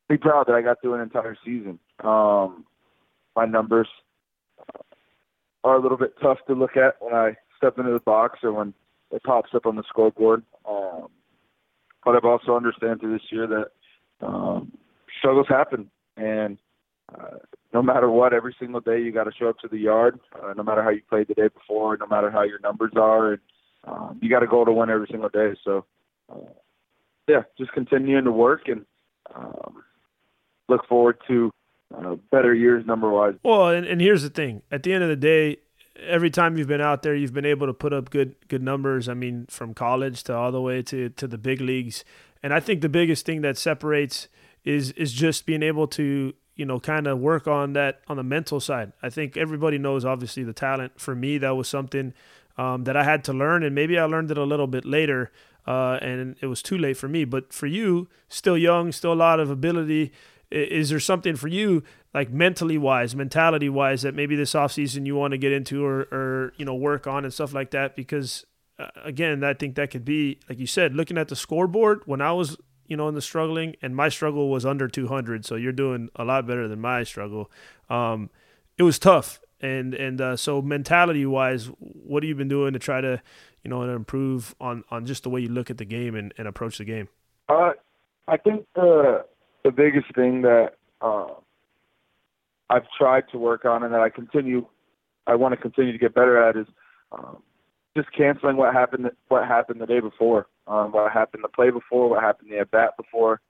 be 0.09 0.17
proud 0.17 0.47
that 0.47 0.55
I 0.55 0.62
got 0.62 0.81
through 0.81 0.95
an 0.95 1.00
entire 1.00 1.37
season. 1.45 1.79
Um, 2.03 2.65
my 3.37 3.45
numbers 3.45 3.88
are 5.65 5.77
a 5.77 5.83
little 5.83 5.99
bit 5.99 6.15
tough 6.23 6.38
to 6.47 6.55
look 6.55 6.77
at 6.77 6.97
when 7.00 7.15
I 7.15 7.37
step 7.57 7.79
into 7.79 7.93
the 7.93 8.00
box 8.00 8.41
or 8.43 8.53
when 8.53 8.73
it 9.11 9.23
pops 9.23 9.50
up 9.55 9.67
on 9.67 9.77
the 9.77 9.83
scoreboard. 9.88 10.43
Um, 10.69 11.09
but 12.05 12.17
I've 12.17 12.25
also 12.25 12.57
understand 12.57 13.00
through 13.00 13.12
this 13.12 13.27
year 13.31 13.47
that 13.47 14.27
um, 14.27 14.73
struggles 15.19 15.47
happen, 15.49 15.91
and 16.17 16.59
uh, 17.15 17.38
no 17.73 17.83
matter 17.83 18.11
what, 18.11 18.33
every 18.33 18.55
single 18.59 18.81
day 18.81 19.00
you 19.00 19.12
got 19.12 19.25
to 19.25 19.33
show 19.38 19.49
up 19.49 19.59
to 19.59 19.69
the 19.69 19.79
yard. 19.79 20.19
Uh, 20.35 20.55
no 20.55 20.62
matter 20.62 20.83
how 20.83 20.91
you 20.91 21.03
played 21.09 21.29
the 21.29 21.35
day 21.35 21.49
before, 21.49 21.97
no 21.97 22.07
matter 22.07 22.31
how 22.31 22.43
your 22.43 22.61
numbers 22.61 22.93
are, 22.97 23.33
and 23.33 23.41
um, 23.85 24.19
you 24.23 24.31
got 24.31 24.41
to 24.41 24.47
go 24.47 24.65
to 24.65 24.73
win 24.73 24.91
every 24.91 25.09
single 25.11 25.29
day. 25.29 25.53
So, 25.65 25.85
uh, 26.33 26.53
yeah, 27.29 27.43
just 27.59 27.73
continuing 27.73 28.25
to 28.25 28.33
work 28.33 28.69
and 28.69 28.85
um, 29.35 29.83
look 30.69 30.87
forward 30.87 31.19
to 31.29 31.51
uh, 31.97 32.17
better 32.31 32.55
years 32.55 32.87
number 32.87 33.11
wise. 33.11 33.35
Well, 33.43 33.69
and, 33.69 33.87
and 33.87 34.01
here's 34.01 34.23
the 34.23 34.31
thing: 34.31 34.63
at 34.71 34.83
the 34.83 34.93
end 34.93 35.02
of 35.02 35.09
the 35.09 35.17
day, 35.17 35.59
every 36.07 36.31
time 36.31 36.57
you've 36.57 36.69
been 36.69 36.81
out 36.81 37.02
there, 37.02 37.15
you've 37.15 37.33
been 37.33 37.47
able 37.47 37.67
to 37.67 37.75
put 37.75 37.93
up 37.93 38.11
good 38.11 38.37
good 38.49 38.63
numbers. 38.63 39.09
I 39.09 39.15
mean, 39.15 39.47
from 39.49 39.75
college 39.75 40.23
to 40.25 40.35
all 40.35 40.52
the 40.52 40.61
way 40.61 40.83
to 40.83 41.09
to 41.11 41.26
the 41.26 41.39
big 41.39 41.61
leagues. 41.61 42.04
And 42.43 42.54
I 42.54 42.61
think 42.61 42.83
the 42.83 42.89
biggest 42.89 43.26
thing 43.26 43.41
that 43.43 43.59
separates 43.59 44.28
is 44.65 44.93
is 44.93 45.13
just 45.13 45.47
being 45.47 45.63
able 45.63 45.87
to 45.89 46.35
you 46.54 46.65
know 46.65 46.78
kind 46.78 47.07
of 47.07 47.19
work 47.19 47.47
on 47.49 47.73
that 47.73 48.00
on 48.09 48.17
the 48.17 48.23
mental 48.23 48.61
side. 48.61 48.93
I 49.02 49.11
think 49.11 49.37
everybody 49.37 49.78
knows 49.78 50.04
obviously 50.04 50.45
the 50.45 50.52
talent. 50.52 51.00
For 51.00 51.15
me, 51.15 51.39
that 51.39 51.57
was 51.57 51.69
something 51.69 52.13
um, 52.57 52.85
that 52.85 52.97
I 52.97 53.04
had 53.04 53.25
to 53.25 53.33
learn, 53.33 53.63
and 53.63 53.75
maybe 53.75 53.99
I 53.99 54.04
learned 54.04 54.31
it 54.31 54.39
a 54.39 54.45
little 54.45 54.67
bit 54.67 54.85
later. 54.85 55.31
Uh, 55.67 55.99
and 56.00 56.35
it 56.41 56.47
was 56.47 56.63
too 56.63 56.78
late 56.78 56.97
for 56.97 57.09
me. 57.09 57.26
But 57.26 57.52
for 57.52 57.67
you, 57.67 58.09
still 58.28 58.57
young, 58.57 58.91
still 58.91 59.13
a 59.13 59.15
lot 59.15 59.39
of 59.39 59.50
ability. 59.50 60.13
Is 60.50 60.89
there 60.89 61.00
something 61.00 61.37
for 61.37 61.49
you, 61.49 61.82
like 62.15 62.30
mentally 62.30 62.78
wise, 62.78 63.15
mentality 63.15 63.69
wise, 63.69 64.02
that 64.02 64.15
maybe 64.15 64.34
this 64.34 64.54
offseason 64.54 65.04
you 65.04 65.15
want 65.15 65.32
to 65.32 65.39
get 65.39 65.52
into 65.52 65.84
or, 65.84 66.00
or 66.11 66.52
you 66.56 66.65
know 66.65 66.75
work 66.75 67.06
on 67.06 67.25
and 67.25 67.34
stuff 67.34 67.52
like 67.52 67.71
that? 67.73 67.95
Because 67.95 68.47
uh, 68.78 68.89
again, 69.04 69.45
I 69.45 69.54
think 69.54 69.75
that 69.75 69.91
could 69.91 70.04
be, 70.04 70.39
like 70.49 70.58
you 70.58 70.67
said, 70.67 70.95
looking 70.95 71.19
at 71.19 71.28
the 71.28 71.37
scoreboard 71.37 72.02
when 72.06 72.21
I 72.21 72.32
was, 72.32 72.56
you 72.87 72.97
know, 72.97 73.08
in 73.08 73.15
the 73.15 73.21
struggling, 73.21 73.76
and 73.82 73.95
my 73.95 74.08
struggle 74.08 74.49
was 74.49 74.65
under 74.65 74.89
200. 74.89 75.45
So 75.45 75.56
you're 75.56 75.73
doing 75.73 76.08
a 76.17 76.25
lot 76.25 76.47
better 76.47 76.69
than 76.69 76.80
my 76.80 77.02
struggle. 77.04 77.50
Um, 77.91 78.30
it 78.78 78.84
was 78.84 78.99
tough, 78.99 79.41
and 79.61 79.95
and 79.95 80.21
uh, 80.21 80.37
so 80.37 80.63
mentality 80.63 81.26
wise, 81.26 81.67
what 81.78 82.23
have 82.23 82.28
you 82.28 82.34
been 82.34 82.49
doing 82.49 82.73
to 82.73 82.78
try 82.78 83.00
to, 83.00 83.21
you 83.65 83.69
know, 83.71 83.82
improve 83.82 84.54
on 84.61 84.84
on 84.91 85.04
just 85.04 85.25
the 85.25 85.30
way 85.30 85.41
you 85.41 85.49
look 85.49 85.69
at 85.69 85.78
the 85.78 85.84
game 85.84 86.15
and, 86.15 86.32
and 86.39 86.49
approach 86.49 86.78
the 86.78 86.84
game? 86.84 87.08
Uh, 87.49 87.73
I 88.28 88.37
think 88.37 88.67
the 88.75 89.25
the 89.69 89.73
biggest 89.73 90.15
thing 90.15 90.41
that 90.43 90.71
uh, 91.02 91.26
I've 92.71 92.87
tried 92.97 93.25
to 93.33 93.39
work 93.39 93.67
on 93.67 93.83
and 93.83 93.93
that 93.93 94.00
I 94.00 94.09
continue, 94.09 94.67
I 95.26 95.35
want 95.35 95.52
to 95.52 95.61
continue 95.61 95.93
to 95.93 95.99
get 95.99 96.15
better 96.15 96.43
at 96.43 96.57
is 96.57 96.67
um, 97.13 97.43
just 97.95 98.11
canceling 98.17 98.57
what 98.57 98.73
happened 98.73 99.11
what 99.28 99.47
happened 99.47 99.83
the 99.83 99.87
day 99.87 100.00
before, 100.00 100.47
um, 100.67 100.93
what 100.93 101.13
happened 101.13 101.45
the 101.45 101.49
play 101.49 101.69
before, 101.69 102.09
what 102.09 102.23
happened 102.23 102.50
the 102.50 102.59
at 102.61 102.71
bat 102.71 102.97
before, 102.97 103.43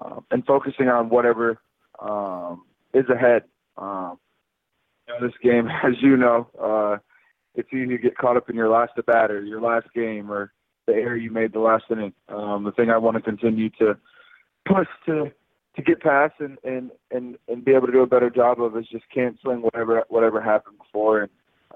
um, 0.00 0.24
and 0.30 0.46
focusing 0.46 0.86
on 0.88 1.08
whatever 1.08 1.58
um, 2.00 2.62
is 2.92 3.08
ahead. 3.08 3.42
Um, 3.76 4.18
you 5.08 5.14
know, 5.14 5.26
this 5.26 5.36
game, 5.42 5.68
as 5.84 5.94
you 6.00 6.16
know, 6.16 6.46
uh, 6.62 6.98
it's 7.56 7.68
easy 7.72 7.88
to 7.88 7.98
get 7.98 8.16
caught 8.16 8.36
up 8.36 8.48
in 8.48 8.54
your 8.54 8.68
last 8.68 8.92
at 8.96 9.06
bat 9.06 9.32
or 9.32 9.42
your 9.42 9.60
last 9.60 9.88
game 9.92 10.30
or 10.30 10.52
the 10.86 10.92
error 10.92 11.16
you 11.16 11.32
made 11.32 11.52
the 11.52 11.58
last 11.58 11.84
inning. 11.90 12.12
Um, 12.28 12.62
the 12.62 12.70
thing 12.70 12.90
I 12.90 12.98
want 12.98 13.16
to 13.16 13.22
continue 13.22 13.70
to 13.80 13.96
push 14.66 14.88
to 15.06 15.32
to 15.76 15.82
get 15.82 16.00
past 16.00 16.34
and, 16.38 16.58
and 16.64 16.90
and 17.10 17.36
and 17.48 17.64
be 17.64 17.72
able 17.72 17.86
to 17.86 17.92
do 17.92 18.02
a 18.02 18.06
better 18.06 18.30
job 18.30 18.60
of 18.60 18.76
is 18.76 18.86
just 18.90 19.04
canceling 19.12 19.62
whatever 19.62 20.04
whatever 20.08 20.40
happened 20.40 20.78
before 20.78 21.22
and 21.22 21.30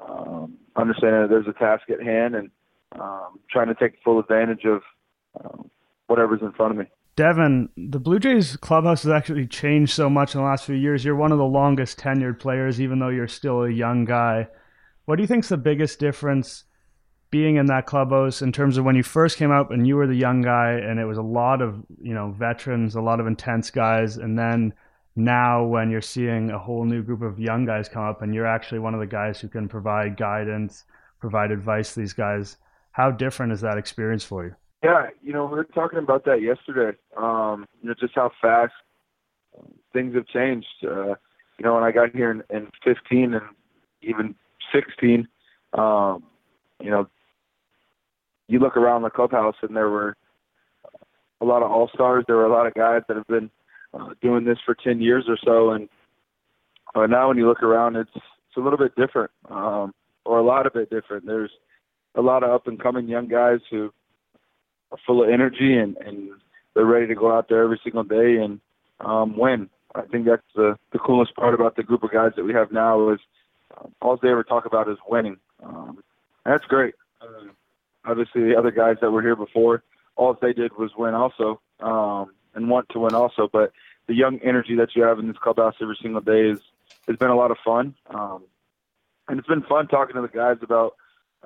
um, 0.06 0.56
understanding 0.76 1.22
that 1.22 1.28
there's 1.30 1.48
a 1.48 1.58
task 1.58 1.90
at 1.90 2.00
hand 2.00 2.34
and 2.34 2.50
um, 2.92 3.38
trying 3.50 3.66
to 3.66 3.74
take 3.74 3.94
full 4.04 4.18
advantage 4.18 4.64
of 4.64 4.82
um, 5.44 5.70
whatever's 6.06 6.40
in 6.42 6.52
front 6.52 6.72
of 6.72 6.78
me. 6.78 6.84
Devon, 7.16 7.68
the 7.76 7.98
Blue 7.98 8.20
Jays 8.20 8.56
clubhouse 8.56 9.02
has 9.02 9.10
actually 9.10 9.46
changed 9.46 9.92
so 9.92 10.08
much 10.08 10.34
in 10.34 10.40
the 10.40 10.46
last 10.46 10.64
few 10.64 10.76
years. 10.76 11.04
You're 11.04 11.16
one 11.16 11.32
of 11.32 11.38
the 11.38 11.44
longest 11.44 11.98
tenured 11.98 12.38
players, 12.38 12.80
even 12.80 13.00
though 13.00 13.08
you're 13.08 13.26
still 13.26 13.64
a 13.64 13.70
young 13.70 14.04
guy. 14.04 14.46
What 15.04 15.16
do 15.16 15.22
you 15.22 15.26
think 15.26 15.42
is 15.42 15.48
the 15.48 15.56
biggest 15.56 15.98
difference 15.98 16.64
being 17.30 17.56
in 17.56 17.66
that 17.66 17.86
clubhouse 17.86 18.40
in 18.40 18.52
terms 18.52 18.78
of 18.78 18.84
when 18.84 18.96
you 18.96 19.02
first 19.02 19.36
came 19.36 19.50
out 19.50 19.70
and 19.70 19.86
you 19.86 19.96
were 19.96 20.06
the 20.06 20.14
young 20.14 20.40
guy 20.42 20.72
and 20.72 20.98
it 20.98 21.04
was 21.04 21.18
a 21.18 21.22
lot 21.22 21.60
of 21.60 21.84
you 22.00 22.14
know 22.14 22.30
veterans, 22.30 22.94
a 22.94 23.00
lot 23.00 23.20
of 23.20 23.26
intense 23.26 23.70
guys, 23.70 24.16
and 24.16 24.38
then 24.38 24.72
now 25.16 25.64
when 25.64 25.90
you're 25.90 26.00
seeing 26.00 26.50
a 26.50 26.58
whole 26.58 26.84
new 26.84 27.02
group 27.02 27.22
of 27.22 27.38
young 27.38 27.64
guys 27.64 27.88
come 27.88 28.04
up 28.04 28.22
and 28.22 28.34
you're 28.34 28.46
actually 28.46 28.78
one 28.78 28.94
of 28.94 29.00
the 29.00 29.06
guys 29.06 29.40
who 29.40 29.48
can 29.48 29.68
provide 29.68 30.16
guidance, 30.16 30.84
provide 31.20 31.50
advice 31.50 31.94
to 31.94 32.00
these 32.00 32.12
guys, 32.12 32.56
how 32.92 33.10
different 33.10 33.52
is 33.52 33.60
that 33.60 33.76
experience 33.76 34.24
for 34.24 34.44
you? 34.44 34.54
Yeah, 34.82 35.08
you 35.22 35.32
know, 35.32 35.44
we 35.46 35.56
were 35.56 35.64
talking 35.64 35.98
about 35.98 36.24
that 36.26 36.40
yesterday. 36.40 36.96
Um, 37.16 37.66
you 37.82 37.88
know, 37.88 37.94
just 37.98 38.14
how 38.14 38.30
fast 38.40 38.72
things 39.92 40.14
have 40.14 40.26
changed. 40.28 40.68
Uh, 40.84 41.14
you 41.58 41.64
know, 41.64 41.74
when 41.74 41.82
I 41.82 41.90
got 41.90 42.10
here 42.14 42.30
in, 42.30 42.42
in 42.56 42.68
15 42.84 43.34
and 43.34 43.42
even 44.02 44.36
16, 44.72 45.26
um, 45.74 46.22
you 46.80 46.90
know, 46.90 47.08
you 48.48 48.58
look 48.58 48.76
around 48.76 49.02
the 49.02 49.10
clubhouse 49.10 49.56
and 49.62 49.76
there 49.76 49.90
were 49.90 50.16
a 51.40 51.44
lot 51.44 51.62
of 51.62 51.70
all 51.70 51.88
stars. 51.94 52.24
There 52.26 52.36
were 52.36 52.46
a 52.46 52.52
lot 52.52 52.66
of 52.66 52.74
guys 52.74 53.02
that 53.08 53.16
have 53.16 53.26
been 53.26 53.50
uh, 53.94 54.10
doing 54.20 54.44
this 54.44 54.58
for 54.64 54.74
10 54.74 55.00
years 55.00 55.24
or 55.28 55.38
so, 55.44 55.70
and 55.70 55.88
uh, 56.94 57.06
now 57.06 57.28
when 57.28 57.36
you 57.36 57.46
look 57.46 57.62
around, 57.62 57.96
it's 57.96 58.10
it's 58.14 58.56
a 58.56 58.60
little 58.60 58.78
bit 58.78 58.96
different, 58.96 59.30
um, 59.50 59.94
or 60.24 60.38
a 60.38 60.42
lot 60.42 60.66
of 60.66 60.74
it 60.74 60.90
different. 60.90 61.26
There's 61.26 61.50
a 62.14 62.22
lot 62.22 62.42
of 62.42 62.50
up 62.50 62.66
and 62.66 62.80
coming 62.80 63.06
young 63.06 63.28
guys 63.28 63.60
who 63.70 63.92
are 64.90 64.98
full 65.06 65.22
of 65.22 65.28
energy 65.28 65.76
and 65.76 65.96
and 65.98 66.30
they're 66.74 66.86
ready 66.86 67.06
to 67.06 67.14
go 67.14 67.36
out 67.36 67.48
there 67.48 67.62
every 67.62 67.80
single 67.82 68.04
day 68.04 68.36
and 68.36 68.60
um, 69.00 69.36
win. 69.36 69.68
I 69.94 70.02
think 70.02 70.26
that's 70.26 70.42
the 70.54 70.76
the 70.92 70.98
coolest 70.98 71.34
part 71.36 71.54
about 71.54 71.76
the 71.76 71.82
group 71.82 72.02
of 72.02 72.12
guys 72.12 72.32
that 72.36 72.44
we 72.44 72.54
have 72.54 72.72
now 72.72 73.10
is 73.10 73.20
um, 73.76 73.92
all 74.00 74.18
they 74.20 74.30
ever 74.30 74.44
talk 74.44 74.64
about 74.64 74.88
is 74.88 74.98
winning. 75.08 75.36
Um, 75.62 76.02
that's 76.44 76.64
great. 76.64 76.94
Uh, 77.20 77.50
obviously 78.08 78.42
the 78.42 78.56
other 78.56 78.70
guys 78.70 78.96
that 79.00 79.10
were 79.10 79.22
here 79.22 79.36
before, 79.36 79.82
all 80.16 80.36
they 80.40 80.52
did 80.52 80.76
was 80.76 80.90
win 80.96 81.14
also, 81.14 81.60
um, 81.80 82.32
and 82.54 82.68
want 82.68 82.88
to 82.90 82.98
win 82.98 83.14
also. 83.14 83.48
But 83.52 83.72
the 84.06 84.14
young 84.14 84.38
energy 84.42 84.74
that 84.76 84.96
you 84.96 85.02
have 85.02 85.18
in 85.18 85.28
this 85.28 85.36
clubhouse 85.36 85.74
every 85.80 85.98
single 86.00 86.20
day 86.20 86.50
is 86.50 86.60
has 87.06 87.16
been 87.16 87.30
a 87.30 87.36
lot 87.36 87.50
of 87.50 87.58
fun. 87.64 87.94
Um, 88.10 88.44
and 89.28 89.38
it's 89.38 89.48
been 89.48 89.62
fun 89.62 89.88
talking 89.88 90.16
to 90.16 90.22
the 90.22 90.28
guys 90.28 90.56
about, 90.62 90.94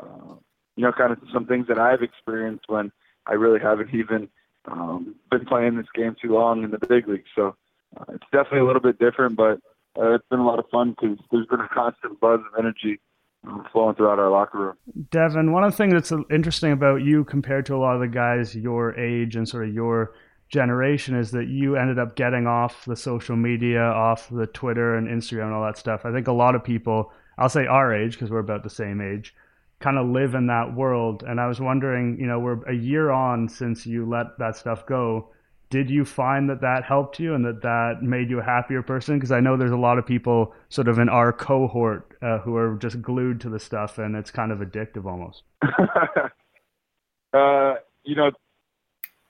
uh, 0.01 0.35
you 0.77 0.85
know, 0.85 0.93
kind 0.93 1.13
of 1.13 1.19
some 1.33 1.47
things 1.47 1.67
that 1.69 1.79
I've 1.79 2.03
experienced 2.03 2.65
when 2.69 2.93
I 3.27 3.35
really 3.35 3.61
haven't 3.61 3.93
even 3.93 4.29
um, 4.67 5.17
been 5.31 5.45
playing 5.45 5.77
this 5.77 5.87
game 5.95 6.17
too 6.21 6.33
long 6.33 6.63
in 6.63 6.71
the 6.71 6.79
big 6.87 7.09
league. 7.09 7.25
So 7.35 7.57
uh, 7.97 8.05
it's 8.11 8.25
definitely 8.33 8.61
a 8.61 8.67
little 8.67 8.81
bit 8.81 8.99
different, 8.99 9.37
but 9.37 9.61
uh, 9.99 10.15
it's 10.15 10.27
been 10.31 10.39
a 10.39 10.47
lot 10.47 10.59
of 10.59 10.69
fun 10.71 10.97
because 10.99 11.19
there's 11.31 11.47
been 11.47 11.61
a 11.61 11.69
constant 11.69 12.21
buzz 12.21 12.41
of 12.41 12.59
energy 12.59 13.01
flowing 13.73 13.95
throughout 13.95 14.19
our 14.19 14.31
locker 14.31 14.59
room. 14.59 14.77
Devon, 15.11 15.53
one 15.53 15.65
of 15.65 15.73
the 15.73 15.77
things 15.77 15.93
that's 15.93 16.13
interesting 16.31 16.73
about 16.73 17.03
you 17.03 17.25
compared 17.25 17.67
to 17.67 17.75
a 17.75 17.79
lot 17.79 17.95
of 17.95 18.01
the 18.01 18.09
guys 18.09 18.55
your 18.55 18.99
age 18.99 19.37
and 19.37 19.49
sort 19.49 19.69
of 19.69 19.75
your 19.75 20.15
generation 20.49 21.17
is 21.17 21.31
that 21.31 21.49
you 21.49 21.77
ended 21.77 21.99
up 21.99 22.15
getting 22.15 22.47
off 22.47 22.85
the 22.85 22.95
social 22.95 23.37
media, 23.37 23.81
off 23.81 24.29
the 24.31 24.47
Twitter 24.49 24.97
and 24.97 25.09
Instagram 25.09 25.47
and 25.47 25.55
all 25.55 25.65
that 25.65 25.79
stuff. 25.79 26.05
I 26.05 26.13
think 26.13 26.29
a 26.29 26.33
lot 26.33 26.55
of 26.55 26.63
people, 26.63 27.11
I'll 27.39 27.49
say 27.49 27.67
our 27.67 27.95
age 27.95 28.13
because 28.13 28.31
we're 28.31 28.39
about 28.39 28.63
the 28.63 28.71
same 28.71 29.01
age, 29.01 29.35
kind 29.81 29.99
of 29.99 30.07
live 30.09 30.35
in 30.35 30.47
that 30.49 30.75
world. 30.75 31.25
And 31.27 31.41
I 31.41 31.49
was 31.49 31.59
wondering, 31.59 32.19
you 32.21 32.27
know, 32.27 32.39
we're 32.39 32.63
a 32.65 32.75
year 32.75 33.11
on 33.11 33.49
since 33.49 33.87
you 33.87 34.09
let 34.09 34.39
that 34.39 34.57
stuff 34.57 34.87
go. 34.87 35.31
Did 35.73 35.89
you 35.89 36.05
find 36.05 36.51
that 36.51 36.61
that 36.61 36.85
helped 36.85 37.19
you 37.19 37.35
and 37.35 37.47
that 37.47 37.63
that 37.63 38.03
made 38.03 38.29
you 38.29 38.41
a 38.41 38.43
happier 38.43 38.83
person? 38.83 39.17
Because 39.17 39.33
I 39.33 39.41
know 39.41 39.57
there's 39.57 39.71
a 39.71 39.77
lot 39.79 39.97
of 39.97 40.05
people 40.05 40.53
sort 40.69 40.87
of 40.87 40.99
in 40.99 41.09
our 41.09 41.33
cohort 41.33 42.15
uh, 42.21 42.41
who 42.41 42.57
are 42.57 42.77
just 42.77 43.01
glued 43.01 43.41
to 43.41 43.49
the 43.49 43.59
stuff 43.59 43.97
and 43.97 44.15
it's 44.15 44.31
kind 44.31 44.53
of 44.53 44.59
addictive 44.59 45.07
almost. 45.07 45.45
uh, 47.33 47.77
you 48.05 48.15
know, 48.15 48.33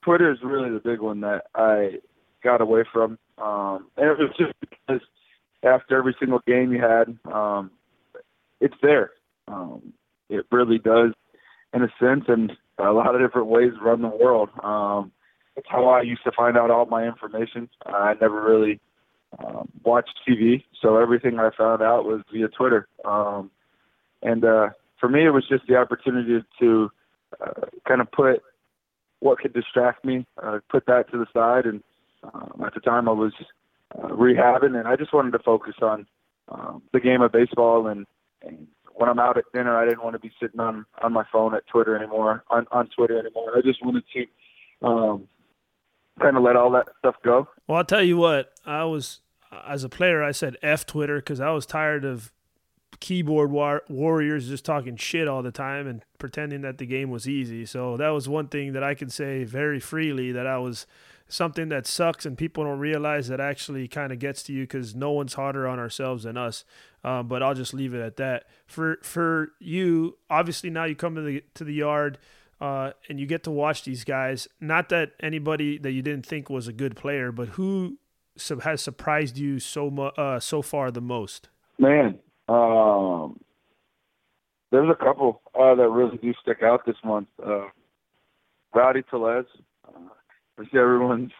Twitter 0.02 0.32
is 0.32 0.38
really 0.42 0.70
the 0.70 0.80
big 0.80 0.98
one 0.98 1.20
that 1.20 1.44
I 1.54 2.00
got 2.42 2.60
away 2.60 2.82
from. 2.92 3.20
Um, 3.38 3.86
and 3.96 4.10
it 4.10 4.18
was 4.18 4.34
just 4.36 4.52
because 4.58 5.00
after 5.62 5.96
every 5.96 6.16
single 6.18 6.40
game 6.44 6.72
you 6.72 6.82
had, 6.82 7.16
um, 7.32 7.70
it's 8.60 8.74
there. 8.82 9.12
Um, 9.46 9.92
it 10.28 10.44
really 10.50 10.78
does, 10.78 11.12
in 11.72 11.84
a 11.84 11.88
sense, 12.00 12.24
and 12.26 12.50
a 12.78 12.90
lot 12.90 13.14
of 13.14 13.20
different 13.20 13.46
ways 13.46 13.70
run 13.80 14.02
the 14.02 14.08
world. 14.08 14.48
Um, 14.60 15.12
it's 15.56 15.66
how 15.68 15.88
I 15.88 16.02
used 16.02 16.24
to 16.24 16.32
find 16.32 16.56
out 16.56 16.70
all 16.70 16.86
my 16.86 17.06
information. 17.06 17.68
I 17.86 18.14
never 18.20 18.42
really 18.42 18.80
um, 19.38 19.68
watched 19.84 20.20
TV, 20.28 20.64
so 20.80 20.96
everything 20.96 21.38
I 21.38 21.50
found 21.56 21.82
out 21.82 22.04
was 22.04 22.22
via 22.32 22.48
Twitter. 22.48 22.88
Um, 23.04 23.50
and 24.22 24.44
uh, 24.44 24.70
for 24.98 25.08
me, 25.08 25.26
it 25.26 25.30
was 25.30 25.46
just 25.48 25.66
the 25.66 25.76
opportunity 25.76 26.44
to 26.60 26.90
uh, 27.40 27.66
kind 27.86 28.00
of 28.00 28.10
put 28.12 28.42
what 29.20 29.38
could 29.38 29.52
distract 29.52 30.04
me, 30.04 30.26
uh, 30.42 30.58
put 30.70 30.86
that 30.86 31.10
to 31.12 31.18
the 31.18 31.26
side. 31.32 31.66
And 31.66 31.82
um, 32.24 32.62
at 32.64 32.74
the 32.74 32.80
time, 32.80 33.08
I 33.08 33.12
was 33.12 33.32
uh, 33.96 34.08
rehabbing, 34.08 34.78
and 34.78 34.88
I 34.88 34.96
just 34.96 35.12
wanted 35.12 35.32
to 35.32 35.38
focus 35.38 35.74
on 35.80 36.06
um, 36.48 36.82
the 36.92 37.00
game 37.00 37.22
of 37.22 37.32
baseball. 37.32 37.86
And, 37.86 38.06
and 38.42 38.66
when 38.94 39.08
I'm 39.08 39.18
out 39.18 39.38
at 39.38 39.44
dinner, 39.52 39.76
I 39.76 39.84
didn't 39.84 40.02
want 40.02 40.14
to 40.14 40.20
be 40.20 40.32
sitting 40.40 40.60
on 40.60 40.86
on 41.02 41.12
my 41.12 41.24
phone 41.32 41.54
at 41.54 41.66
Twitter 41.66 41.96
anymore, 41.96 42.44
on 42.50 42.66
on 42.70 42.88
Twitter 42.88 43.18
anymore. 43.18 43.56
I 43.56 43.60
just 43.60 43.84
wanted 43.84 44.04
to 44.12 44.86
um, 44.86 45.28
kind 46.20 46.36
of 46.36 46.42
let 46.42 46.56
all 46.56 46.70
that 46.72 46.88
stuff 46.98 47.16
go. 47.24 47.48
Well, 47.66 47.78
I'll 47.78 47.84
tell 47.84 48.02
you 48.02 48.16
what, 48.16 48.52
I 48.66 48.84
was 48.84 49.20
as 49.66 49.84
a 49.84 49.88
player, 49.88 50.22
I 50.22 50.32
said 50.32 50.56
F 50.62 50.86
Twitter 50.86 51.16
because 51.16 51.40
I 51.40 51.50
was 51.50 51.66
tired 51.66 52.04
of 52.04 52.32
keyboard 53.00 53.50
war- 53.50 53.82
warriors 53.88 54.48
just 54.48 54.64
talking 54.64 54.96
shit 54.96 55.28
all 55.28 55.42
the 55.42 55.50
time 55.50 55.86
and 55.86 56.04
pretending 56.18 56.62
that 56.62 56.78
the 56.78 56.86
game 56.86 57.10
was 57.10 57.28
easy. 57.28 57.66
So 57.66 57.96
that 57.96 58.10
was 58.10 58.28
one 58.28 58.48
thing 58.48 58.72
that 58.72 58.82
I 58.82 58.94
can 58.94 59.08
say 59.08 59.44
very 59.44 59.80
freely 59.80 60.32
that 60.32 60.46
I 60.46 60.58
was 60.58 60.86
something 61.28 61.68
that 61.70 61.86
sucks 61.86 62.26
and 62.26 62.36
people 62.36 62.64
don't 62.64 62.78
realize 62.78 63.28
that 63.28 63.40
actually 63.40 63.88
kind 63.88 64.12
of 64.12 64.18
gets 64.18 64.42
to 64.44 64.52
you 64.52 64.64
because 64.64 64.94
no 64.94 65.10
one's 65.10 65.34
harder 65.34 65.66
on 65.66 65.78
ourselves 65.78 66.24
than 66.24 66.36
us. 66.36 66.64
Um, 67.04 67.26
but 67.26 67.42
I'll 67.42 67.54
just 67.54 67.74
leave 67.74 67.94
it 67.94 68.00
at 68.00 68.16
that. 68.18 68.44
For 68.66 68.98
for 69.02 69.52
you, 69.58 70.18
obviously 70.30 70.70
now 70.70 70.84
you 70.84 70.94
come 70.94 71.14
to 71.16 71.22
the 71.22 71.42
to 71.54 71.64
the 71.64 71.74
yard. 71.74 72.18
Uh, 72.62 72.92
and 73.08 73.18
you 73.18 73.26
get 73.26 73.42
to 73.42 73.50
watch 73.50 73.82
these 73.82 74.04
guys. 74.04 74.46
Not 74.60 74.88
that 74.90 75.14
anybody 75.18 75.78
that 75.78 75.90
you 75.90 76.00
didn't 76.00 76.24
think 76.24 76.48
was 76.48 76.68
a 76.68 76.72
good 76.72 76.94
player, 76.94 77.32
but 77.32 77.48
who 77.48 77.98
has 78.62 78.80
surprised 78.80 79.36
you 79.36 79.58
so 79.58 79.90
mu- 79.90 80.12
uh, 80.16 80.38
so 80.38 80.62
far 80.62 80.92
the 80.92 81.00
most? 81.00 81.48
Man, 81.80 82.20
um, 82.48 83.40
there's 84.70 84.88
a 84.88 84.94
couple 84.94 85.42
uh, 85.58 85.74
that 85.74 85.88
really 85.88 86.18
do 86.18 86.32
stick 86.40 86.62
out 86.62 86.86
this 86.86 86.94
month. 87.04 87.26
Uh, 87.44 87.66
Rowdy 88.72 89.02
Tellez. 89.10 89.46
Uh, 89.84 89.98
I 90.56 90.62
see 90.62 90.78
everyone's 90.78 91.32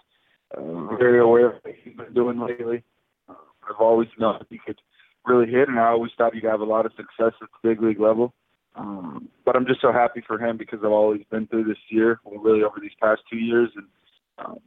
uh, 0.56 0.96
very 0.96 1.20
aware 1.20 1.52
of 1.52 1.54
what 1.62 1.74
he's 1.84 1.94
been 1.94 2.12
doing 2.14 2.40
lately. 2.40 2.82
Uh, 3.28 3.34
I've 3.70 3.80
always 3.80 4.08
known 4.18 4.44
he 4.50 4.58
could 4.58 4.80
really 5.24 5.48
hit, 5.48 5.68
and 5.68 5.78
I 5.78 5.86
always 5.86 6.10
thought 6.18 6.34
he'd 6.34 6.42
have 6.42 6.60
a 6.60 6.64
lot 6.64 6.84
of 6.84 6.90
success 6.96 7.32
at 7.40 7.48
the 7.62 7.68
big 7.68 7.80
league 7.80 8.00
level. 8.00 8.34
Um, 8.74 9.28
but 9.44 9.54
I'm 9.54 9.66
just 9.66 9.80
so 9.80 9.92
happy 9.92 10.22
for 10.26 10.38
him 10.38 10.56
because 10.56 10.80
of 10.82 10.92
all 10.92 11.12
he's 11.12 11.26
been 11.30 11.46
through 11.46 11.64
this 11.64 11.78
year, 11.90 12.20
well, 12.24 12.40
really 12.40 12.62
over 12.62 12.80
these 12.80 12.96
past 13.00 13.20
two 13.30 13.36
years, 13.36 13.68
and 13.76 13.86
um, 14.38 14.58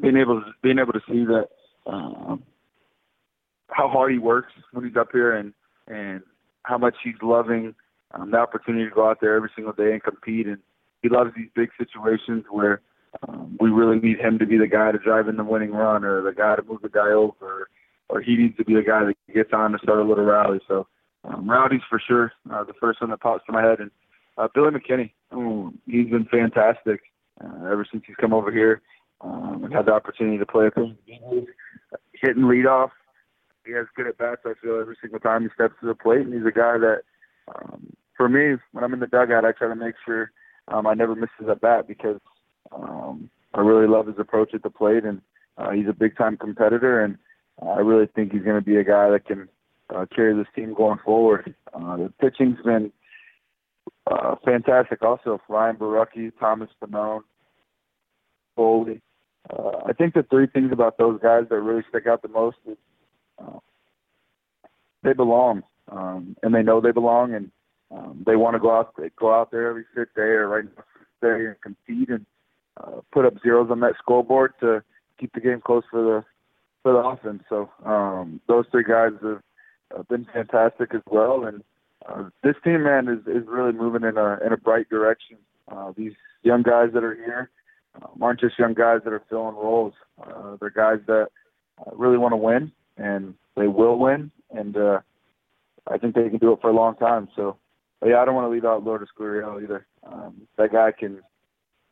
being 0.00 0.16
able 0.16 0.40
to 0.40 0.46
being 0.62 0.78
able 0.78 0.94
to 0.94 1.02
see 1.06 1.24
that 1.26 1.48
um, 1.86 2.42
how 3.68 3.88
hard 3.88 4.12
he 4.12 4.18
works 4.18 4.52
when 4.72 4.84
he's 4.84 4.96
up 4.96 5.08
here 5.12 5.36
and 5.36 5.52
and 5.88 6.22
how 6.62 6.78
much 6.78 6.94
he's 7.04 7.14
loving 7.22 7.74
um, 8.14 8.30
the 8.30 8.38
opportunity 8.38 8.88
to 8.88 8.94
go 8.94 9.08
out 9.08 9.18
there 9.20 9.36
every 9.36 9.50
single 9.54 9.72
day 9.72 9.92
and 9.92 10.02
compete. 10.02 10.46
And 10.46 10.58
he 11.02 11.08
loves 11.08 11.30
these 11.36 11.48
big 11.54 11.70
situations 11.78 12.44
where 12.50 12.80
um, 13.28 13.56
we 13.60 13.70
really 13.70 13.98
need 13.98 14.18
him 14.18 14.38
to 14.38 14.46
be 14.46 14.56
the 14.56 14.66
guy 14.66 14.92
to 14.92 14.98
drive 14.98 15.28
in 15.28 15.36
the 15.36 15.44
winning 15.44 15.72
run 15.72 16.04
or 16.04 16.22
the 16.22 16.32
guy 16.32 16.56
to 16.56 16.62
move 16.62 16.82
the 16.82 16.88
guy 16.88 17.10
over, 17.10 17.68
or 18.08 18.20
he 18.20 18.36
needs 18.36 18.56
to 18.56 18.64
be 18.64 18.74
the 18.74 18.82
guy 18.82 19.04
that 19.04 19.34
gets 19.34 19.52
on 19.52 19.72
to 19.72 19.78
start 19.82 19.98
a 19.98 20.04
little 20.04 20.24
rally. 20.24 20.60
So 20.68 20.86
um, 21.24 21.48
Rowdy's 21.48 21.82
for 21.88 22.00
sure 22.00 22.32
uh, 22.52 22.64
the 22.64 22.74
first 22.80 23.00
one 23.00 23.10
that 23.10 23.20
pops 23.20 23.44
to 23.46 23.52
my 23.52 23.62
head. 23.62 23.80
And 23.80 23.90
uh, 24.38 24.48
Billy 24.54 24.70
McKinney, 24.70 25.12
oh, 25.32 25.72
he's 25.86 26.10
been 26.10 26.26
fantastic 26.26 27.00
uh, 27.42 27.66
ever 27.66 27.86
since 27.90 28.04
he's 28.06 28.16
come 28.16 28.32
over 28.32 28.50
here 28.50 28.82
um, 29.20 29.62
and 29.64 29.72
had 29.72 29.86
the 29.86 29.92
opportunity 29.92 30.38
to 30.38 30.46
play 30.46 30.64
with 30.64 30.76
him. 30.76 30.96
Hitting 32.14 32.42
leadoff, 32.42 32.90
he 33.64 33.72
has 33.72 33.86
good 33.96 34.06
at 34.06 34.18
bats. 34.18 34.42
I 34.44 34.54
feel 34.62 34.80
every 34.80 34.96
single 35.00 35.20
time 35.20 35.42
he 35.42 35.48
steps 35.54 35.74
to 35.80 35.86
the 35.86 35.94
plate, 35.94 36.22
and 36.22 36.34
he's 36.34 36.46
a 36.46 36.52
guy 36.52 36.78
that, 36.78 37.02
um, 37.54 37.86
for 38.16 38.28
me, 38.28 38.56
when 38.72 38.84
I'm 38.84 38.94
in 38.94 39.00
the 39.00 39.06
dugout, 39.06 39.44
I 39.44 39.52
try 39.52 39.68
to 39.68 39.76
make 39.76 39.94
sure 40.04 40.32
um, 40.68 40.86
I 40.86 40.94
never 40.94 41.14
miss 41.14 41.30
his 41.38 41.48
at 41.48 41.60
bat 41.60 41.86
because 41.86 42.20
um, 42.72 43.30
I 43.54 43.60
really 43.60 43.86
love 43.86 44.06
his 44.06 44.18
approach 44.18 44.54
at 44.54 44.62
the 44.62 44.70
plate, 44.70 45.04
and 45.04 45.20
uh, 45.58 45.70
he's 45.70 45.88
a 45.88 45.92
big 45.92 46.16
time 46.16 46.36
competitor, 46.36 47.04
and 47.04 47.18
uh, 47.60 47.70
I 47.70 47.78
really 47.78 48.06
think 48.06 48.32
he's 48.32 48.42
going 48.42 48.56
to 48.56 48.64
be 48.64 48.76
a 48.76 48.84
guy 48.84 49.10
that 49.10 49.26
can 49.26 49.48
uh, 49.94 50.06
carry 50.14 50.34
this 50.34 50.46
team 50.54 50.74
going 50.74 50.98
forward. 51.04 51.54
Uh, 51.72 51.96
the 51.96 52.12
pitching's 52.20 52.60
been 52.64 52.92
uh, 54.10 54.34
fantastic. 54.44 55.02
Also, 55.02 55.40
Ryan 55.48 55.76
Borucki, 55.76 56.32
Thomas 56.38 56.70
Pannone, 56.82 57.22
Foley. 58.56 59.00
Uh, 59.50 59.80
I 59.86 59.92
think 59.92 60.14
the 60.14 60.24
three 60.30 60.46
things 60.46 60.72
about 60.72 60.98
those 60.98 61.20
guys 61.20 61.44
that 61.50 61.60
really 61.60 61.84
stick 61.88 62.06
out 62.06 62.22
the 62.22 62.28
most 62.28 62.56
is 62.66 62.76
uh, 63.40 63.58
they 65.02 65.12
belong, 65.12 65.62
um, 65.90 66.36
and 66.42 66.54
they 66.54 66.62
know 66.62 66.80
they 66.80 66.92
belong, 66.92 67.34
and 67.34 67.50
um, 67.90 68.22
they 68.26 68.36
want 68.36 68.54
to 68.54 68.60
go 68.60 68.76
out, 68.76 68.94
they 68.96 69.10
go 69.18 69.34
out 69.34 69.50
there 69.50 69.68
every 69.68 69.84
fifth 69.94 70.14
day 70.14 70.22
or 70.22 70.48
right 70.48 70.64
day 71.20 71.46
and 71.46 71.60
compete 71.60 72.08
and 72.08 72.24
uh, 72.82 73.00
put 73.12 73.24
up 73.24 73.34
zeros 73.42 73.70
on 73.70 73.80
that 73.80 73.94
scoreboard 73.98 74.54
to 74.60 74.82
keep 75.18 75.32
the 75.34 75.40
game 75.40 75.60
close 75.64 75.84
for 75.90 76.02
the 76.02 76.24
for 76.82 76.92
the 76.92 76.98
offense. 76.98 77.42
So 77.48 77.70
um, 77.84 78.40
those 78.48 78.64
three 78.70 78.84
guys 78.84 79.12
have 79.22 79.40
uh, 79.96 80.02
been 80.04 80.26
fantastic 80.32 80.94
as 80.94 81.02
well, 81.06 81.44
and 81.44 81.62
uh, 82.06 82.24
this 82.42 82.56
team, 82.64 82.84
man, 82.84 83.08
is 83.08 83.20
is 83.26 83.46
really 83.46 83.72
moving 83.72 84.02
in 84.02 84.16
a 84.16 84.38
in 84.44 84.52
a 84.52 84.56
bright 84.56 84.88
direction. 84.88 85.36
Uh, 85.70 85.92
these 85.96 86.12
young 86.42 86.62
guys 86.62 86.88
that 86.94 87.04
are 87.04 87.14
here 87.14 87.50
um, 87.96 88.22
aren't 88.22 88.40
just 88.40 88.58
young 88.58 88.74
guys 88.74 89.00
that 89.04 89.12
are 89.12 89.22
filling 89.28 89.54
roles. 89.54 89.94
Uh, 90.22 90.56
they're 90.60 90.70
guys 90.70 90.98
that 91.06 91.28
uh, 91.78 91.90
really 91.94 92.18
want 92.18 92.32
to 92.32 92.36
win, 92.36 92.72
and 92.96 93.34
they 93.56 93.68
will 93.68 93.98
win. 93.98 94.30
And 94.50 94.76
uh, 94.76 95.00
I 95.86 95.98
think 95.98 96.14
they 96.14 96.28
can 96.28 96.38
do 96.38 96.52
it 96.52 96.60
for 96.60 96.70
a 96.70 96.74
long 96.74 96.96
time. 96.96 97.28
So, 97.36 97.56
yeah, 98.04 98.20
I 98.20 98.24
don't 98.24 98.34
want 98.34 98.46
to 98.46 98.50
leave 98.50 98.64
out 98.64 98.84
Lourdes 98.84 99.10
Gurriel 99.18 99.62
either. 99.62 99.86
Um, 100.04 100.42
that 100.56 100.72
guy 100.72 100.92
can 100.92 101.20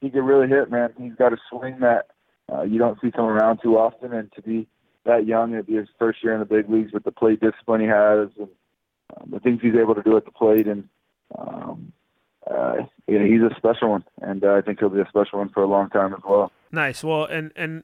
he 0.00 0.10
can 0.10 0.24
really 0.24 0.48
hit, 0.48 0.70
man. 0.70 0.92
He's 0.98 1.14
got 1.14 1.32
a 1.32 1.36
swing 1.50 1.80
that 1.80 2.06
uh, 2.52 2.62
you 2.62 2.78
don't 2.78 2.98
see 3.00 3.10
come 3.10 3.26
around 3.26 3.60
too 3.62 3.76
often, 3.76 4.12
and 4.12 4.32
to 4.32 4.42
be 4.42 4.66
that 5.04 5.26
young, 5.26 5.52
it'd 5.52 5.66
be 5.66 5.76
his 5.76 5.88
first 5.98 6.22
year 6.22 6.34
in 6.34 6.40
the 6.40 6.46
big 6.46 6.68
leagues 6.68 6.92
with 6.92 7.04
the 7.04 7.12
plate 7.12 7.40
discipline 7.40 7.80
he 7.80 7.86
has 7.86 8.28
and 8.38 8.48
um, 9.16 9.30
the 9.30 9.40
things 9.40 9.60
he's 9.62 9.74
able 9.74 9.94
to 9.94 10.02
do 10.02 10.16
at 10.16 10.24
the 10.24 10.30
plate, 10.30 10.66
and 10.66 10.88
um, 11.36 11.92
uh, 12.48 12.74
you 13.06 13.18
know, 13.18 13.24
he's 13.24 13.42
a 13.42 13.54
special 13.56 13.90
one, 13.90 14.04
and 14.20 14.44
uh, 14.44 14.54
I 14.54 14.60
think 14.60 14.78
he'll 14.78 14.88
be 14.88 15.00
a 15.00 15.08
special 15.08 15.38
one 15.38 15.48
for 15.48 15.62
a 15.62 15.66
long 15.66 15.90
time 15.90 16.12
as 16.12 16.20
well. 16.28 16.52
Nice. 16.70 17.02
Well, 17.02 17.24
and 17.24 17.52
and 17.56 17.82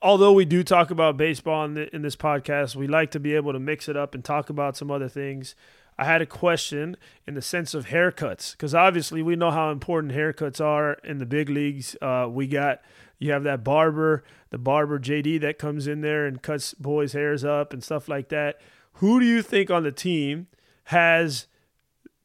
although 0.00 0.32
we 0.32 0.44
do 0.44 0.62
talk 0.62 0.90
about 0.90 1.16
baseball 1.16 1.64
in, 1.64 1.74
the, 1.74 1.94
in 1.94 2.02
this 2.02 2.16
podcast, 2.16 2.76
we 2.76 2.86
like 2.86 3.10
to 3.12 3.20
be 3.20 3.34
able 3.34 3.52
to 3.52 3.60
mix 3.60 3.88
it 3.88 3.96
up 3.96 4.14
and 4.14 4.24
talk 4.24 4.50
about 4.50 4.76
some 4.76 4.90
other 4.90 5.08
things. 5.08 5.54
I 5.98 6.04
had 6.04 6.22
a 6.22 6.26
question 6.26 6.96
in 7.26 7.34
the 7.34 7.42
sense 7.42 7.74
of 7.74 7.86
haircuts 7.86 8.52
because 8.52 8.74
obviously 8.74 9.22
we 9.22 9.36
know 9.36 9.50
how 9.50 9.70
important 9.70 10.14
haircuts 10.14 10.60
are 10.60 10.94
in 11.04 11.18
the 11.18 11.26
big 11.26 11.48
leagues. 11.48 11.96
Uh, 12.00 12.28
we 12.30 12.46
got 12.46 12.80
you 13.22 13.32
have 13.32 13.44
that 13.44 13.62
barber, 13.62 14.24
the 14.50 14.58
barber 14.58 14.98
JD 14.98 15.40
that 15.42 15.56
comes 15.58 15.86
in 15.86 16.00
there 16.00 16.26
and 16.26 16.42
cuts 16.42 16.74
boys' 16.74 17.12
hairs 17.12 17.44
up 17.44 17.72
and 17.72 17.82
stuff 17.82 18.08
like 18.08 18.28
that. 18.30 18.60
Who 18.94 19.20
do 19.20 19.26
you 19.26 19.42
think 19.42 19.70
on 19.70 19.84
the 19.84 19.92
team 19.92 20.48
has 20.84 21.46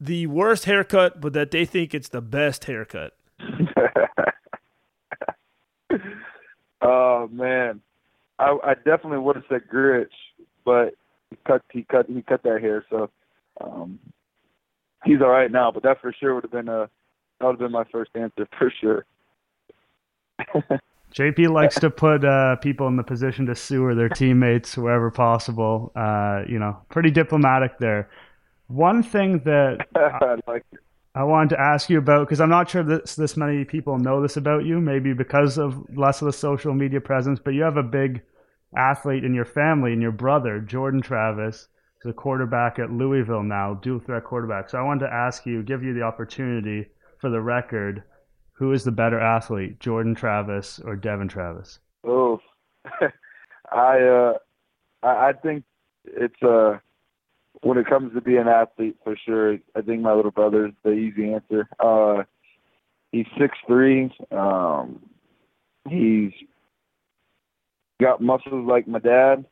the 0.00 0.26
worst 0.26 0.64
haircut, 0.64 1.20
but 1.20 1.32
that 1.34 1.52
they 1.52 1.64
think 1.64 1.94
it's 1.94 2.08
the 2.08 2.20
best 2.20 2.64
haircut? 2.64 3.16
oh 6.82 7.28
man, 7.30 7.80
I, 8.40 8.58
I 8.64 8.74
definitely 8.74 9.18
would 9.18 9.36
have 9.36 9.44
said 9.48 9.62
Grich, 9.72 10.08
but 10.64 10.94
he 11.30 11.36
cut 11.46 11.62
he 11.72 11.84
cut 11.84 12.06
he 12.08 12.22
cut 12.22 12.42
that 12.42 12.60
hair, 12.60 12.84
so 12.90 13.08
um, 13.60 14.00
he's 15.04 15.20
all 15.20 15.28
right 15.28 15.52
now. 15.52 15.70
But 15.70 15.84
that 15.84 16.00
for 16.00 16.12
sure 16.12 16.34
would 16.34 16.42
have 16.44 16.50
been 16.50 16.68
a 16.68 16.90
that 17.38 17.46
would 17.46 17.52
have 17.52 17.60
been 17.60 17.70
my 17.70 17.84
first 17.92 18.10
answer 18.16 18.48
for 18.58 18.72
sure. 18.80 19.06
JP 21.14 21.50
likes 21.50 21.76
to 21.80 21.90
put 21.90 22.24
uh, 22.24 22.56
people 22.56 22.86
in 22.88 22.96
the 22.96 23.02
position 23.02 23.46
to 23.46 23.54
sue 23.54 23.84
or 23.84 23.94
their 23.94 24.08
teammates 24.08 24.76
wherever 24.76 25.10
possible. 25.10 25.92
Uh, 25.96 26.42
you 26.48 26.58
know, 26.58 26.78
pretty 26.90 27.10
diplomatic 27.10 27.78
there. 27.78 28.10
One 28.68 29.02
thing 29.02 29.40
that 29.44 29.86
I, 29.96 30.36
like 30.46 30.64
I 31.14 31.24
wanted 31.24 31.50
to 31.50 31.60
ask 31.60 31.88
you 31.88 31.98
about 31.98 32.26
because 32.26 32.40
I'm 32.40 32.50
not 32.50 32.70
sure 32.70 32.82
this 32.82 33.16
this 33.16 33.36
many 33.36 33.64
people 33.64 33.98
know 33.98 34.20
this 34.22 34.36
about 34.36 34.64
you, 34.64 34.80
maybe 34.80 35.14
because 35.14 35.58
of 35.58 35.84
less 35.96 36.20
of 36.20 36.26
the 36.26 36.32
social 36.32 36.74
media 36.74 37.00
presence, 37.00 37.40
but 37.42 37.54
you 37.54 37.62
have 37.62 37.76
a 37.76 37.82
big 37.82 38.22
athlete 38.76 39.24
in 39.24 39.34
your 39.34 39.46
family 39.46 39.92
and 39.92 40.02
your 40.02 40.12
brother, 40.12 40.60
Jordan 40.60 41.00
Travis, 41.00 41.68
is 42.04 42.10
a 42.10 42.12
quarterback 42.12 42.78
at 42.78 42.92
Louisville 42.92 43.42
now, 43.42 43.74
dual 43.74 44.00
threat 44.00 44.24
quarterback. 44.24 44.70
So 44.70 44.78
I 44.78 44.82
wanted 44.82 45.06
to 45.06 45.12
ask 45.12 45.46
you, 45.46 45.62
give 45.62 45.82
you 45.82 45.94
the 45.94 46.02
opportunity 46.02 46.86
for 47.20 47.30
the 47.30 47.40
record 47.40 48.04
who 48.58 48.72
is 48.72 48.82
the 48.82 48.90
better 48.90 49.20
athlete, 49.20 49.78
Jordan 49.78 50.16
Travis 50.16 50.80
or 50.84 50.96
Devon 50.96 51.28
Travis? 51.28 51.78
Oh, 52.04 52.40
I 53.72 54.00
uh, 54.00 54.34
I 55.04 55.32
think 55.32 55.62
it's 56.04 56.42
uh 56.42 56.78
when 57.62 57.78
it 57.78 57.86
comes 57.86 58.12
to 58.14 58.20
being 58.20 58.38
an 58.38 58.48
athlete 58.48 58.96
for 59.04 59.16
sure. 59.16 59.58
I 59.76 59.80
think 59.82 60.02
my 60.02 60.12
little 60.12 60.32
brother 60.32 60.66
is 60.66 60.72
the 60.82 60.90
easy 60.90 61.32
answer. 61.32 61.68
Uh, 61.78 62.24
he's 63.12 63.26
six 63.38 63.56
three. 63.68 64.12
Um, 64.32 65.00
he's 65.88 66.32
got 68.00 68.20
muscles 68.20 68.66
like 68.66 68.88
my 68.88 68.98
dad. 68.98 69.44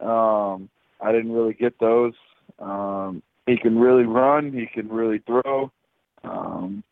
Um, 0.00 0.70
I 1.00 1.12
didn't 1.12 1.32
really 1.32 1.54
get 1.54 1.78
those. 1.78 2.14
Um, 2.58 3.22
he 3.46 3.58
can 3.58 3.78
really 3.78 4.04
run. 4.04 4.50
He 4.50 4.66
can 4.66 4.88
really 4.88 5.18
throw. 5.26 5.70
Um, 6.24 6.82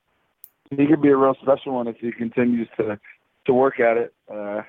he 0.78 0.86
could 0.86 1.02
be 1.02 1.10
a 1.10 1.16
real 1.16 1.34
special 1.42 1.74
one 1.74 1.88
if 1.88 1.96
he 1.98 2.12
continues 2.12 2.68
to 2.76 2.98
to 3.46 3.52
work 3.52 3.80
at 3.80 3.96
it. 3.96 4.14
Uh, 4.32 4.62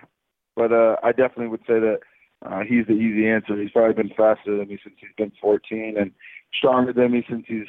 but 0.55 0.71
uh, 0.71 0.95
I 1.03 1.11
definitely 1.11 1.47
would 1.47 1.61
say 1.61 1.79
that 1.79 1.99
uh, 2.45 2.59
he's 2.67 2.85
the 2.87 2.93
easy 2.93 3.27
answer. 3.27 3.59
He's 3.61 3.71
probably 3.71 3.93
been 3.93 4.15
faster 4.15 4.57
than 4.57 4.67
me 4.67 4.79
since 4.83 4.95
he's 4.99 5.09
been 5.17 5.31
14, 5.41 5.95
and 5.97 6.11
stronger 6.57 6.93
than 6.93 7.11
me 7.11 7.25
since 7.29 7.45
he's 7.47 7.67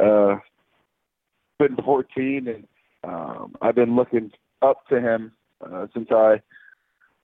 uh, 0.00 0.36
been 1.58 1.76
14. 1.76 2.48
And 2.48 2.66
um, 3.04 3.54
I've 3.62 3.74
been 3.74 3.96
looking 3.96 4.30
up 4.62 4.86
to 4.88 5.00
him 5.00 5.32
uh, 5.64 5.86
since 5.94 6.08
I 6.10 6.40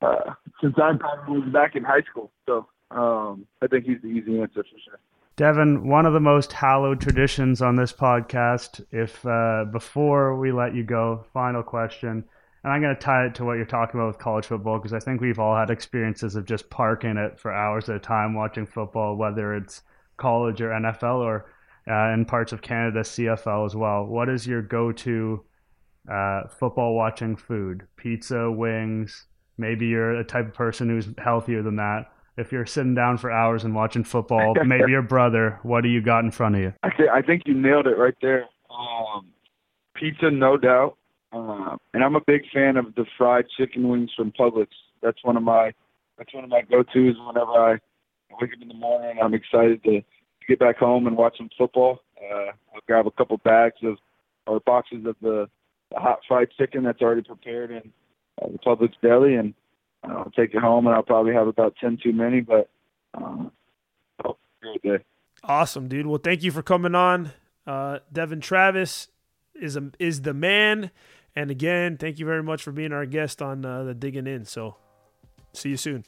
uh, 0.02 0.34
since 0.60 0.74
I 0.76 0.92
probably 0.98 1.50
back 1.50 1.74
in 1.74 1.84
high 1.84 2.02
school. 2.10 2.30
So 2.46 2.66
um, 2.90 3.46
I 3.62 3.66
think 3.66 3.84
he's 3.84 4.00
the 4.02 4.08
easy 4.08 4.40
answer 4.40 4.62
for 4.62 4.78
sure. 4.84 4.98
Devon, 5.36 5.86
one 5.86 6.06
of 6.06 6.14
the 6.14 6.20
most 6.20 6.50
hallowed 6.50 6.98
traditions 6.98 7.60
on 7.60 7.76
this 7.76 7.92
podcast, 7.92 8.82
if 8.90 9.24
uh, 9.26 9.66
before 9.70 10.34
we 10.34 10.50
let 10.50 10.74
you 10.74 10.82
go, 10.82 11.26
final 11.34 11.62
question, 11.62 12.24
and 12.64 12.72
I'm 12.72 12.80
going 12.80 12.96
to 12.96 13.00
tie 13.00 13.26
it 13.26 13.34
to 13.34 13.44
what 13.44 13.58
you're 13.58 13.66
talking 13.66 14.00
about 14.00 14.06
with 14.06 14.18
college 14.18 14.46
football 14.46 14.78
because 14.78 14.94
I 14.94 14.98
think 14.98 15.20
we've 15.20 15.38
all 15.38 15.54
had 15.54 15.68
experiences 15.68 16.36
of 16.36 16.46
just 16.46 16.70
parking 16.70 17.18
it 17.18 17.38
for 17.38 17.52
hours 17.52 17.86
at 17.90 17.96
a 17.96 18.00
time 18.00 18.32
watching 18.32 18.64
football, 18.64 19.14
whether 19.16 19.54
it's 19.54 19.82
college 20.16 20.62
or 20.62 20.70
NFL 20.70 21.18
or 21.18 21.52
uh, 21.86 22.14
in 22.14 22.24
parts 22.24 22.52
of 22.52 22.62
Canada, 22.62 23.00
CFL 23.00 23.66
as 23.66 23.76
well. 23.76 24.06
What 24.06 24.30
is 24.30 24.46
your 24.46 24.62
go 24.62 24.90
to 24.90 25.44
uh, 26.10 26.48
football 26.48 26.94
watching 26.94 27.36
food? 27.36 27.86
Pizza, 27.98 28.50
wings? 28.50 29.26
Maybe 29.58 29.86
you're 29.86 30.18
a 30.18 30.24
type 30.24 30.48
of 30.48 30.54
person 30.54 30.88
who's 30.88 31.08
healthier 31.18 31.62
than 31.62 31.76
that 31.76 32.06
if 32.36 32.52
you're 32.52 32.66
sitting 32.66 32.94
down 32.94 33.18
for 33.18 33.30
hours 33.30 33.64
and 33.64 33.74
watching 33.74 34.04
football, 34.04 34.54
maybe 34.64 34.90
your 34.90 35.02
brother, 35.02 35.58
what 35.62 35.82
do 35.82 35.88
you 35.88 36.00
got 36.00 36.24
in 36.24 36.30
front 36.30 36.54
of 36.56 36.60
you? 36.60 36.72
Okay, 36.84 37.08
I 37.12 37.22
think 37.22 37.42
you 37.46 37.54
nailed 37.54 37.86
it 37.86 37.96
right 37.96 38.14
there. 38.20 38.46
Um, 38.70 39.28
pizza, 39.94 40.30
no 40.30 40.56
doubt. 40.56 40.96
Uh, 41.32 41.76
and 41.92 42.04
I'm 42.04 42.16
a 42.16 42.20
big 42.26 42.42
fan 42.52 42.76
of 42.76 42.94
the 42.94 43.04
fried 43.18 43.46
chicken 43.58 43.88
wings 43.88 44.10
from 44.16 44.32
Publix. 44.32 44.68
That's 45.02 45.22
one 45.22 45.36
of 45.36 45.42
my 45.42 45.72
that's 46.18 46.32
one 46.32 46.44
of 46.44 46.50
my 46.50 46.62
go-tos 46.62 47.14
whenever 47.26 47.52
I 47.52 47.72
wake 48.40 48.52
up 48.54 48.62
in 48.62 48.68
the 48.68 48.74
morning. 48.74 49.18
I'm 49.22 49.34
excited 49.34 49.82
to, 49.84 50.00
to 50.00 50.46
get 50.48 50.58
back 50.58 50.78
home 50.78 51.06
and 51.06 51.14
watch 51.14 51.36
some 51.36 51.50
football. 51.58 52.00
Uh, 52.18 52.52
I'll 52.74 52.80
grab 52.86 53.06
a 53.06 53.10
couple 53.10 53.36
bags 53.38 53.76
of 53.82 53.98
or 54.46 54.60
boxes 54.60 55.04
of 55.04 55.16
the, 55.20 55.48
the 55.90 55.98
hot 55.98 56.20
fried 56.26 56.48
chicken 56.56 56.84
that's 56.84 57.02
already 57.02 57.22
prepared 57.22 57.70
in 57.70 57.92
uh, 58.42 58.48
the 58.48 58.58
Publix 58.58 58.92
deli 59.02 59.34
and 59.34 59.52
I'll 60.08 60.32
take 60.36 60.54
it 60.54 60.60
home, 60.60 60.86
and 60.86 60.94
I'll 60.94 61.02
probably 61.02 61.34
have 61.34 61.46
about 61.48 61.74
ten 61.80 61.98
too 62.02 62.12
many. 62.12 62.40
But 62.40 62.68
oh. 63.14 63.50
Awesome, 65.44 65.88
dude. 65.88 66.06
Well, 66.06 66.18
thank 66.22 66.42
you 66.42 66.50
for 66.50 66.62
coming 66.62 66.94
on. 66.94 67.30
Uh, 67.66 68.00
Devon 68.12 68.40
Travis 68.40 69.08
is 69.54 69.76
a, 69.76 69.90
is 69.98 70.22
the 70.22 70.34
man, 70.34 70.90
and 71.34 71.50
again, 71.50 71.96
thank 71.96 72.18
you 72.18 72.26
very 72.26 72.42
much 72.42 72.62
for 72.62 72.72
being 72.72 72.92
our 72.92 73.06
guest 73.06 73.40
on 73.40 73.64
uh, 73.64 73.84
the 73.84 73.94
Digging 73.94 74.26
In. 74.26 74.44
So, 74.44 74.76
see 75.52 75.70
you 75.70 75.76
soon. 75.76 76.04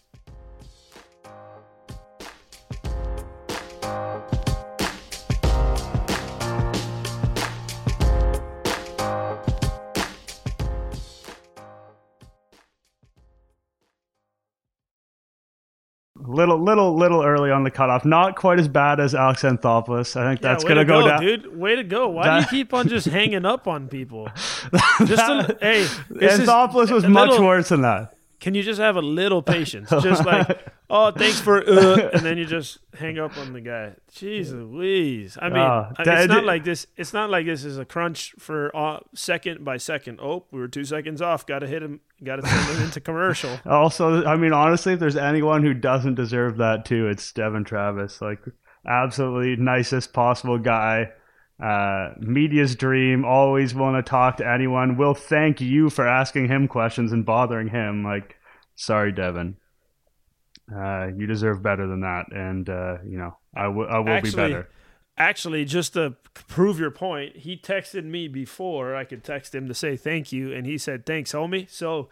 The 17.71 17.77
cutoff. 17.77 18.05
Not 18.05 18.37
quite 18.37 18.59
as 18.59 18.69
bad 18.69 19.01
as 19.01 19.15
Alex 19.15 19.43
Anthopoulos. 19.43 20.17
I 20.17 20.29
think 20.29 20.43
yeah, 20.43 20.49
that's 20.49 20.65
gonna 20.65 20.85
go, 20.85 21.03
go 21.03 21.09
down. 21.09 21.21
Dude, 21.21 21.57
way 21.57 21.77
to 21.77 21.85
go! 21.85 22.09
Why 22.09 22.27
that... 22.27 22.51
do 22.51 22.57
you 22.57 22.65
keep 22.65 22.75
on 22.75 22.89
just 22.89 23.07
hanging 23.19 23.45
up 23.45 23.67
on 23.67 23.89
people? 23.89 24.29
just 25.05 25.23
a, 25.23 25.57
hey, 25.61 25.85
Anthopoulos 26.11 26.91
was 26.91 27.07
much 27.07 27.31
little, 27.31 27.47
worse 27.47 27.69
than 27.69 27.83
that. 27.83 28.18
Can 28.49 28.55
you 28.55 28.63
just 28.63 28.81
have 28.81 28.97
a 28.97 29.03
little 29.03 29.43
patience? 29.43 29.91
Just 30.03 30.25
like, 30.25 30.59
oh, 30.89 31.11
thanks 31.11 31.39
for, 31.39 31.59
uh, 31.59 32.09
and 32.15 32.25
then 32.25 32.39
you 32.39 32.47
just 32.47 32.79
hang 32.99 33.19
up 33.19 33.37
on 33.37 33.53
the 33.53 33.61
guy. 33.61 33.93
Jeez 34.11 34.53
Louise! 34.53 35.37
I 35.39 35.51
mean, 35.51 35.59
uh, 35.59 35.93
it's 35.99 36.29
not 36.29 36.45
like 36.45 36.65
this. 36.65 36.87
It's 36.97 37.13
not 37.13 37.29
like 37.29 37.45
this 37.45 37.63
is 37.63 37.77
a 37.77 37.85
crunch 37.85 38.35
for 38.39 38.75
uh, 38.75 39.01
second 39.15 39.67
by 39.67 39.77
second. 39.77 40.19
Oh, 40.23 40.47
we 40.51 40.61
were 40.61 40.69
two 40.69 40.87
seconds 40.87 41.21
off. 41.21 41.45
Got 41.45 41.59
to 41.59 41.67
hit 41.67 41.83
him. 41.83 42.01
Got 42.25 42.37
to 42.37 42.49
send 42.49 42.77
him 42.79 42.85
into 42.85 43.03
commercial. 43.03 43.51
Also, 43.67 44.25
I 44.25 44.37
mean, 44.37 44.55
honestly, 44.55 44.95
if 44.95 44.99
there's 44.99 45.15
anyone 45.15 45.63
who 45.63 45.75
doesn't 45.75 46.15
deserve 46.15 46.57
that 46.57 46.87
too, 46.87 47.07
it's 47.07 47.31
Devon 47.33 47.65
Travis. 47.65 48.23
Like, 48.23 48.41
absolutely 48.87 49.63
nicest 49.63 50.15
possible 50.15 50.57
guy 50.57 51.11
uh, 51.63 52.11
media's 52.21 52.77
dream, 52.77 53.25
always 53.25 53.75
want 53.75 53.97
to 53.97 54.09
talk 54.09 54.37
to 54.37 54.49
anyone. 54.49 54.97
Will 54.97 55.15
thank 55.15 55.61
you 55.61 55.91
for 55.91 56.07
asking 56.07 56.49
him 56.49 56.69
questions 56.69 57.13
and 57.13 57.27
bothering 57.27 57.69
him. 57.69 58.05
Like, 58.05 58.37
sorry, 58.79 59.13
Devon. 59.13 59.57
Uh, 60.75 61.09
you 61.17 61.27
deserve 61.27 61.63
better 61.63 61.87
than 61.87 62.01
that. 62.01 62.27
And, 62.31 62.69
uh, 62.69 62.99
you 63.05 63.19
know, 63.19 63.37
I, 63.55 63.65
w- 63.65 63.89
I 63.89 63.99
will 63.99 64.09
actually, 64.09 64.31
be 64.31 64.37
better. 64.37 64.69
Actually, 65.17 65.65
just 65.65 65.95
to 65.95 66.17
prove 66.33 66.79
your 66.79 66.91
point, 66.91 67.39
he 67.39 67.57
texted 67.57 68.05
me 68.05 68.29
before 68.29 68.95
I 68.95 69.05
could 69.05 69.25
text 69.25 69.55
him 69.55 69.67
to 69.69 69.75
say 69.75 69.97
thank 69.97 70.33
you. 70.33 70.53
And 70.53 70.67
he 70.67 70.79
said, 70.79 71.05
thanks, 71.05 71.33
homie. 71.33 71.69
So 71.69 72.09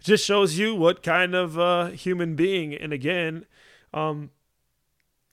just 0.00 0.24
shows 0.24 0.58
you 0.58 0.74
what 0.74 1.02
kind 1.02 1.34
of 1.34 1.58
uh, 1.58 1.86
human 1.88 2.34
being. 2.34 2.74
And 2.74 2.92
again, 2.92 3.46
um, 3.94 4.30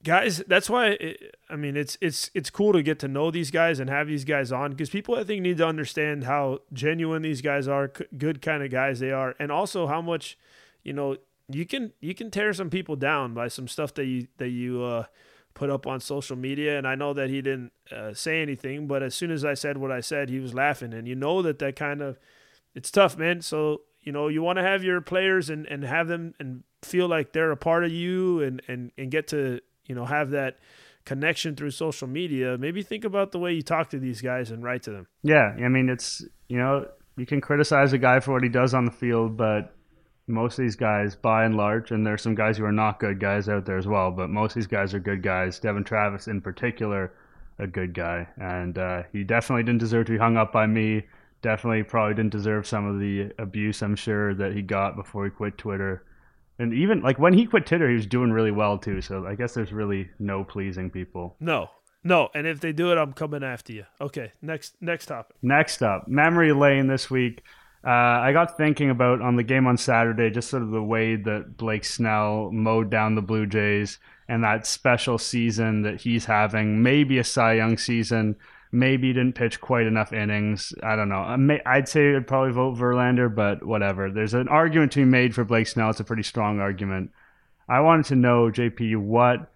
guys 0.04 0.38
that's 0.46 0.70
why 0.70 0.90
it, 1.00 1.34
i 1.50 1.56
mean 1.56 1.76
it's 1.76 1.98
it's 2.00 2.30
it's 2.32 2.48
cool 2.48 2.72
to 2.72 2.80
get 2.80 2.98
to 3.00 3.08
know 3.08 3.30
these 3.30 3.50
guys 3.50 3.80
and 3.80 3.90
have 3.90 4.06
these 4.06 4.24
guys 4.24 4.52
on 4.52 4.70
because 4.70 4.88
people 4.88 5.16
i 5.16 5.24
think 5.24 5.42
need 5.42 5.56
to 5.56 5.66
understand 5.66 6.22
how 6.22 6.60
genuine 6.72 7.22
these 7.22 7.40
guys 7.40 7.66
are 7.66 7.90
good 8.16 8.40
kind 8.40 8.62
of 8.62 8.70
guys 8.70 9.00
they 9.00 9.10
are 9.10 9.34
and 9.40 9.50
also 9.50 9.88
how 9.88 10.00
much 10.00 10.38
you 10.86 10.92
know 10.92 11.16
you 11.48 11.66
can 11.66 11.92
you 12.00 12.14
can 12.14 12.30
tear 12.30 12.52
some 12.52 12.70
people 12.70 12.94
down 12.94 13.34
by 13.34 13.48
some 13.48 13.66
stuff 13.66 13.92
that 13.94 14.06
you 14.06 14.28
that 14.38 14.50
you 14.50 14.82
uh, 14.82 15.04
put 15.52 15.68
up 15.68 15.86
on 15.86 16.00
social 16.00 16.36
media. 16.36 16.78
And 16.78 16.86
i 16.86 16.94
know 16.94 17.12
that 17.12 17.28
he 17.28 17.42
didn't 17.42 17.72
uh, 17.90 18.14
say 18.14 18.40
anything 18.40 18.86
but 18.86 19.02
as 19.02 19.14
soon 19.14 19.30
as 19.30 19.44
i 19.44 19.54
said 19.54 19.78
what 19.78 19.90
i 19.90 20.00
said 20.00 20.28
he 20.28 20.38
was 20.38 20.54
laughing. 20.54 20.94
And 20.94 21.08
you 21.08 21.16
know 21.16 21.42
that 21.42 21.58
that 21.58 21.74
kind 21.76 22.00
of 22.00 22.18
it's 22.74 22.90
tough 22.90 23.18
man. 23.18 23.42
So 23.42 23.82
you 24.00 24.12
know 24.12 24.28
you 24.28 24.42
want 24.42 24.58
to 24.58 24.62
have 24.62 24.84
your 24.84 25.00
players 25.00 25.50
and 25.50 25.66
and 25.66 25.82
have 25.82 26.06
them 26.06 26.34
and 26.38 26.62
feel 26.82 27.08
like 27.08 27.32
they're 27.32 27.50
a 27.50 27.56
part 27.56 27.84
of 27.84 27.90
you 27.90 28.40
and 28.42 28.62
and 28.68 28.92
and 28.96 29.10
get 29.10 29.26
to 29.28 29.60
you 29.86 29.94
know 29.94 30.04
have 30.04 30.30
that 30.30 30.58
connection 31.04 31.54
through 31.54 31.70
social 31.70 32.08
media, 32.08 32.58
maybe 32.58 32.82
think 32.82 33.04
about 33.04 33.30
the 33.30 33.38
way 33.38 33.52
you 33.52 33.62
talk 33.62 33.90
to 33.90 33.98
these 33.98 34.20
guys 34.20 34.50
and 34.50 34.64
write 34.64 34.82
to 34.82 34.90
them. 34.90 35.06
Yeah, 35.22 35.54
I 35.56 35.68
mean, 35.68 35.88
it's 35.88 36.24
you 36.48 36.58
know 36.58 36.86
you 37.16 37.26
can 37.26 37.40
criticize 37.40 37.92
a 37.92 37.98
guy 37.98 38.20
for 38.20 38.32
what 38.32 38.42
he 38.42 38.48
does 38.48 38.74
on 38.74 38.84
the 38.84 38.90
field, 38.90 39.36
but 39.36 39.75
most 40.26 40.58
of 40.58 40.64
these 40.64 40.76
guys, 40.76 41.14
by 41.14 41.44
and 41.44 41.56
large, 41.56 41.90
and 41.90 42.06
there's 42.06 42.22
some 42.22 42.34
guys 42.34 42.56
who 42.58 42.64
are 42.64 42.72
not 42.72 42.98
good 42.98 43.20
guys 43.20 43.48
out 43.48 43.64
there 43.64 43.78
as 43.78 43.86
well, 43.86 44.10
but 44.10 44.28
most 44.28 44.50
of 44.50 44.54
these 44.56 44.66
guys 44.66 44.92
are 44.92 44.98
good 44.98 45.22
guys. 45.22 45.58
Devon 45.58 45.84
Travis, 45.84 46.26
in 46.26 46.40
particular, 46.40 47.12
a 47.58 47.66
good 47.66 47.94
guy, 47.94 48.26
and 48.36 48.76
uh, 48.76 49.02
he 49.12 49.24
definitely 49.24 49.62
didn't 49.62 49.80
deserve 49.80 50.06
to 50.06 50.12
be 50.12 50.18
hung 50.18 50.36
up 50.36 50.52
by 50.52 50.66
me. 50.66 51.04
Definitely, 51.42 51.84
probably 51.84 52.14
didn't 52.14 52.32
deserve 52.32 52.66
some 52.66 52.86
of 52.86 52.98
the 52.98 53.30
abuse 53.38 53.82
I'm 53.82 53.94
sure 53.94 54.34
that 54.34 54.52
he 54.52 54.62
got 54.62 54.96
before 54.96 55.24
he 55.24 55.30
quit 55.30 55.56
Twitter. 55.58 56.04
And 56.58 56.72
even 56.72 57.02
like 57.02 57.18
when 57.18 57.34
he 57.34 57.46
quit 57.46 57.66
Twitter, 57.66 57.88
he 57.88 57.94
was 57.94 58.06
doing 58.06 58.32
really 58.32 58.50
well 58.50 58.78
too. 58.78 59.00
So 59.00 59.26
I 59.26 59.34
guess 59.34 59.54
there's 59.54 59.72
really 59.72 60.08
no 60.18 60.42
pleasing 60.42 60.90
people. 60.90 61.36
No, 61.38 61.68
no. 62.02 62.30
And 62.34 62.46
if 62.46 62.60
they 62.60 62.72
do 62.72 62.90
it, 62.92 62.98
I'm 62.98 63.12
coming 63.12 63.44
after 63.44 63.72
you. 63.72 63.84
Okay. 64.00 64.32
Next, 64.40 64.74
next 64.80 65.06
topic. 65.06 65.36
Next 65.42 65.82
up, 65.82 66.08
memory 66.08 66.52
lane 66.52 66.86
this 66.86 67.10
week. 67.10 67.42
Uh, 67.86 68.18
I 68.20 68.32
got 68.32 68.56
thinking 68.56 68.90
about 68.90 69.20
on 69.20 69.36
the 69.36 69.44
game 69.44 69.68
on 69.68 69.76
Saturday, 69.76 70.28
just 70.30 70.50
sort 70.50 70.64
of 70.64 70.70
the 70.70 70.82
way 70.82 71.14
that 71.14 71.56
Blake 71.56 71.84
Snell 71.84 72.50
mowed 72.50 72.90
down 72.90 73.14
the 73.14 73.22
Blue 73.22 73.46
Jays 73.46 74.00
and 74.26 74.42
that 74.42 74.66
special 74.66 75.18
season 75.18 75.82
that 75.82 76.00
he's 76.00 76.24
having, 76.24 76.82
maybe 76.82 77.18
a 77.18 77.24
Cy 77.24 77.54
Young 77.54 77.78
season. 77.78 78.34
Maybe 78.72 79.12
didn't 79.12 79.36
pitch 79.36 79.60
quite 79.60 79.86
enough 79.86 80.12
innings. 80.12 80.74
I 80.82 80.96
don't 80.96 81.08
know. 81.08 81.60
I'd 81.64 81.88
say 81.88 82.16
I'd 82.16 82.26
probably 82.26 82.52
vote 82.52 82.76
Verlander, 82.76 83.32
but 83.32 83.64
whatever. 83.64 84.10
There's 84.10 84.34
an 84.34 84.48
argument 84.48 84.92
to 84.92 84.98
be 84.98 85.04
made 85.04 85.34
for 85.34 85.44
Blake 85.44 85.68
Snell. 85.68 85.90
It's 85.90 86.00
a 86.00 86.04
pretty 86.04 86.24
strong 86.24 86.58
argument. 86.58 87.12
I 87.68 87.80
wanted 87.80 88.06
to 88.06 88.16
know, 88.16 88.50
JP, 88.50 88.96
what 88.96 89.48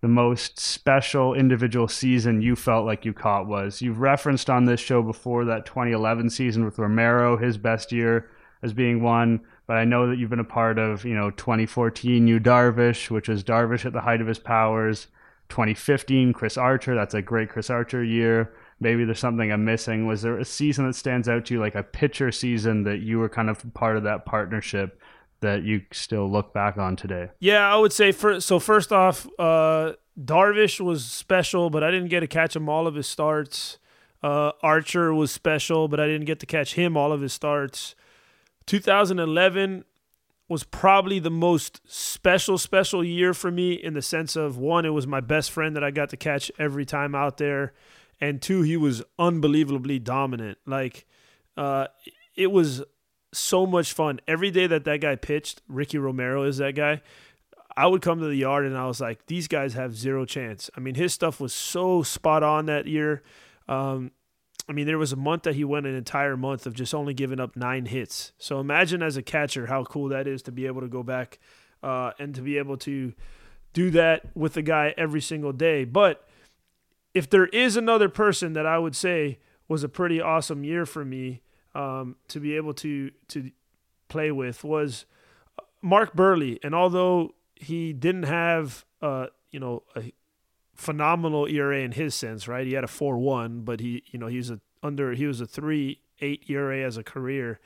the 0.00 0.08
most 0.08 0.60
special 0.60 1.34
individual 1.34 1.88
season 1.88 2.40
you 2.40 2.54
felt 2.54 2.86
like 2.86 3.04
you 3.04 3.12
caught 3.12 3.46
was. 3.46 3.82
You've 3.82 4.00
referenced 4.00 4.48
on 4.48 4.64
this 4.64 4.80
show 4.80 5.02
before 5.02 5.44
that 5.46 5.66
2011 5.66 6.30
season 6.30 6.64
with 6.64 6.78
Romero, 6.78 7.36
his 7.36 7.58
best 7.58 7.90
year 7.90 8.30
as 8.62 8.72
being 8.72 9.02
one. 9.02 9.40
But 9.66 9.76
I 9.76 9.84
know 9.84 10.08
that 10.08 10.18
you've 10.18 10.30
been 10.30 10.38
a 10.38 10.44
part 10.44 10.78
of, 10.78 11.04
you 11.04 11.14
know, 11.14 11.30
2014 11.30 12.26
Yu 12.26 12.40
Darvish, 12.40 13.10
which 13.10 13.28
was 13.28 13.44
Darvish 13.44 13.84
at 13.84 13.92
the 13.92 14.00
height 14.00 14.20
of 14.20 14.26
his 14.26 14.38
powers. 14.38 15.08
2015 15.48 16.32
Chris 16.32 16.56
Archer, 16.56 16.94
that's 16.94 17.14
a 17.14 17.22
great 17.22 17.50
Chris 17.50 17.70
Archer 17.70 18.04
year. 18.04 18.52
Maybe 18.80 19.04
there's 19.04 19.18
something 19.18 19.50
I'm 19.50 19.64
missing. 19.64 20.06
Was 20.06 20.22
there 20.22 20.38
a 20.38 20.44
season 20.44 20.86
that 20.86 20.94
stands 20.94 21.28
out 21.28 21.46
to 21.46 21.54
you, 21.54 21.60
like 21.60 21.74
a 21.74 21.82
pitcher 21.82 22.30
season 22.30 22.84
that 22.84 23.00
you 23.00 23.18
were 23.18 23.28
kind 23.28 23.50
of 23.50 23.62
part 23.74 23.96
of 23.96 24.04
that 24.04 24.24
partnership 24.24 25.00
that 25.40 25.62
you 25.62 25.82
still 25.92 26.30
look 26.30 26.52
back 26.52 26.76
on 26.76 26.96
today? 26.96 27.30
Yeah, 27.38 27.72
I 27.72 27.76
would 27.76 27.92
say 27.92 28.12
for 28.12 28.40
so 28.40 28.58
first 28.58 28.92
off, 28.92 29.26
uh, 29.38 29.92
Darvish 30.18 30.80
was 30.80 31.04
special, 31.04 31.70
but 31.70 31.84
I 31.84 31.90
didn't 31.90 32.08
get 32.08 32.20
to 32.20 32.26
catch 32.26 32.56
him 32.56 32.68
all 32.68 32.86
of 32.86 32.94
his 32.94 33.06
starts. 33.06 33.78
Uh, 34.22 34.52
Archer 34.62 35.14
was 35.14 35.30
special, 35.30 35.86
but 35.86 36.00
I 36.00 36.06
didn't 36.06 36.26
get 36.26 36.40
to 36.40 36.46
catch 36.46 36.74
him 36.74 36.96
all 36.96 37.12
of 37.12 37.20
his 37.20 37.32
starts. 37.32 37.94
2011 38.66 39.84
was 40.48 40.64
probably 40.64 41.18
the 41.18 41.30
most 41.30 41.80
special, 41.86 42.58
special 42.58 43.04
year 43.04 43.34
for 43.34 43.50
me 43.50 43.74
in 43.74 43.94
the 43.94 44.02
sense 44.02 44.34
of 44.34 44.56
one, 44.56 44.84
it 44.84 44.90
was 44.90 45.06
my 45.06 45.20
best 45.20 45.50
friend 45.50 45.76
that 45.76 45.84
I 45.84 45.90
got 45.90 46.08
to 46.10 46.16
catch 46.16 46.50
every 46.58 46.86
time 46.86 47.14
out 47.14 47.36
there, 47.36 47.74
and 48.20 48.40
two, 48.40 48.62
he 48.62 48.76
was 48.76 49.02
unbelievably 49.18 50.00
dominant. 50.00 50.58
Like, 50.66 51.06
uh, 51.56 51.88
it 52.34 52.50
was 52.50 52.82
so 53.38 53.66
much 53.66 53.92
fun. 53.92 54.20
Every 54.26 54.50
day 54.50 54.66
that 54.66 54.84
that 54.84 55.00
guy 55.00 55.16
pitched, 55.16 55.62
Ricky 55.68 55.98
Romero 55.98 56.42
is 56.42 56.58
that 56.58 56.74
guy. 56.74 57.00
I 57.76 57.86
would 57.86 58.02
come 58.02 58.18
to 58.20 58.26
the 58.26 58.36
yard 58.36 58.66
and 58.66 58.76
I 58.76 58.86
was 58.86 59.00
like, 59.00 59.26
these 59.26 59.46
guys 59.46 59.74
have 59.74 59.94
zero 59.94 60.24
chance. 60.24 60.68
I 60.76 60.80
mean, 60.80 60.96
his 60.96 61.14
stuff 61.14 61.40
was 61.40 61.52
so 61.52 62.02
spot 62.02 62.42
on 62.42 62.66
that 62.66 62.86
year. 62.86 63.22
Um, 63.68 64.10
I 64.68 64.72
mean, 64.72 64.86
there 64.86 64.98
was 64.98 65.12
a 65.12 65.16
month 65.16 65.44
that 65.44 65.54
he 65.54 65.64
went 65.64 65.86
an 65.86 65.94
entire 65.94 66.36
month 66.36 66.66
of 66.66 66.74
just 66.74 66.94
only 66.94 67.14
giving 67.14 67.40
up 67.40 67.56
nine 67.56 67.86
hits. 67.86 68.32
So 68.36 68.60
imagine 68.60 69.02
as 69.02 69.16
a 69.16 69.22
catcher 69.22 69.66
how 69.66 69.84
cool 69.84 70.08
that 70.08 70.26
is 70.26 70.42
to 70.42 70.52
be 70.52 70.66
able 70.66 70.80
to 70.80 70.88
go 70.88 71.02
back 71.02 71.38
uh, 71.82 72.12
and 72.18 72.34
to 72.34 72.42
be 72.42 72.58
able 72.58 72.76
to 72.78 73.14
do 73.72 73.90
that 73.90 74.24
with 74.34 74.54
the 74.54 74.62
guy 74.62 74.92
every 74.96 75.20
single 75.20 75.52
day. 75.52 75.84
But 75.84 76.28
if 77.14 77.30
there 77.30 77.46
is 77.46 77.76
another 77.76 78.08
person 78.08 78.52
that 78.54 78.66
I 78.66 78.78
would 78.78 78.96
say 78.96 79.38
was 79.68 79.84
a 79.84 79.88
pretty 79.88 80.20
awesome 80.20 80.64
year 80.64 80.84
for 80.84 81.04
me, 81.04 81.42
um, 81.78 82.16
to 82.26 82.40
be 82.40 82.56
able 82.56 82.74
to 82.74 83.10
to 83.28 83.50
play 84.08 84.32
with 84.32 84.64
was 84.64 85.06
Mark 85.80 86.14
Buehrle, 86.14 86.58
And 86.64 86.74
although 86.74 87.34
he 87.54 87.92
didn't 87.92 88.24
have 88.24 88.84
uh, 89.00 89.26
you 89.52 89.60
know 89.60 89.84
a 89.94 90.12
phenomenal 90.74 91.46
ERA 91.46 91.78
in 91.78 91.92
his 91.92 92.14
sense, 92.14 92.48
right? 92.48 92.66
He 92.66 92.72
had 92.72 92.84
a 92.84 92.88
four 92.88 93.16
one, 93.16 93.60
but 93.60 93.80
he 93.80 94.02
you 94.10 94.18
know 94.18 94.26
he's 94.26 94.50
a 94.50 94.60
under 94.82 95.12
he 95.12 95.26
was 95.26 95.40
a 95.40 95.46
three 95.46 96.00
eight 96.20 96.44
ERA 96.50 96.84
as 96.84 96.96
a 96.96 97.04
career. 97.04 97.60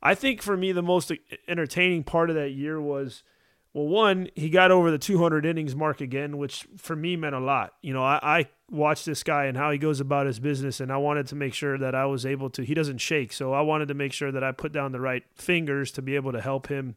I 0.00 0.14
think 0.14 0.42
for 0.42 0.56
me 0.56 0.70
the 0.70 0.82
most 0.82 1.12
entertaining 1.48 2.04
part 2.04 2.30
of 2.30 2.36
that 2.36 2.50
year 2.50 2.80
was 2.80 3.24
well, 3.72 3.86
one, 3.86 4.28
he 4.34 4.50
got 4.50 4.72
over 4.72 4.90
the 4.90 4.98
200 4.98 5.46
innings 5.46 5.76
mark 5.76 6.00
again, 6.00 6.38
which 6.38 6.66
for 6.76 6.96
me 6.96 7.16
meant 7.16 7.36
a 7.36 7.40
lot. 7.40 7.74
You 7.82 7.92
know, 7.92 8.02
I, 8.02 8.18
I 8.22 8.48
watched 8.68 9.06
this 9.06 9.22
guy 9.22 9.44
and 9.44 9.56
how 9.56 9.70
he 9.70 9.78
goes 9.78 10.00
about 10.00 10.26
his 10.26 10.40
business, 10.40 10.80
and 10.80 10.92
I 10.92 10.96
wanted 10.96 11.28
to 11.28 11.36
make 11.36 11.54
sure 11.54 11.78
that 11.78 11.94
I 11.94 12.06
was 12.06 12.26
able 12.26 12.50
to. 12.50 12.62
He 12.62 12.74
doesn't 12.74 12.98
shake, 12.98 13.32
so 13.32 13.52
I 13.52 13.60
wanted 13.60 13.88
to 13.88 13.94
make 13.94 14.12
sure 14.12 14.32
that 14.32 14.42
I 14.42 14.50
put 14.50 14.72
down 14.72 14.90
the 14.90 15.00
right 15.00 15.22
fingers 15.36 15.92
to 15.92 16.02
be 16.02 16.16
able 16.16 16.32
to 16.32 16.40
help 16.40 16.66
him 16.66 16.96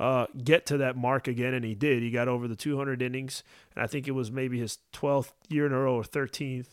uh, 0.00 0.26
get 0.42 0.64
to 0.66 0.78
that 0.78 0.96
mark 0.96 1.28
again, 1.28 1.52
and 1.52 1.64
he 1.64 1.74
did. 1.74 2.02
He 2.02 2.10
got 2.10 2.28
over 2.28 2.48
the 2.48 2.56
200 2.56 3.02
innings, 3.02 3.42
and 3.74 3.84
I 3.84 3.86
think 3.86 4.08
it 4.08 4.12
was 4.12 4.30
maybe 4.30 4.58
his 4.58 4.78
12th 4.94 5.32
year 5.48 5.66
in 5.66 5.72
a 5.72 5.78
row 5.78 5.96
or 5.96 6.02
13th. 6.02 6.68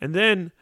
And 0.00 0.14
then 0.14 0.52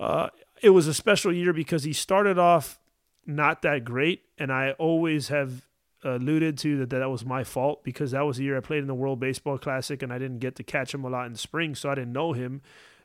uh, 0.00 0.28
it 0.62 0.70
was 0.70 0.86
a 0.86 0.94
special 0.94 1.32
year 1.34 1.52
because 1.52 1.84
he 1.84 1.92
started 1.92 2.38
off 2.38 2.78
not 3.26 3.60
that 3.62 3.84
great, 3.84 4.22
and 4.38 4.50
I 4.50 4.72
always 4.72 5.28
have 5.28 5.66
alluded 6.04 6.58
to 6.58 6.78
that 6.78 6.90
that 6.90 7.10
was 7.10 7.24
my 7.24 7.42
fault 7.42 7.82
because 7.82 8.10
that 8.10 8.22
was 8.22 8.36
the 8.36 8.44
year 8.44 8.56
I 8.56 8.60
played 8.60 8.80
in 8.80 8.86
the 8.86 8.94
World 8.94 9.20
Baseball 9.20 9.58
Classic 9.58 10.02
and 10.02 10.12
I 10.12 10.18
didn't 10.18 10.38
get 10.38 10.56
to 10.56 10.62
catch 10.62 10.94
him 10.94 11.04
a 11.04 11.08
lot 11.08 11.26
in 11.26 11.34
spring, 11.34 11.74
so 11.74 11.90
I 11.90 11.94
didn't 11.94 12.12
know 12.12 12.32
him 12.32 12.62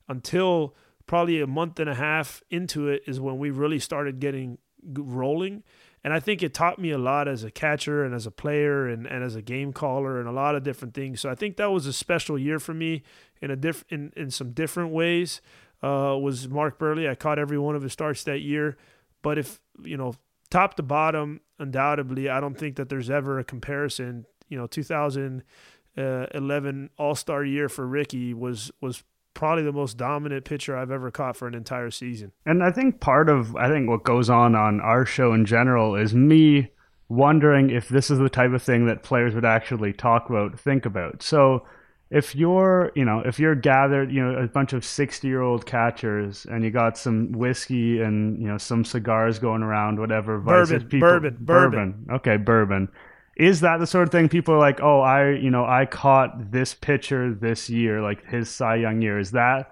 until 0.08 0.76
probably 1.08 1.42
a 1.42 1.48
month 1.48 1.80
and 1.80 1.90
a 1.90 1.96
half 1.96 2.44
into 2.50 2.88
it 2.88 3.02
is 3.08 3.20
when 3.20 3.38
we 3.38 3.50
really 3.50 3.80
started 3.80 4.20
getting 4.20 4.58
rolling. 4.84 5.64
And 6.04 6.14
I 6.14 6.20
think 6.20 6.42
it 6.42 6.54
taught 6.54 6.80
me 6.80 6.92
a 6.92 6.98
lot 6.98 7.28
as 7.28 7.44
a 7.44 7.52
catcher 7.52 8.04
and 8.06 8.14
as 8.14 8.26
a 8.26 8.32
player 8.32 8.88
and, 8.88 9.06
and 9.06 9.24
as 9.24 9.36
a 9.36 9.42
game 9.42 9.74
caller 9.74 10.20
and 10.20 10.30
a 10.30 10.32
lot 10.32 10.56
of 10.56 10.64
different 10.64 10.94
things. 10.94 11.20
So 11.20 11.30
I 11.30 11.36
think 11.36 11.58
that 11.58 11.72
was 11.72 11.86
a 11.86 11.94
special 11.94 12.38
year 12.38 12.60
for 12.60 12.74
me 12.74 13.04
in 13.42 13.52
a 13.52 13.56
diff 13.56 13.84
in, 13.90 14.14
in 14.16 14.32
some 14.32 14.52
different 14.52 14.92
ways. 14.92 15.42
Uh, 15.82 16.18
was 16.22 16.50
Mark 16.50 16.78
Buehrle. 16.78 17.10
I 17.10 17.16
caught 17.16 17.40
every 17.40 17.58
one 17.58 17.76
of 17.76 17.82
his 17.82 17.94
starts 17.94 18.24
that 18.26 18.40
year. 18.40 18.78
But 19.22 19.38
if 19.38 19.62
you 19.82 19.98
know 19.98 20.14
top 20.50 20.76
to 20.76 20.84
bottom, 20.84 21.42
undoubtedly, 21.60 22.30
I 22.30 22.40
don't 22.40 22.58
think 22.58 22.78
that 22.78 22.90
there's 22.90 23.10
ever 23.10 23.40
a 23.40 23.44
comparison. 23.44 24.26
You 24.48 24.58
know, 24.58 24.68
2011 24.68 26.90
All 26.98 27.16
Star 27.16 27.44
year 27.44 27.68
for 27.70 27.88
Ricky 27.88 28.34
was 28.34 28.72
was 28.82 29.04
probably 29.34 29.64
the 29.64 29.72
most 29.72 29.98
dominant 29.98 30.46
pitcher 30.46 30.78
I've 30.78 30.92
ever 30.92 31.12
caught 31.12 31.38
for 31.38 31.48
an 31.48 31.54
entire 31.54 31.92
season. 31.92 32.32
And 32.46 32.64
I 32.64 32.72
think 32.72 33.00
part 33.00 33.30
of 33.30 33.56
I 33.56 33.70
think 33.70 33.90
what 33.90 34.04
goes 34.04 34.30
on 34.30 34.56
on 34.56 34.82
our 34.82 35.06
show 35.06 35.34
in 35.34 35.46
general 35.46 35.96
is 35.96 36.14
me 36.14 36.72
wondering 37.08 37.70
if 37.70 37.88
this 37.90 38.12
is 38.12 38.20
the 38.20 38.30
type 38.30 38.52
of 38.52 38.62
thing 38.62 38.86
that 38.86 39.04
players 39.04 39.34
would 39.34 39.46
actually 39.46 39.94
talk 39.94 40.30
about, 40.30 40.60
think 40.60 40.86
about. 40.86 41.24
So 41.24 41.66
if 42.12 42.36
you're, 42.36 42.92
you 42.96 43.06
know, 43.06 43.20
if 43.20 43.40
you're 43.40 43.56
gathered, 43.56 44.12
you 44.12 44.24
know, 44.24 44.40
a 44.40 44.48
bunch 44.48 44.74
of 44.74 44.84
60 44.84 45.28
year 45.28 45.42
old 45.42 45.66
catchers 45.66 46.46
and 46.50 46.64
you 46.64 46.72
got 46.72 46.98
some 46.98 47.32
whiskey 47.32 48.02
and, 48.02 48.42
you 48.42 48.48
know, 48.48 48.58
some 48.58 48.84
cigars 48.84 49.38
going 49.38 49.62
around, 49.62 50.00
whatever. 50.00 50.40
Bourbon, 50.40 50.88
people, 50.88 51.08
bourbon, 51.08 51.38
bourbon. 51.40 52.08
Okay, 52.12 52.38
bourbon. 52.38 52.90
Is 53.38 53.62
that 53.62 53.78
the 53.78 53.88
sort 53.88 54.08
of 54.08 54.12
thing 54.12 54.28
people 54.28 54.56
are 54.56 54.60
like, 54.60 54.82
oh, 54.82 55.02
I, 55.02 55.32
you 55.32 55.52
know, 55.52 55.66
I 55.66 55.86
caught 55.86 56.52
this 56.52 56.74
pitcher 56.74 57.34
this 57.34 57.70
year, 57.70 58.02
like 58.02 58.26
his 58.26 58.50
Cy 58.50 58.78
Young 58.78 59.02
year. 59.02 59.20
Is 59.20 59.32
that, 59.32 59.72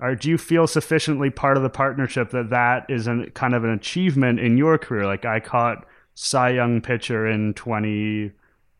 or 0.00 0.16
do 0.16 0.28
you 0.28 0.36
feel 0.36 0.66
sufficiently 0.66 1.30
part 1.30 1.56
of 1.56 1.62
the 1.62 1.70
partnership 1.70 2.30
that 2.30 2.50
that 2.50 2.84
is 2.90 3.06
an, 3.06 3.30
kind 3.30 3.54
of 3.54 3.64
an 3.64 3.70
achievement 3.70 4.40
in 4.40 4.58
your 4.58 4.76
career? 4.76 5.06
Like 5.06 5.24
I 5.24 5.38
caught 5.38 5.86
Cy 6.14 6.50
Young 6.50 6.80
pitcher 6.80 7.26
in 7.28 7.54
20, 7.54 8.32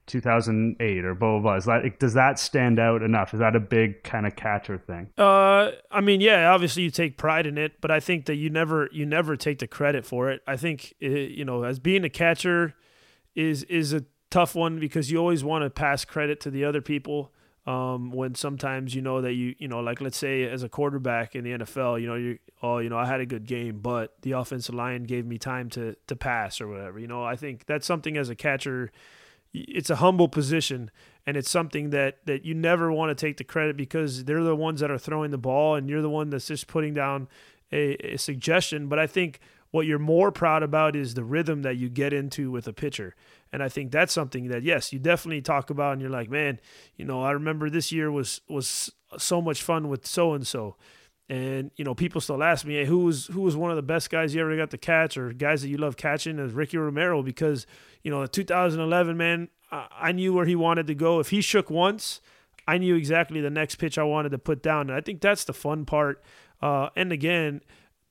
2008 0.07 1.05
or 1.05 1.15
blah 1.15 1.33
blah 1.33 1.41
blah. 1.41 1.55
Is 1.57 1.65
that 1.65 1.99
does 1.99 2.15
that 2.15 2.39
stand 2.39 2.79
out 2.79 3.03
enough? 3.03 3.35
Is 3.35 3.41
that 3.41 3.57
a 3.57 3.61
big 3.61 4.03
kind 4.03 4.27
of 4.27 4.37
catcher 4.37 4.79
thing? 4.79 5.09
Uh, 5.19 5.73
I 5.91 6.01
mean, 6.01 6.21
yeah, 6.21 6.51
obviously 6.51 6.85
you 6.85 6.91
take 6.91 7.19
pride 7.19 7.47
in 7.47 7.59
it, 7.59 7.81
but 7.81 7.91
I 7.91 8.01
think 8.01 8.27
that 8.27 8.37
you 8.37 8.51
never 8.51 8.89
you 8.93 9.05
never 9.05 9.37
take 9.37 9.59
the 9.59 9.67
credit 9.67 10.07
for 10.07 10.31
it. 10.31 10.43
I 10.47 10.57
think 10.57 10.95
it, 11.01 11.13
eh, 11.13 11.33
you 11.35 11.45
know, 11.45 11.65
as 11.65 11.79
being 11.79 12.05
a 12.05 12.11
catcher 12.11 12.75
is 13.35 13.65
is 13.65 13.93
a 13.93 14.05
tough 14.31 14.55
one 14.55 14.79
because 14.79 15.11
you 15.11 15.19
always 15.19 15.45
want 15.45 15.65
to 15.65 15.71
pass 15.71 16.05
credit 16.05 16.41
to 16.41 16.51
the 16.51 16.65
other 16.65 16.81
people. 16.81 17.33
Um, 17.67 18.13
when 18.13 18.37
sometimes 18.37 18.95
you 18.95 19.03
know 19.03 19.21
that 19.23 19.33
you 19.33 19.57
you 19.59 19.67
know 19.67 19.81
like 19.81 20.01
let's 20.01 20.17
say 20.17 20.45
as 20.45 20.63
a 20.63 20.69
quarterback 20.69 21.35
in 21.35 21.43
the 21.43 21.51
NFL 21.51 22.01
you 22.01 22.07
know 22.07 22.15
you 22.15 22.39
oh 22.63 22.79
you 22.79 22.89
know 22.89 22.97
I 22.97 23.07
had 23.07 23.21
a 23.21 23.27
good 23.27 23.45
game 23.45 23.81
but 23.81 24.15
the 24.23 24.33
offensive 24.33 24.77
line 24.77 25.03
gave 25.03 25.27
me 25.27 25.37
time 25.37 25.69
to 25.71 25.97
to 26.07 26.15
pass 26.15 26.61
or 26.61 26.69
whatever 26.69 27.01
you 27.01 27.09
know 27.09 27.25
I 27.25 27.35
think 27.35 27.67
that's 27.67 27.85
something 27.85 28.17
as 28.17 28.31
a 28.31 28.37
catcher 28.37 28.93
it's 29.69 29.91
a 29.91 29.97
humble 29.97 30.29
position 30.29 30.91
and 31.27 31.37
it's 31.37 31.51
something 31.51 31.91
that 31.91 32.19
that 32.27 32.45
you 32.45 32.55
never 32.55 32.93
want 32.93 33.17
to 33.17 33.27
take 33.27 33.37
the 33.37 33.45
credit 33.45 33.77
because 33.77 34.25
they're 34.25 34.43
the 34.43 34.57
ones 34.57 34.81
that 34.81 34.91
are 34.91 34.99
throwing 34.99 35.31
the 35.31 35.39
ball 35.39 35.75
and 35.75 35.89
you're 35.89 36.03
the 36.03 36.11
one 36.11 36.31
that's 36.31 36.47
just 36.47 36.67
putting 36.67 36.95
down 36.95 37.29
a, 37.73 38.15
a 38.15 38.17
suggestion. 38.17 38.89
But 38.89 38.99
I 38.99 39.07
think 39.07 39.41
what 39.71 39.87
you're 39.87 39.99
more 39.99 40.31
proud 40.31 40.63
about 40.63 40.95
is 40.95 41.15
the 41.15 41.25
rhythm 41.25 41.63
that 41.63 41.77
you 41.77 41.89
get 41.89 42.13
into 42.13 42.51
with 42.51 42.67
a 42.69 42.73
pitcher. 42.73 43.15
And 43.53 43.63
I 43.63 43.69
think 43.69 43.91
that's 43.91 44.13
something 44.13 44.49
that 44.49 44.63
yes, 44.63 44.93
you 44.93 44.99
definitely 44.99 45.43
talk 45.43 45.71
about 45.71 45.93
and 45.95 46.01
you're 46.01 46.11
like, 46.11 46.31
man, 46.31 46.61
you 46.97 47.05
know, 47.05 47.23
I 47.23 47.33
remember 47.33 47.69
this 47.69 47.93
year 47.93 48.11
was 48.11 48.41
was 48.49 48.93
so 49.19 49.41
much 49.41 49.63
fun 49.63 49.89
with 49.89 50.07
so 50.07 50.33
and 50.33 50.47
so. 50.47 50.77
And 51.29 51.73
you 51.77 51.85
know, 51.85 51.95
people 51.95 52.21
still 52.21 52.43
ask 52.43 52.65
me, 52.65 52.75
hey, 52.75 52.85
who 52.85 52.99
was 52.99 53.27
who 53.27 53.41
was 53.41 53.57
one 53.57 53.71
of 53.71 53.77
the 53.77 53.83
best 53.83 54.11
guys 54.11 54.35
you 54.35 54.41
ever 54.41 54.57
got 54.57 54.71
to 54.71 54.79
catch, 54.79 55.17
or 55.17 55.33
guys 55.33 55.63
that 55.63 55.69
you 55.69 55.77
love 55.77 55.97
catching? 55.97 56.39
Is 56.39 56.53
Ricky 56.53 56.79
Romero 56.79 57.23
because 57.23 57.67
you 58.07 58.13
know, 58.13 58.23
the 58.23 58.29
2011 58.29 59.17
man, 59.17 59.49
I 59.73 60.13
knew 60.13 60.33
where 60.33 60.47
he 60.47 60.55
wanted 60.55 60.87
to 60.87 60.95
go. 60.95 61.19
If 61.19 61.31
he 61.31 61.41
shook 61.41 61.71
once, 61.71 62.21
I 62.69 62.79
knew 62.79 62.95
exactly 62.95 63.41
the 63.41 63.51
next 63.51 63.77
pitch 63.77 63.99
I 63.99 64.05
wanted 64.05 64.29
to 64.29 64.39
put 64.39 64.63
down. 64.63 64.91
And 64.91 64.93
I 64.93 65.01
think 65.01 65.21
that's 65.21 65.43
the 65.43 65.53
fun 65.53 65.85
part. 65.85 66.23
Uh, 66.63 66.91
and 66.95 67.11
again, 67.11 67.63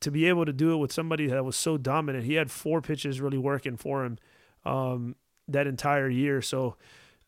to 0.01 0.11
be 0.11 0.27
able 0.27 0.45
to 0.45 0.51
do 0.51 0.73
it 0.73 0.77
with 0.77 0.91
somebody 0.91 1.27
that 1.27 1.45
was 1.45 1.55
so 1.55 1.77
dominant, 1.77 2.25
he 2.25 2.33
had 2.33 2.51
four 2.51 2.81
pitches 2.81 3.21
really 3.21 3.37
working 3.37 3.77
for 3.77 4.03
him 4.03 4.17
um, 4.65 5.15
that 5.47 5.65
entire 5.65 6.09
year. 6.09 6.41
So 6.41 6.75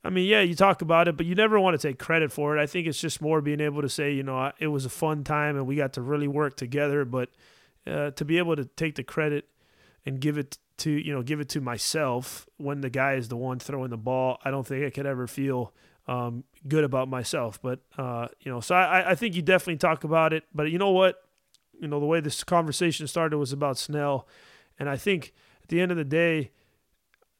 I 0.03 0.09
mean, 0.09 0.25
yeah, 0.25 0.41
you 0.41 0.55
talk 0.55 0.81
about 0.81 1.07
it, 1.07 1.17
but 1.17 1.25
you 1.25 1.35
never 1.35 1.59
want 1.59 1.79
to 1.79 1.87
take 1.87 1.99
credit 1.99 2.31
for 2.31 2.57
it. 2.57 2.61
I 2.61 2.65
think 2.65 2.87
it's 2.87 2.99
just 2.99 3.21
more 3.21 3.41
being 3.41 3.59
able 3.59 3.81
to 3.81 3.89
say, 3.89 4.13
you 4.13 4.23
know, 4.23 4.51
it 4.59 4.67
was 4.67 4.85
a 4.85 4.89
fun 4.89 5.23
time 5.23 5.57
and 5.57 5.67
we 5.67 5.75
got 5.75 5.93
to 5.93 6.01
really 6.01 6.27
work 6.27 6.55
together. 6.55 7.03
But 7.03 7.29
uh, 7.85 8.11
to 8.11 8.23
be 8.25 8.37
able 8.37 8.55
to 8.55 8.65
take 8.65 8.95
the 8.95 9.03
credit 9.03 9.49
and 10.05 10.19
give 10.19 10.37
it 10.37 10.57
to, 10.77 10.91
you 10.91 11.13
know, 11.13 11.23
give 11.23 11.39
it 11.39 11.49
to 11.49 11.61
myself 11.61 12.47
when 12.57 12.81
the 12.81 12.89
guy 12.89 13.13
is 13.13 13.27
the 13.27 13.35
one 13.35 13.59
throwing 13.59 13.89
the 13.89 13.97
ball, 13.97 14.39
I 14.45 14.51
don't 14.51 14.65
think 14.65 14.85
I 14.85 14.89
could 14.91 15.05
ever 15.05 15.27
feel 15.27 15.73
um, 16.07 16.43
good 16.67 16.83
about 16.83 17.09
myself. 17.09 17.59
But 17.61 17.81
uh, 17.97 18.27
you 18.39 18.51
know, 18.51 18.59
so 18.61 18.75
I, 18.75 19.11
I 19.11 19.15
think 19.15 19.35
you 19.35 19.41
definitely 19.41 19.77
talk 19.77 20.03
about 20.03 20.33
it. 20.33 20.43
But 20.53 20.71
you 20.71 20.77
know 20.77 20.91
what? 20.91 21.23
You 21.79 21.87
know, 21.87 21.99
the 21.99 22.05
way 22.05 22.19
this 22.21 22.43
conversation 22.43 23.07
started 23.07 23.37
was 23.37 23.51
about 23.51 23.77
Snell, 23.77 24.27
and 24.79 24.89
I 24.89 24.97
think 24.97 25.33
at 25.61 25.69
the 25.69 25.81
end 25.81 25.91
of 25.91 25.97
the 25.97 26.05
day 26.05 26.51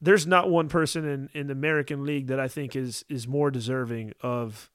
there's 0.00 0.26
not 0.26 0.48
one 0.48 0.68
person 0.68 1.04
in, 1.04 1.28
in 1.34 1.46
the 1.48 1.52
American 1.52 2.04
League 2.04 2.28
that 2.28 2.38
I 2.38 2.48
think 2.48 2.76
is 2.76 3.04
is 3.08 3.26
more 3.26 3.50
deserving 3.50 4.12
of 4.20 4.70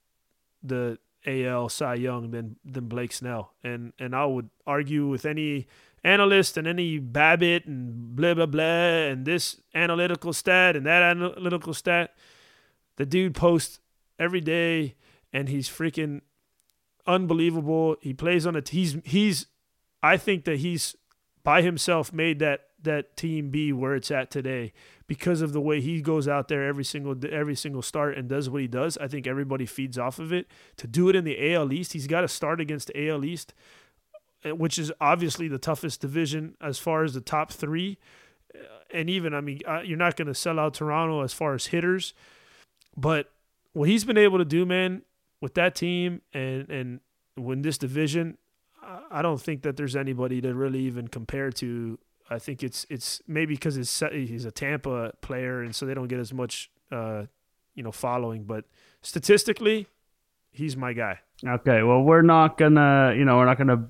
the 0.61 0.97
AL 1.25 1.69
Cy 1.69 1.95
Young 1.95 2.31
than 2.31 2.57
than 2.65 2.87
Blake 2.87 3.13
Snell. 3.13 3.53
And 3.63 3.93
and 3.99 4.15
I 4.15 4.25
would 4.25 4.49
argue 4.67 5.07
with 5.07 5.25
any 5.25 5.67
analyst 6.03 6.57
and 6.57 6.67
any 6.67 6.99
Babbitt 6.99 7.65
and 7.65 8.15
blah 8.15 8.33
blah 8.33 8.45
blah 8.45 8.63
and 8.63 9.25
this 9.25 9.61
analytical 9.73 10.33
stat 10.33 10.75
and 10.75 10.85
that 10.85 11.01
analytical 11.01 11.73
stat. 11.73 12.13
The 12.97 13.05
dude 13.05 13.35
posts 13.35 13.79
every 14.19 14.41
day 14.41 14.95
and 15.31 15.47
he's 15.49 15.69
freaking 15.69 16.21
unbelievable. 17.07 17.95
He 18.01 18.13
plays 18.13 18.45
on 18.45 18.55
a 18.55 18.63
he's 18.67 18.97
he's 19.05 19.47
I 20.01 20.17
think 20.17 20.43
that 20.45 20.57
he's 20.57 20.97
by 21.43 21.61
himself 21.61 22.11
made 22.11 22.39
that 22.39 22.67
that 22.81 23.15
team 23.15 23.49
be 23.49 23.71
where 23.71 23.95
it's 23.95 24.11
at 24.11 24.29
today 24.29 24.73
because 25.13 25.43
of 25.43 25.53
the 25.53 25.61
way 25.61 25.79
he 25.79 26.01
goes 26.01 26.27
out 26.27 26.47
there 26.47 26.65
every 26.65 26.83
single 26.83 27.15
every 27.31 27.53
single 27.53 27.83
start 27.83 28.17
and 28.17 28.27
does 28.27 28.49
what 28.49 28.61
he 28.61 28.67
does. 28.67 28.97
I 28.97 29.07
think 29.07 29.27
everybody 29.27 29.67
feeds 29.67 29.99
off 29.99 30.17
of 30.17 30.33
it. 30.33 30.47
To 30.77 30.87
do 30.87 31.07
it 31.07 31.15
in 31.15 31.23
the 31.23 31.53
AL 31.53 31.71
East, 31.71 31.93
he's 31.93 32.07
got 32.07 32.21
to 32.21 32.27
start 32.27 32.59
against 32.59 32.87
the 32.87 33.09
AL 33.09 33.23
East, 33.23 33.53
eh, 34.43 34.49
which 34.49 34.79
is 34.79 34.91
obviously 34.99 35.47
the 35.47 35.59
toughest 35.59 36.01
division 36.01 36.55
as 36.59 36.79
far 36.79 37.03
as 37.03 37.13
the 37.13 37.21
top 37.21 37.51
three. 37.51 37.99
Eh, 38.55 38.57
and 38.91 39.07
even, 39.07 39.35
I 39.35 39.41
mean, 39.41 39.59
uh, 39.67 39.81
you're 39.85 39.99
not 39.99 40.15
going 40.15 40.29
to 40.29 40.33
sell 40.33 40.59
out 40.59 40.73
Toronto 40.73 41.21
as 41.21 41.31
far 41.31 41.53
as 41.53 41.67
hitters, 41.67 42.15
but 42.97 43.31
what 43.73 43.87
he's 43.87 44.03
been 44.03 44.17
able 44.17 44.39
to 44.39 44.45
do, 44.45 44.65
man, 44.65 45.03
with 45.41 45.53
that 45.53 45.75
team 45.75 46.21
and 46.33 46.67
and 46.71 47.01
win 47.37 47.61
this 47.61 47.77
division, 47.77 48.39
I 49.11 49.21
don't 49.21 49.39
think 49.39 49.61
that 49.61 49.77
there's 49.77 49.95
anybody 49.95 50.41
to 50.41 50.55
really 50.55 50.79
even 50.79 51.07
compare 51.07 51.51
to 51.51 51.99
I 52.33 52.39
think 52.39 52.63
it's 52.63 52.85
it's 52.89 53.21
maybe 53.27 53.53
because 53.53 53.77
it's 53.77 54.03
he's 54.11 54.45
a 54.45 54.51
Tampa 54.51 55.13
player, 55.21 55.61
and 55.61 55.75
so 55.75 55.85
they 55.85 55.93
don't 55.93 56.07
get 56.07 56.19
as 56.19 56.33
much 56.33 56.71
uh, 56.91 57.23
you 57.75 57.83
know 57.83 57.91
following. 57.91 58.43
But 58.43 58.65
statistically, 59.01 59.87
he's 60.51 60.75
my 60.75 60.93
guy. 60.93 61.19
Okay, 61.45 61.83
well, 61.83 62.01
we're 62.01 62.21
not 62.21 62.57
gonna 62.57 63.13
you 63.15 63.25
know 63.25 63.37
we're 63.37 63.45
not 63.45 63.57
gonna 63.57 63.87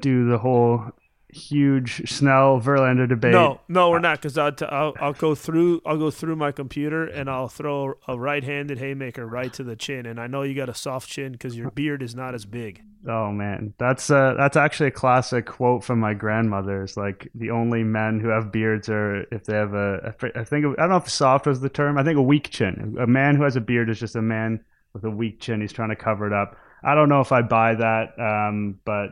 do 0.00 0.28
the 0.28 0.38
whole 0.38 0.90
huge 1.32 2.08
Snell 2.08 2.60
Verlander 2.60 3.08
debate. 3.08 3.32
No, 3.32 3.60
no, 3.66 3.90
we're 3.90 3.98
not 3.98 4.20
because 4.20 4.36
I'll, 4.36 4.52
t- 4.52 4.66
I'll 4.66 4.94
I'll 5.00 5.12
go 5.12 5.34
through 5.34 5.80
I'll 5.86 5.98
go 5.98 6.10
through 6.10 6.36
my 6.36 6.52
computer 6.52 7.06
and 7.06 7.28
I'll 7.28 7.48
throw 7.48 7.94
a 8.06 8.18
right-handed 8.18 8.78
haymaker 8.78 9.26
right 9.26 9.52
to 9.54 9.64
the 9.64 9.74
chin, 9.74 10.06
and 10.06 10.20
I 10.20 10.26
know 10.26 10.42
you 10.42 10.54
got 10.54 10.68
a 10.68 10.74
soft 10.74 11.08
chin 11.08 11.32
because 11.32 11.56
your 11.56 11.70
beard 11.70 12.02
is 12.02 12.14
not 12.14 12.34
as 12.34 12.44
big. 12.44 12.82
Oh 13.08 13.32
man, 13.32 13.74
that's 13.78 14.10
uh 14.10 14.34
that's 14.36 14.56
actually 14.56 14.88
a 14.88 14.92
classic 14.92 15.46
quote 15.46 15.82
from 15.82 15.98
my 15.98 16.14
grandmother. 16.14 16.82
It's 16.82 16.96
like 16.96 17.28
the 17.34 17.50
only 17.50 17.82
men 17.82 18.20
who 18.20 18.28
have 18.28 18.52
beards 18.52 18.88
are 18.88 19.22
if 19.32 19.44
they 19.44 19.56
have 19.56 19.74
a 19.74 20.14
I 20.36 20.44
think 20.44 20.66
I 20.66 20.82
don't 20.82 20.90
know 20.90 20.96
if 20.96 21.08
soft 21.08 21.46
was 21.46 21.60
the 21.60 21.68
term. 21.68 21.98
I 21.98 22.04
think 22.04 22.18
a 22.18 22.22
weak 22.22 22.50
chin. 22.50 22.96
A 23.00 23.06
man 23.06 23.36
who 23.36 23.42
has 23.42 23.56
a 23.56 23.60
beard 23.60 23.90
is 23.90 23.98
just 23.98 24.16
a 24.16 24.22
man 24.22 24.64
with 24.92 25.04
a 25.04 25.10
weak 25.10 25.40
chin. 25.40 25.60
He's 25.60 25.72
trying 25.72 25.88
to 25.88 25.96
cover 25.96 26.26
it 26.26 26.32
up. 26.32 26.56
I 26.84 26.94
don't 26.94 27.08
know 27.08 27.20
if 27.20 27.32
I 27.32 27.42
buy 27.42 27.74
that, 27.76 28.18
um, 28.18 28.80
but 28.84 29.10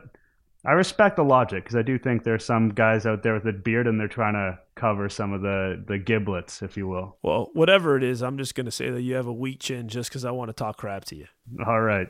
I 0.63 0.73
respect 0.73 1.15
the 1.15 1.23
logic 1.23 1.63
because 1.63 1.75
I 1.75 1.81
do 1.81 1.97
think 1.97 2.23
there's 2.23 2.45
some 2.45 2.69
guys 2.69 3.07
out 3.07 3.23
there 3.23 3.33
with 3.33 3.47
a 3.47 3.53
beard 3.53 3.87
and 3.87 3.99
they're 3.99 4.07
trying 4.07 4.33
to 4.33 4.59
cover 4.75 5.09
some 5.09 5.33
of 5.33 5.41
the 5.41 5.83
the 5.87 5.97
giblets, 5.97 6.61
if 6.61 6.77
you 6.77 6.87
will. 6.87 7.17
Well, 7.23 7.49
whatever 7.53 7.97
it 7.97 8.03
is, 8.03 8.21
I'm 8.21 8.37
just 8.37 8.53
gonna 8.53 8.71
say 8.71 8.91
that 8.91 9.01
you 9.01 9.15
have 9.15 9.25
a 9.27 9.33
weak 9.33 9.59
chin 9.59 9.87
just 9.87 10.09
because 10.09 10.23
I 10.23 10.31
want 10.31 10.49
to 10.49 10.53
talk 10.53 10.77
crap 10.77 11.05
to 11.05 11.15
you. 11.15 11.25
All 11.65 11.81
right, 11.81 12.07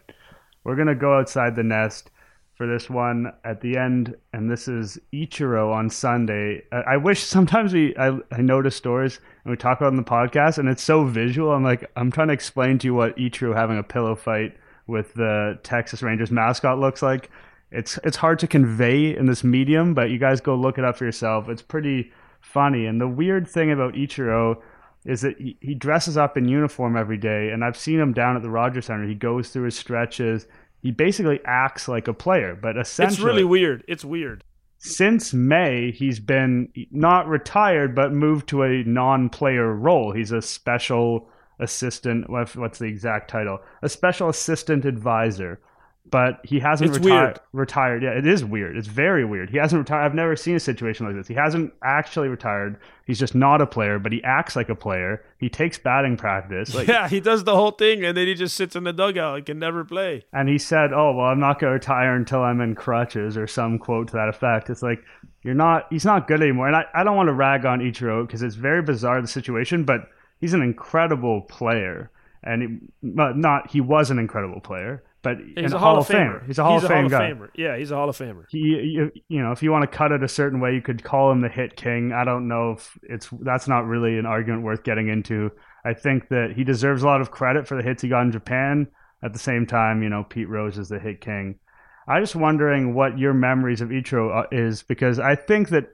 we're 0.66 0.76
gonna 0.76 0.96
go 0.96 1.18
outside 1.18 1.56
the 1.56 1.64
nest 1.64 2.12
for 2.56 2.68
this 2.68 2.90
one 2.90 3.32
at 3.46 3.62
the 3.62 3.78
end, 3.78 4.16
and 4.34 4.52
this 4.52 4.68
is 4.68 5.00
Ichiro 5.14 5.74
on 5.74 5.90
Sunday. 5.90 6.62
I, 6.74 6.82
I 6.94 6.98
wish 6.98 7.24
sometimes 7.24 7.74
we 7.74 7.96
I, 7.96 8.20
I 8.34 8.42
notice 8.42 8.76
stories 8.76 9.22
and 9.46 9.52
we 9.52 9.56
talk 9.56 9.80
about 9.80 9.94
in 9.94 9.98
the 9.98 10.04
podcast, 10.04 10.58
and 10.58 10.68
it's 10.68 10.84
so 10.84 11.06
visual. 11.06 11.54
I'm 11.54 11.64
like 11.64 11.90
I'm 11.96 12.12
trying 12.12 12.28
to 12.28 12.34
explain 12.34 12.80
to 12.80 12.88
you 12.88 12.96
what 12.96 13.16
Ichiro 13.16 13.56
having 13.56 13.78
a 13.78 13.84
pillow 13.84 14.14
fight 14.14 14.58
with 14.88 15.14
the 15.14 15.58
Texas 15.64 16.02
Rangers 16.02 16.32
mascot 16.32 16.80
looks 16.80 17.02
like 17.02 17.30
it's 17.72 17.98
it's 18.04 18.18
hard 18.18 18.40
to 18.40 18.48
convey 18.48 19.16
in 19.16 19.26
this 19.26 19.44
medium, 19.44 19.94
but 19.94 20.10
you 20.10 20.18
guys 20.18 20.42
go 20.42 20.56
look 20.56 20.78
it 20.78 20.84
up 20.84 20.98
for 20.98 21.06
yourself. 21.06 21.48
It's 21.48 21.62
pretty 21.62 22.12
funny. 22.42 22.86
And 22.86 23.00
the 23.00 23.08
weird 23.08 23.48
thing 23.48 23.72
about 23.72 23.94
Ichiro 23.94 24.62
is 25.06 25.22
that 25.22 25.40
he, 25.40 25.58
he 25.62 25.74
dresses 25.74 26.18
up 26.18 26.38
in 26.38 26.48
uniform 26.48 26.96
every 26.98 27.18
day, 27.18 27.50
and 27.50 27.64
I've 27.64 27.78
seen 27.78 28.00
him 28.00 28.14
down 28.14 28.36
at 28.36 28.42
the 28.42 28.50
Rogers 28.50 28.86
Center. 28.86 29.08
He 29.08 29.16
goes 29.16 29.50
through 29.50 29.66
his 29.66 29.78
stretches. 29.78 30.46
He 30.82 30.92
basically 30.92 31.40
acts 31.46 31.88
like 31.88 32.08
a 32.08 32.14
player, 32.14 32.58
but 32.60 32.78
essentially, 32.78 33.16
it's 33.16 33.24
really 33.24 33.44
weird. 33.44 33.84
It's 33.88 34.04
weird. 34.04 34.44
Since 34.80 35.34
May, 35.34 35.92
he's 35.92 36.20
been 36.20 36.70
not 36.90 37.28
retired, 37.28 37.96
but 37.96 38.12
moved 38.12 38.50
to 38.50 38.64
a 38.64 38.84
non-player 38.84 39.74
role. 39.74 40.12
He's 40.12 40.32
a 40.32 40.42
special 40.42 41.30
assistant. 41.60 42.30
What's 42.30 42.80
the 42.80 42.86
exact 42.86 43.30
title? 43.30 43.60
A 43.84 43.90
special 43.90 44.28
assistant 44.28 44.86
advisor 44.86 45.62
but 46.10 46.42
he 46.44 46.60
hasn't 46.60 46.92
reti- 46.92 47.38
retired. 47.54 48.04
Yeah, 48.04 48.12
it 48.12 48.28
is 48.28 48.44
weird. 48.44 48.76
It's 48.76 48.88
very 48.88 49.24
weird. 49.24 49.50
He 49.50 49.58
hasn't 49.58 49.80
retired. 49.80 50.04
I've 50.04 50.16
never 50.16 50.36
seen 50.36 50.56
a 50.56 50.60
situation 50.60 51.06
like 51.06 51.16
this. 51.16 51.28
He 51.28 51.34
hasn't 51.34 51.74
actually 51.84 52.28
retired. 52.28 52.78
He's 53.06 53.20
just 53.20 53.36
not 53.36 53.62
a 53.62 53.68
player, 53.68 53.98
but 53.98 54.12
he 54.12 54.22
acts 54.24 54.56
like 54.56 54.68
a 54.70 54.76
player. 54.76 55.24
He 55.38 55.48
takes 55.48 55.78
batting 55.78 56.18
practice. 56.18 56.76
Like, 56.76 56.88
yeah, 56.90 57.08
he 57.08 57.20
does 57.20 57.44
the 57.44 57.56
whole 57.56 57.72
thing, 57.72 58.04
and 58.04 58.18
then 58.18 58.28
he 58.28 58.34
just 58.34 58.58
sits 58.58 58.76
in 58.76 58.84
the 58.84 58.94
dugout 58.94 59.38
and 59.38 59.46
can 59.46 59.60
never 59.60 59.86
play. 59.86 60.26
And 60.34 60.50
he 60.50 60.58
said, 60.58 60.92
"Oh 60.92 61.14
well, 61.14 61.28
I'm 61.28 61.40
not 61.40 61.60
going 61.60 61.70
to 61.70 61.76
retire 61.76 62.16
until 62.16 62.42
I'm 62.42 62.62
in 62.62 62.76
crutches," 62.76 63.38
or 63.38 63.48
some 63.48 63.80
quote 63.80 64.08
to 64.08 64.14
that 64.14 64.28
effect. 64.28 64.70
It's 64.70 64.84
like 64.84 65.04
you're 65.44 65.54
not. 65.54 65.88
He's 65.92 66.06
not 66.06 66.28
good 66.28 66.42
anymore. 66.42 66.68
And 66.68 66.76
I, 66.76 66.86
I 66.94 67.04
don't 67.04 67.16
want 67.16 67.28
to 67.28 67.34
rag 67.34 67.66
on 67.66 67.80
Ichiro 67.80 68.26
because 68.26 68.42
it's 68.42 68.56
very 68.56 68.82
bizarre 68.82 69.22
the 69.22 69.28
situation, 69.28 69.86
but 69.86 70.10
he's 70.42 70.54
an 70.54 70.62
incredible 70.62 71.42
player, 71.42 72.12
and 72.44 72.62
he, 72.62 72.80
not 73.02 73.70
he 73.70 73.80
was 73.80 74.12
an 74.12 74.20
incredible 74.20 74.60
player 74.60 75.04
but 75.24 75.38
he's 75.56 75.74
a 75.74 75.80
Hall, 75.80 75.98
of 75.98 76.08
Famer. 76.08 76.42
Famer. 76.42 76.48
He's 76.48 76.60
a 76.60 76.64
Hall 76.64 76.76
he's 76.76 76.84
of 76.84 76.90
Fame 76.90 77.10
Hall. 77.10 77.22
Of 77.22 77.38
Famer. 77.38 77.50
Yeah, 77.56 77.78
he's 77.78 77.92
a 77.92 77.96
Hall 77.96 78.10
of 78.10 78.18
Famer. 78.18 78.46
He, 78.50 78.58
you, 78.58 79.12
you 79.28 79.42
know, 79.42 79.52
if 79.52 79.62
you 79.62 79.72
want 79.72 79.90
to 79.90 79.98
cut 79.98 80.12
it 80.12 80.24
a 80.24 80.28
certain 80.28 80.60
way, 80.60 80.74
you 80.74 80.82
could 80.82 81.04
call 81.04 81.32
him 81.32 81.42
the 81.42 81.50
Hit 81.50 81.76
King. 81.76 82.12
I 82.12 82.24
don't 82.24 82.48
know 82.48 82.72
if 82.72 82.98
it's 83.04 83.30
that's 83.42 83.68
not 83.68 83.86
really 83.86 84.18
an 84.18 84.26
argument 84.26 84.64
worth 84.64 84.84
getting 84.84 85.10
into. 85.10 85.52
I 85.86 85.94
think 85.94 86.30
that 86.30 86.54
he 86.56 86.64
deserves 86.64 87.04
a 87.04 87.08
lot 87.08 87.22
of 87.22 87.32
credit 87.32 87.68
for 87.68 87.76
the 87.76 87.84
hits 87.84 88.02
he 88.02 88.10
got 88.10 88.22
in 88.22 88.32
Japan. 88.32 88.88
At 89.24 89.34
the 89.34 89.40
same 89.40 89.68
time, 89.68 90.02
you 90.02 90.10
know, 90.10 90.24
Pete 90.24 90.50
Rose 90.50 90.80
is 90.80 90.90
the 90.90 91.00
Hit 91.00 91.22
King. 91.22 91.60
I'm 92.08 92.24
just 92.24 92.36
wondering 92.36 92.96
what 92.96 93.20
your 93.20 93.34
memories 93.34 93.82
of 93.82 93.90
Ichiro 93.90 94.36
uh, 94.36 94.48
is 94.52 94.82
because 94.82 95.20
I 95.20 95.36
think 95.36 95.70
that 95.70 95.90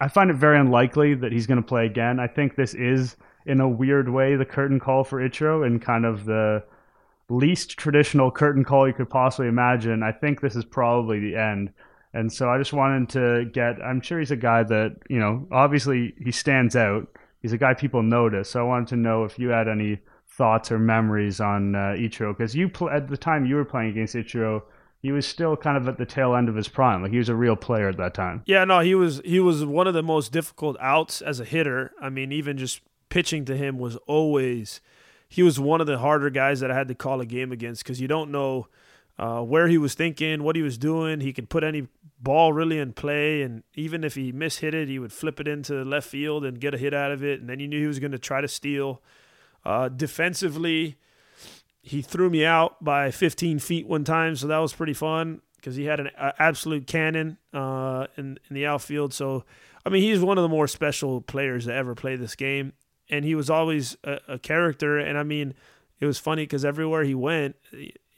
I 0.00 0.08
find 0.08 0.30
it 0.30 0.36
very 0.36 0.58
unlikely 0.58 1.14
that 1.16 1.32
he's 1.32 1.46
going 1.46 1.62
to 1.62 1.66
play 1.66 1.84
again. 1.84 2.18
I 2.18 2.26
think 2.26 2.56
this 2.56 2.72
is, 2.72 3.16
in 3.44 3.60
a 3.60 3.68
weird 3.68 4.08
way, 4.08 4.36
the 4.36 4.46
curtain 4.46 4.80
call 4.80 5.04
for 5.04 5.20
Ichiro 5.20 5.66
and 5.66 5.80
kind 5.82 6.06
of 6.06 6.24
the 6.24 6.64
least 7.30 7.78
traditional 7.78 8.30
curtain 8.30 8.64
call 8.64 8.86
you 8.86 8.94
could 8.94 9.10
possibly 9.10 9.48
imagine. 9.48 10.02
I 10.02 10.12
think 10.12 10.40
this 10.40 10.56
is 10.56 10.64
probably 10.64 11.20
the 11.20 11.36
end. 11.36 11.72
And 12.12 12.32
so 12.32 12.50
I 12.50 12.58
just 12.58 12.72
wanted 12.72 13.08
to 13.10 13.44
get, 13.52 13.80
I'm 13.80 14.00
sure 14.00 14.18
he's 14.18 14.32
a 14.32 14.36
guy 14.36 14.64
that, 14.64 14.96
you 15.08 15.20
know, 15.20 15.46
obviously 15.52 16.14
he 16.18 16.32
stands 16.32 16.74
out 16.74 17.06
he's 17.40 17.52
a 17.52 17.58
guy 17.58 17.74
people 17.74 18.02
notice. 18.02 18.50
So 18.50 18.60
I 18.60 18.62
wanted 18.62 18.88
to 18.88 18.96
know 18.96 19.24
if 19.24 19.38
you 19.38 19.48
had 19.48 19.68
any 19.68 19.98
thoughts 20.28 20.70
or 20.70 20.78
memories 20.78 21.40
on 21.40 21.74
uh, 21.74 21.94
Ichiro 21.96 22.36
because 22.36 22.54
you 22.54 22.68
pl- 22.68 22.90
at 22.90 23.08
the 23.08 23.16
time 23.16 23.46
you 23.46 23.56
were 23.56 23.64
playing 23.64 23.90
against 23.90 24.14
Ichiro, 24.14 24.62
he 25.02 25.12
was 25.12 25.26
still 25.26 25.56
kind 25.56 25.76
of 25.76 25.88
at 25.88 25.98
the 25.98 26.06
tail 26.06 26.34
end 26.34 26.48
of 26.48 26.54
his 26.54 26.68
prime. 26.68 27.02
Like 27.02 27.12
he 27.12 27.18
was 27.18 27.28
a 27.28 27.34
real 27.34 27.56
player 27.56 27.88
at 27.88 27.96
that 27.96 28.14
time. 28.14 28.42
Yeah, 28.46 28.64
no, 28.64 28.80
he 28.80 28.94
was 28.94 29.20
he 29.24 29.40
was 29.40 29.64
one 29.64 29.86
of 29.86 29.94
the 29.94 30.02
most 30.02 30.32
difficult 30.32 30.76
outs 30.80 31.20
as 31.22 31.40
a 31.40 31.44
hitter. 31.44 31.92
I 32.00 32.10
mean, 32.10 32.32
even 32.32 32.58
just 32.58 32.80
pitching 33.08 33.44
to 33.46 33.56
him 33.56 33.78
was 33.78 33.96
always 34.06 34.80
he 35.30 35.44
was 35.44 35.60
one 35.60 35.80
of 35.80 35.86
the 35.86 35.98
harder 35.98 36.28
guys 36.28 36.58
that 36.58 36.72
I 36.72 36.74
had 36.74 36.88
to 36.88 36.94
call 36.94 37.20
a 37.20 37.26
game 37.26 37.52
against 37.52 37.84
because 37.84 38.00
you 38.00 38.08
don't 38.08 38.32
know 38.32 38.66
uh, 39.16 39.40
where 39.40 39.68
he 39.68 39.78
was 39.78 39.94
thinking, 39.94 40.42
what 40.42 40.56
he 40.56 40.62
was 40.62 40.76
doing. 40.76 41.20
He 41.20 41.32
could 41.32 41.48
put 41.48 41.62
any 41.62 41.86
ball 42.18 42.52
really 42.52 42.78
in 42.78 42.92
play, 42.92 43.42
and 43.42 43.62
even 43.74 44.02
if 44.02 44.16
he 44.16 44.32
mishit 44.32 44.74
it, 44.74 44.88
he 44.88 44.98
would 44.98 45.12
flip 45.12 45.38
it 45.38 45.46
into 45.46 45.84
left 45.84 46.08
field 46.08 46.44
and 46.44 46.60
get 46.60 46.74
a 46.74 46.78
hit 46.78 46.92
out 46.92 47.12
of 47.12 47.22
it. 47.22 47.38
And 47.38 47.48
then 47.48 47.60
you 47.60 47.68
knew 47.68 47.80
he 47.80 47.86
was 47.86 48.00
going 48.00 48.10
to 48.10 48.18
try 48.18 48.40
to 48.40 48.48
steal. 48.48 49.00
Uh, 49.64 49.88
defensively, 49.88 50.96
he 51.80 52.02
threw 52.02 52.28
me 52.28 52.44
out 52.44 52.82
by 52.82 53.12
15 53.12 53.60
feet 53.60 53.86
one 53.86 54.02
time, 54.02 54.34
so 54.34 54.48
that 54.48 54.58
was 54.58 54.72
pretty 54.72 54.94
fun 54.94 55.42
because 55.54 55.76
he 55.76 55.84
had 55.84 56.00
an 56.00 56.10
absolute 56.18 56.88
cannon 56.88 57.38
uh, 57.54 58.08
in 58.16 58.36
in 58.48 58.54
the 58.54 58.66
outfield. 58.66 59.14
So, 59.14 59.44
I 59.86 59.90
mean, 59.90 60.02
he's 60.02 60.18
one 60.18 60.38
of 60.38 60.42
the 60.42 60.48
more 60.48 60.66
special 60.66 61.20
players 61.20 61.66
to 61.66 61.72
ever 61.72 61.94
play 61.94 62.16
this 62.16 62.34
game, 62.34 62.72
and 63.10 63.24
he 63.24 63.34
was 63.34 63.50
always 63.50 63.96
a, 64.04 64.20
a 64.28 64.38
character. 64.38 64.98
And 64.98 65.18
I 65.18 65.22
mean, 65.22 65.54
it 65.98 66.06
was 66.06 66.18
funny 66.18 66.44
because 66.44 66.64
everywhere 66.64 67.04
he 67.04 67.14
went, 67.14 67.56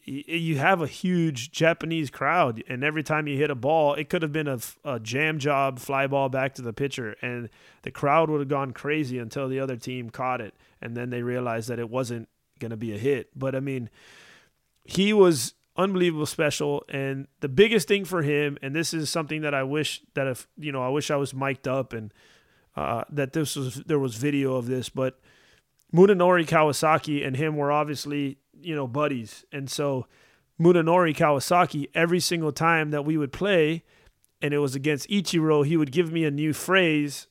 you 0.04 0.58
have 0.58 0.80
a 0.80 0.86
huge 0.86 1.52
Japanese 1.52 2.10
crowd, 2.10 2.62
and 2.68 2.82
every 2.82 3.04
time 3.04 3.28
you 3.28 3.36
hit 3.36 3.50
a 3.50 3.54
ball, 3.54 3.94
it 3.94 4.08
could 4.08 4.22
have 4.22 4.32
been 4.32 4.48
a, 4.48 4.58
a, 4.84 4.98
jam 4.98 5.38
job 5.38 5.78
fly 5.78 6.08
ball 6.08 6.28
back 6.28 6.54
to 6.54 6.62
the 6.62 6.72
pitcher, 6.72 7.14
and 7.22 7.48
the 7.82 7.90
crowd 7.90 8.28
would 8.28 8.40
have 8.40 8.48
gone 8.48 8.72
crazy 8.72 9.18
until 9.18 9.48
the 9.48 9.60
other 9.60 9.76
team 9.76 10.10
caught 10.10 10.40
it, 10.40 10.54
and 10.80 10.96
then 10.96 11.10
they 11.10 11.22
realized 11.22 11.68
that 11.68 11.78
it 11.78 11.88
wasn't 11.88 12.28
going 12.58 12.72
to 12.72 12.76
be 12.76 12.92
a 12.92 12.98
hit. 12.98 13.30
But 13.36 13.54
I 13.54 13.60
mean, 13.60 13.90
he 14.84 15.12
was 15.12 15.54
unbelievable 15.76 16.26
special, 16.26 16.84
and 16.88 17.28
the 17.38 17.48
biggest 17.48 17.86
thing 17.86 18.04
for 18.04 18.22
him, 18.22 18.58
and 18.60 18.74
this 18.74 18.92
is 18.92 19.08
something 19.08 19.42
that 19.42 19.54
I 19.54 19.62
wish 19.62 20.02
that 20.14 20.26
if 20.26 20.48
you 20.58 20.72
know, 20.72 20.82
I 20.82 20.88
wish 20.88 21.12
I 21.12 21.16
was 21.16 21.32
mic'd 21.32 21.68
up 21.68 21.92
and 21.92 22.12
uh, 22.76 23.04
that 23.10 23.32
this 23.32 23.56
was 23.56 23.76
there 23.86 23.98
was 23.98 24.14
video 24.14 24.56
of 24.56 24.66
this, 24.66 24.88
but 24.88 25.20
Munenori 25.94 26.46
Kawasaki 26.46 27.26
and 27.26 27.36
him 27.36 27.56
were 27.56 27.70
obviously 27.70 28.38
you 28.62 28.74
know, 28.74 28.86
buddies. 28.86 29.44
And 29.52 29.70
so 29.70 30.06
Munenori 30.60 31.14
Kawasaki, 31.14 31.88
every 31.94 32.20
single 32.20 32.52
time 32.52 32.90
that 32.90 33.04
we 33.04 33.16
would 33.16 33.32
play 33.32 33.82
and 34.40 34.52
it 34.54 34.58
was 34.58 34.74
against 34.74 35.08
Ichiro, 35.08 35.64
he 35.64 35.76
would 35.76 35.92
give 35.92 36.12
me 36.12 36.24
a 36.24 36.30
new 36.30 36.52
phrase 36.52 37.26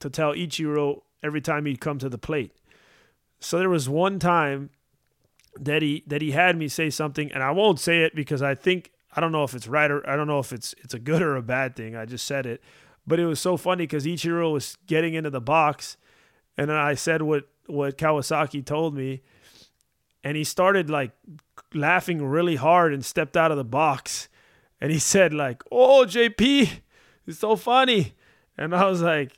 to 0.00 0.10
tell 0.10 0.32
Ichiro 0.32 1.02
every 1.22 1.40
time 1.40 1.66
he'd 1.66 1.80
come 1.80 1.98
to 1.98 2.08
the 2.08 2.18
plate. 2.18 2.52
So 3.40 3.58
there 3.58 3.68
was 3.68 3.88
one 3.88 4.18
time 4.18 4.70
that 5.60 5.82
he 5.82 6.02
that 6.06 6.20
he 6.20 6.32
had 6.32 6.56
me 6.56 6.66
say 6.66 6.90
something 6.90 7.30
and 7.30 7.42
I 7.42 7.52
won't 7.52 7.78
say 7.78 8.02
it 8.02 8.14
because 8.14 8.42
I 8.42 8.54
think 8.54 8.90
I 9.14 9.20
don't 9.20 9.30
know 9.30 9.44
if 9.44 9.54
it's 9.54 9.68
right 9.68 9.90
or 9.90 10.08
I 10.08 10.16
don't 10.16 10.26
know 10.26 10.40
if 10.40 10.52
it's 10.52 10.74
it's 10.82 10.94
a 10.94 10.98
good 10.98 11.22
or 11.22 11.36
a 11.36 11.42
bad 11.42 11.76
thing. 11.76 11.94
I 11.94 12.06
just 12.06 12.26
said 12.26 12.46
it. 12.46 12.62
But 13.06 13.20
it 13.20 13.26
was 13.26 13.40
so 13.40 13.56
funny 13.56 13.84
because 13.84 14.06
Ichiro 14.06 14.52
was 14.52 14.78
getting 14.86 15.14
into 15.14 15.30
the 15.30 15.40
box 15.40 15.96
and 16.56 16.70
I 16.72 16.94
said 16.94 17.22
what 17.22 17.48
what 17.66 17.96
Kawasaki 17.96 18.64
told 18.64 18.94
me 18.94 19.22
and 20.22 20.36
he 20.36 20.44
started 20.44 20.88
like 20.90 21.12
laughing 21.74 22.24
really 22.24 22.56
hard 22.56 22.92
and 22.92 23.04
stepped 23.04 23.36
out 23.36 23.50
of 23.50 23.56
the 23.56 23.64
box. 23.64 24.28
And 24.80 24.90
he 24.90 24.98
said 24.98 25.32
like 25.32 25.62
oh 25.70 26.04
jp 26.06 26.80
it's 27.26 27.38
so 27.38 27.56
funny. 27.56 28.14
And 28.56 28.74
i 28.74 28.88
was 28.88 29.02
like 29.02 29.32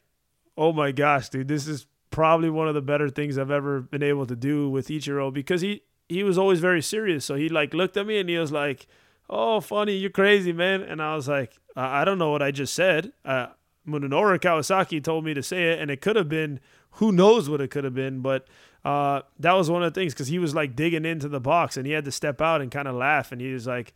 oh 0.57 0.73
my 0.73 0.93
gosh 0.93 1.29
dude 1.29 1.49
this 1.49 1.67
is 1.67 1.87
probably 2.11 2.49
one 2.49 2.69
of 2.69 2.75
the 2.75 2.81
better 2.81 3.11
things 3.11 3.37
i've 3.37 3.51
ever 3.51 3.81
been 3.81 4.03
able 4.03 4.25
to 4.25 4.35
do 4.35 4.71
with 4.71 4.89
ichiro 4.89 5.31
because 5.31 5.61
he 5.61 5.83
he 6.09 6.23
was 6.23 6.39
always 6.39 6.61
very 6.61 6.81
serious. 6.83 7.25
So 7.25 7.35
he 7.35 7.49
like 7.49 7.75
looked 7.75 7.97
at 7.97 8.07
me 8.07 8.19
and 8.19 8.29
he 8.29 8.39
was 8.39 8.53
like 8.53 8.87
oh 9.29 9.61
funny 9.61 9.97
you're 9.97 10.11
crazy 10.11 10.53
man. 10.53 10.83
And 10.83 11.03
i 11.03 11.15
was 11.15 11.29
like 11.29 11.53
i, 11.75 12.03
I 12.03 12.05
don't 12.05 12.19
know 12.19 12.31
what 12.31 12.43
i 12.43 12.51
just 12.51 12.75
said. 12.75 13.13
Uh, 13.25 13.49
munenori 13.87 14.39
kawasaki 14.39 15.03
told 15.03 15.25
me 15.25 15.35
to 15.35 15.43
say 15.43 15.73
it 15.73 15.81
and 15.81 15.91
it 15.91 16.01
could 16.01 16.17
have 16.17 16.29
been 16.29 16.61
who 16.93 17.13
knows 17.13 17.49
what 17.49 17.61
it 17.61 17.71
could 17.71 17.85
have 17.85 17.95
been 17.95 18.21
but 18.21 18.47
uh, 18.85 19.21
that 19.41 19.53
was 19.55 19.69
one 19.69 19.83
of 19.83 19.93
the 19.93 20.01
things 20.01 20.15
because 20.15 20.29
he 20.29 20.39
was 20.39 20.55
like 20.55 20.77
digging 20.77 21.05
into 21.05 21.29
the 21.29 21.41
box 21.41 21.77
and 21.77 21.87
he 21.87 21.93
had 21.93 22.05
to 22.05 22.13
step 22.13 22.41
out 22.41 22.61
and 22.61 22.71
kind 22.71 22.87
of 22.87 22.95
laugh 22.95 23.33
and 23.33 23.41
he 23.41 23.53
was 23.53 23.67
like 23.67 23.93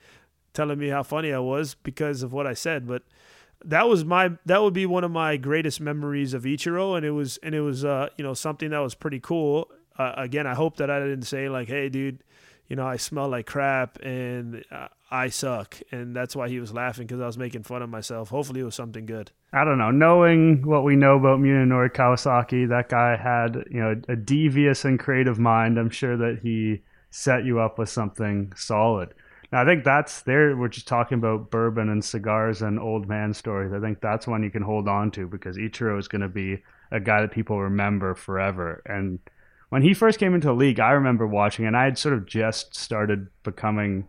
telling 0.53 0.78
me 0.78 0.88
how 0.88 1.03
funny 1.03 1.32
I 1.32 1.38
was 1.38 1.74
because 1.74 2.22
of 2.22 2.32
what 2.32 2.47
I 2.47 2.55
said. 2.55 2.86
But 2.86 3.03
that 3.64 3.88
was 3.88 4.05
my 4.05 4.32
that 4.47 4.62
would 4.62 4.74
be 4.74 4.86
one 4.86 5.05
of 5.05 5.11
my 5.11 5.36
greatest 5.36 5.80
memories 5.80 6.34
of 6.34 6.45
Ichiro, 6.45 6.97
and 6.97 7.05
it 7.05 7.11
was 7.11 7.38
and 7.38 7.55
it 7.55 7.61
was 7.61 7.84
uh, 7.84 8.09
you 8.16 8.24
know 8.24 8.34
something 8.34 8.70
that 8.70 8.78
was 8.78 8.95
pretty 8.95 9.20
cool. 9.20 9.70
Uh, 9.99 10.14
again, 10.16 10.47
I 10.47 10.55
hope 10.55 10.76
that 10.76 10.91
I 10.91 10.99
didn't 11.01 11.22
say 11.22 11.49
like, 11.49 11.68
"Hey, 11.68 11.88
dude, 11.88 12.22
you 12.70 12.76
know, 12.76 12.86
I 12.86 12.96
smell 12.96 13.28
like 13.28 13.46
crap 13.46 13.98
and 14.00 14.64
uh, 14.70 14.88
I 15.10 15.28
suck. 15.28 15.78
And 15.90 16.14
that's 16.14 16.36
why 16.36 16.48
he 16.48 16.60
was 16.60 16.72
laughing 16.72 17.06
because 17.06 17.20
I 17.20 17.26
was 17.26 17.36
making 17.36 17.64
fun 17.64 17.82
of 17.82 17.90
myself. 17.90 18.28
Hopefully, 18.30 18.60
it 18.60 18.64
was 18.64 18.76
something 18.76 19.06
good. 19.06 19.32
I 19.52 19.64
don't 19.64 19.76
know. 19.76 19.90
Knowing 19.90 20.64
what 20.64 20.84
we 20.84 20.94
know 20.94 21.16
about 21.16 21.40
Munenori 21.40 21.90
Kawasaki, 21.90 22.68
that 22.68 22.88
guy 22.88 23.16
had, 23.16 23.64
you 23.70 23.80
know, 23.80 24.00
a 24.08 24.14
devious 24.14 24.84
and 24.84 25.00
creative 25.00 25.38
mind. 25.38 25.78
I'm 25.78 25.90
sure 25.90 26.16
that 26.16 26.38
he 26.44 26.82
set 27.10 27.44
you 27.44 27.58
up 27.58 27.76
with 27.76 27.88
something 27.88 28.52
solid. 28.54 29.14
Now, 29.50 29.62
I 29.62 29.64
think 29.64 29.82
that's 29.82 30.22
there. 30.22 30.56
We're 30.56 30.68
just 30.68 30.86
talking 30.86 31.18
about 31.18 31.50
bourbon 31.50 31.88
and 31.88 32.04
cigars 32.04 32.62
and 32.62 32.78
old 32.78 33.08
man 33.08 33.34
stories. 33.34 33.72
I 33.72 33.80
think 33.80 34.00
that's 34.00 34.28
one 34.28 34.44
you 34.44 34.50
can 34.50 34.62
hold 34.62 34.86
on 34.86 35.10
to 35.12 35.26
because 35.26 35.56
Ichiro 35.56 35.98
is 35.98 36.06
going 36.06 36.22
to 36.22 36.28
be 36.28 36.62
a 36.92 37.00
guy 37.00 37.20
that 37.20 37.32
people 37.32 37.60
remember 37.60 38.14
forever. 38.14 38.80
And 38.86 39.18
when 39.70 39.82
he 39.82 39.94
first 39.94 40.18
came 40.18 40.34
into 40.34 40.48
the 40.48 40.52
league, 40.52 40.80
I 40.80 40.90
remember 40.90 41.26
watching, 41.26 41.64
and 41.64 41.76
I 41.76 41.84
had 41.84 41.96
sort 41.96 42.14
of 42.14 42.26
just 42.26 42.76
started 42.76 43.28
becoming 43.42 44.08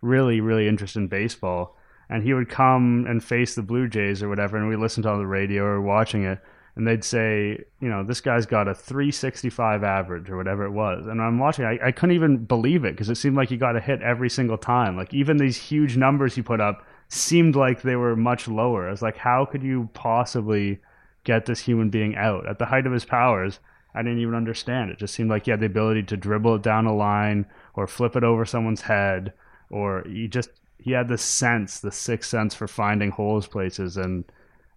really, 0.00 0.40
really 0.40 0.66
interested 0.66 0.98
in 0.98 1.08
baseball. 1.08 1.76
And 2.08 2.22
he 2.22 2.34
would 2.34 2.48
come 2.48 3.06
and 3.08 3.22
face 3.22 3.54
the 3.54 3.62
Blue 3.62 3.88
Jays 3.88 4.22
or 4.22 4.28
whatever, 4.28 4.56
and 4.56 4.68
we 4.68 4.76
listened 4.76 5.06
on 5.06 5.18
the 5.18 5.26
radio 5.26 5.64
or 5.64 5.80
watching 5.80 6.24
it, 6.24 6.40
and 6.76 6.86
they'd 6.86 7.04
say, 7.04 7.62
you 7.80 7.88
know, 7.88 8.02
this 8.02 8.22
guy's 8.22 8.46
got 8.46 8.68
a 8.68 8.74
365 8.74 9.84
average 9.84 10.30
or 10.30 10.36
whatever 10.38 10.64
it 10.64 10.70
was. 10.70 11.06
And 11.06 11.20
I'm 11.20 11.38
watching, 11.38 11.66
I, 11.66 11.78
I 11.82 11.92
couldn't 11.92 12.14
even 12.14 12.44
believe 12.44 12.84
it 12.84 12.92
because 12.92 13.10
it 13.10 13.16
seemed 13.16 13.36
like 13.36 13.50
he 13.50 13.58
got 13.58 13.76
a 13.76 13.80
hit 13.80 14.00
every 14.00 14.30
single 14.30 14.56
time. 14.56 14.96
Like 14.96 15.12
even 15.12 15.36
these 15.36 15.58
huge 15.58 15.98
numbers 15.98 16.34
he 16.34 16.40
put 16.40 16.60
up 16.60 16.86
seemed 17.08 17.56
like 17.56 17.82
they 17.82 17.96
were 17.96 18.16
much 18.16 18.48
lower. 18.48 18.88
I 18.88 18.90
was 18.90 19.02
like, 19.02 19.18
how 19.18 19.44
could 19.44 19.62
you 19.62 19.90
possibly 19.92 20.80
get 21.24 21.44
this 21.44 21.60
human 21.60 21.90
being 21.90 22.16
out 22.16 22.48
at 22.48 22.58
the 22.58 22.66
height 22.66 22.86
of 22.86 22.92
his 22.92 23.04
powers? 23.04 23.58
I 23.94 24.02
didn't 24.02 24.20
even 24.20 24.34
understand. 24.34 24.90
It 24.90 24.98
just 24.98 25.14
seemed 25.14 25.30
like 25.30 25.44
he 25.44 25.50
had 25.50 25.60
the 25.60 25.66
ability 25.66 26.04
to 26.04 26.16
dribble 26.16 26.56
it 26.56 26.62
down 26.62 26.86
a 26.86 26.94
line 26.94 27.46
or 27.74 27.86
flip 27.86 28.16
it 28.16 28.24
over 28.24 28.44
someone's 28.44 28.82
head, 28.82 29.32
or 29.70 30.04
he 30.06 30.28
just 30.28 30.50
he 30.78 30.92
had 30.92 31.08
the 31.08 31.18
sense, 31.18 31.80
the 31.80 31.92
sixth 31.92 32.30
sense 32.30 32.54
for 32.54 32.66
finding 32.66 33.10
holes 33.10 33.46
places, 33.46 33.96
and 33.96 34.24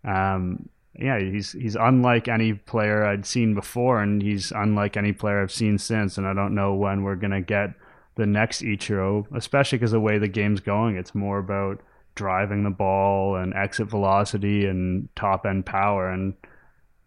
um, 0.03 0.69
yeah, 0.97 1.19
he's 1.19 1.53
he's 1.53 1.75
unlike 1.75 2.27
any 2.27 2.53
player 2.53 3.05
I'd 3.05 3.25
seen 3.25 3.53
before, 3.53 4.01
and 4.01 4.21
he's 4.21 4.51
unlike 4.51 4.97
any 4.97 5.13
player 5.13 5.41
I've 5.41 5.51
seen 5.51 5.77
since. 5.77 6.17
And 6.17 6.27
I 6.27 6.33
don't 6.33 6.55
know 6.55 6.73
when 6.73 7.03
we're 7.03 7.15
gonna 7.15 7.41
get 7.41 7.71
the 8.15 8.25
next 8.25 8.61
Ichiro, 8.61 9.25
especially 9.35 9.77
because 9.77 9.91
the 9.91 9.99
way 9.99 10.17
the 10.17 10.27
game's 10.27 10.61
going, 10.61 10.95
it's 10.95 11.15
more 11.15 11.39
about 11.39 11.81
driving 12.15 12.63
the 12.63 12.69
ball 12.69 13.35
and 13.35 13.53
exit 13.53 13.87
velocity 13.87 14.65
and 14.65 15.09
top 15.15 15.45
end 15.45 15.65
power 15.65 16.09
and 16.09 16.33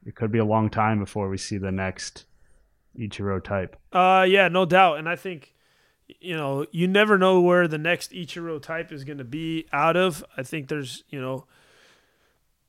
it 0.09 0.15
could 0.15 0.33
be 0.33 0.39
a 0.39 0.45
long 0.45 0.71
time 0.71 0.99
before 0.99 1.29
we 1.29 1.37
see 1.37 1.59
the 1.59 1.71
next 1.71 2.25
Ichiro 2.99 3.45
type. 3.45 3.77
Uh, 3.93 4.25
yeah, 4.27 4.49
no 4.49 4.65
doubt. 4.65 4.99
And 4.99 5.07
I 5.07 5.17
think, 5.17 5.55
you 6.19 6.35
know, 6.35 6.65
you 6.73 6.89
never 6.89 7.19
know 7.19 7.43
where 7.43 7.69
the 7.69 7.77
next 7.77 8.13
Ichiro 8.13 8.61
type 8.61 8.91
is 8.91 9.05
going 9.05 9.19
to 9.19 9.25
be 9.25 9.67
out 9.71 9.99
of. 9.99 10.25
I 10.35 10.43
think 10.45 10.69
there's, 10.69 11.05
you 11.11 11.21
know, 11.21 11.45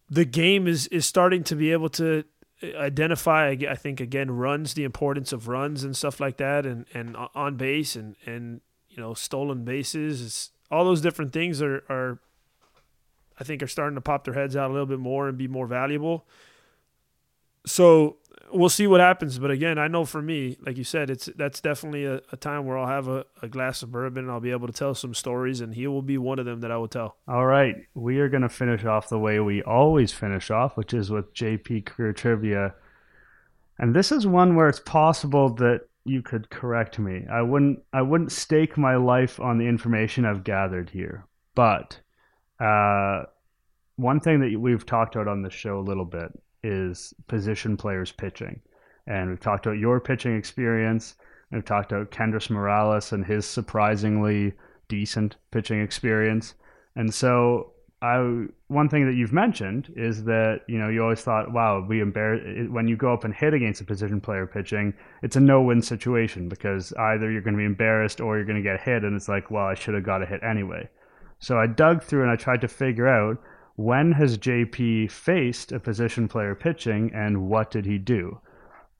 the 0.10 0.26
game 0.26 0.68
is 0.68 0.88
is 0.88 1.06
starting 1.06 1.46
to 1.46 1.56
be 1.56 1.72
able 1.72 1.88
to 1.92 2.26
identify. 2.62 3.56
I 3.70 3.76
think 3.76 4.02
again 4.02 4.32
runs, 4.32 4.74
the 4.74 4.84
importance 4.84 5.32
of 5.32 5.48
runs 5.48 5.86
and 5.86 5.96
stuff 5.96 6.20
like 6.20 6.36
that, 6.38 6.66
and 6.66 6.88
and 6.94 7.16
on 7.34 7.56
base 7.56 7.96
and 7.96 8.18
and 8.26 8.60
you 8.90 8.98
know 8.98 9.14
stolen 9.14 9.64
bases. 9.64 10.22
It's, 10.22 10.52
all 10.70 10.84
those 10.84 11.00
different 11.00 11.32
things 11.32 11.62
are 11.62 11.86
are. 11.90 12.20
I 13.40 13.46
think 13.46 13.64
are 13.64 13.68
starting 13.68 13.96
to 13.96 14.02
pop 14.02 14.26
their 14.26 14.34
heads 14.34 14.58
out 14.58 14.70
a 14.70 14.74
little 14.74 14.86
bit 14.86 15.00
more 15.00 15.30
and 15.30 15.38
be 15.38 15.48
more 15.48 15.66
valuable 15.66 16.28
so 17.70 18.18
we'll 18.52 18.70
see 18.70 18.88
what 18.88 19.00
happens. 19.00 19.38
But 19.40 19.52
again, 19.52 19.78
I 19.78 19.88
know 19.88 20.06
for 20.06 20.22
me, 20.22 20.58
like 20.66 20.78
you 20.78 20.84
said, 20.84 21.10
it's 21.10 21.30
that's 21.36 21.62
definitely 21.62 22.06
a, 22.06 22.22
a 22.32 22.38
time 22.38 22.66
where 22.66 22.78
I'll 22.78 22.88
have 22.88 23.08
a, 23.08 23.26
a, 23.42 23.48
glass 23.48 23.84
of 23.84 23.92
bourbon 23.92 24.26
and 24.26 24.32
I'll 24.32 24.40
be 24.40 24.52
able 24.52 24.68
to 24.68 24.74
tell 24.74 24.96
some 24.96 25.14
stories, 25.14 25.62
and 25.62 25.74
he 25.74 25.88
will 25.88 26.02
be 26.02 26.18
one 26.18 26.40
of 26.40 26.46
them 26.46 26.62
that 26.62 26.72
I 26.72 26.78
will 26.78 26.88
tell. 26.88 27.18
All 27.28 27.46
right, 27.46 27.76
we 27.94 28.20
are 28.20 28.30
going 28.30 28.42
to 28.42 28.50
finish 28.50 28.86
off 28.86 29.10
the 29.10 29.20
way 29.20 29.40
we 29.40 29.62
always 29.64 30.12
finish 30.12 30.52
off, 30.52 30.78
which 30.78 30.94
is 30.94 31.10
with 31.10 31.34
JP 31.34 31.86
career 31.86 32.14
trivia, 32.14 32.74
and 33.78 33.96
this 33.96 34.12
is 34.12 34.26
one 34.28 34.56
where 34.56 34.68
it's 34.68 34.80
possible 34.80 35.54
that 35.56 35.82
you 36.06 36.22
could 36.22 36.50
correct 36.50 36.98
me. 36.98 37.26
I 37.32 37.42
wouldn't 37.42 37.80
I 37.94 38.02
wouldn't 38.02 38.32
stake 38.32 38.78
my 38.78 38.96
life 38.96 39.40
on 39.40 39.58
the 39.58 39.68
information 39.68 40.26
I've 40.26 40.44
gathered 40.44 40.90
here, 40.90 41.26
but. 41.56 42.00
Uh, 42.60 43.24
one 43.96 44.20
thing 44.20 44.40
that 44.40 44.58
we've 44.58 44.86
talked 44.86 45.16
about 45.16 45.28
on 45.28 45.42
the 45.42 45.50
show 45.50 45.78
a 45.78 45.82
little 45.82 46.06
bit 46.06 46.32
is 46.64 47.14
position 47.28 47.78
players 47.78 48.12
pitching. 48.12 48.62
and 49.08 49.30
we've 49.30 49.40
talked 49.40 49.66
about 49.66 49.80
your 49.80 50.00
pitching 50.00 50.38
experience. 50.38 51.16
We've 51.52 51.66
talked 51.66 51.92
about 51.92 52.12
Kendrys 52.12 52.50
Morales 52.50 53.12
and 53.12 53.26
his 53.26 53.46
surprisingly 53.46 54.54
decent 54.88 55.36
pitching 55.52 55.82
experience. 55.82 56.54
And 56.96 57.14
so 57.14 57.74
I 58.02 58.46
one 58.68 58.88
thing 58.88 59.06
that 59.08 59.16
you've 59.16 59.34
mentioned 59.34 59.92
is 59.98 60.24
that 60.26 60.62
you 60.68 60.78
know 60.78 60.90
you 60.90 61.02
always 61.04 61.22
thought, 61.22 61.52
wow, 61.52 61.86
we 61.86 62.02
embarrass 62.02 62.70
when 62.70 62.88
you 62.88 62.96
go 62.96 63.14
up 63.14 63.24
and 63.24 63.34
hit 63.34 63.54
against 63.54 63.82
a 63.82 63.86
position 63.86 64.22
player 64.22 64.46
pitching, 64.46 64.94
it's 65.22 65.36
a 65.36 65.42
no-win 65.42 65.82
situation 65.82 66.48
because 66.48 66.94
either 66.94 67.30
you're 67.32 67.42
going 67.42 67.56
to 67.56 67.58
be 67.58 67.66
embarrassed 67.66 68.22
or 68.22 68.38
you're 68.38 68.46
going 68.46 68.64
to 68.64 68.70
get 68.70 68.80
hit, 68.80 69.04
and 69.04 69.16
it's 69.16 69.28
like, 69.28 69.52
well, 69.52 69.66
I 69.66 69.74
should 69.74 69.96
have 69.96 70.04
got 70.04 70.22
a 70.22 70.26
hit 70.26 70.42
anyway. 70.44 70.88
So 71.40 71.58
I 71.58 71.68
dug 71.68 72.04
through 72.04 72.22
and 72.22 72.32
I 72.32 72.36
tried 72.36 72.62
to 72.62 72.68
figure 72.68 73.08
out 73.08 73.38
when 73.80 74.12
has 74.12 74.38
JP 74.38 75.10
faced 75.10 75.72
a 75.72 75.80
position 75.80 76.28
player 76.28 76.54
pitching 76.54 77.10
and 77.16 77.48
what 77.50 77.72
did 77.72 77.86
he 77.86 77.98
do. 77.98 78.38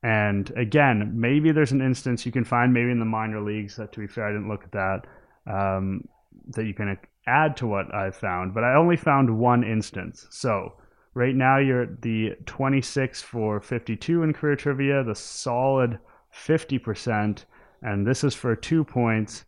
And 0.04 0.50
again, 0.56 1.12
maybe 1.14 1.52
there's 1.52 1.74
an 1.74 1.82
instance 1.82 2.26
you 2.26 2.32
can 2.32 2.46
find, 2.46 2.74
maybe 2.74 2.90
in 2.90 3.00
the 3.00 3.06
minor 3.06 3.42
leagues. 3.42 3.76
That 3.76 3.92
to 3.92 4.00
be 4.00 4.08
fair, 4.08 4.28
I 4.28 4.32
didn't 4.32 4.48
look 4.48 4.64
at 4.64 4.72
that. 4.72 5.02
Um, 5.46 6.08
that 6.52 6.64
you 6.64 6.74
can 6.74 6.98
add 7.28 7.58
to 7.58 7.68
what 7.68 7.94
I 7.94 8.10
found, 8.10 8.54
but 8.54 8.64
I 8.64 8.76
only 8.76 8.96
found 8.96 9.38
one 9.38 9.66
instance. 9.66 10.28
So 10.30 10.76
right 11.14 11.36
now 11.36 11.58
you're 11.58 11.84
at 11.84 12.02
the 12.02 12.36
26 12.46 13.22
for 13.22 13.60
52 13.60 14.24
in 14.24 14.32
career 14.32 14.56
trivia, 14.56 15.04
the 15.04 15.14
solid 15.14 16.00
50%, 16.34 17.44
and 17.82 18.08
this 18.08 18.24
is 18.24 18.34
for 18.34 18.56
two 18.56 18.86
points. 18.86 19.44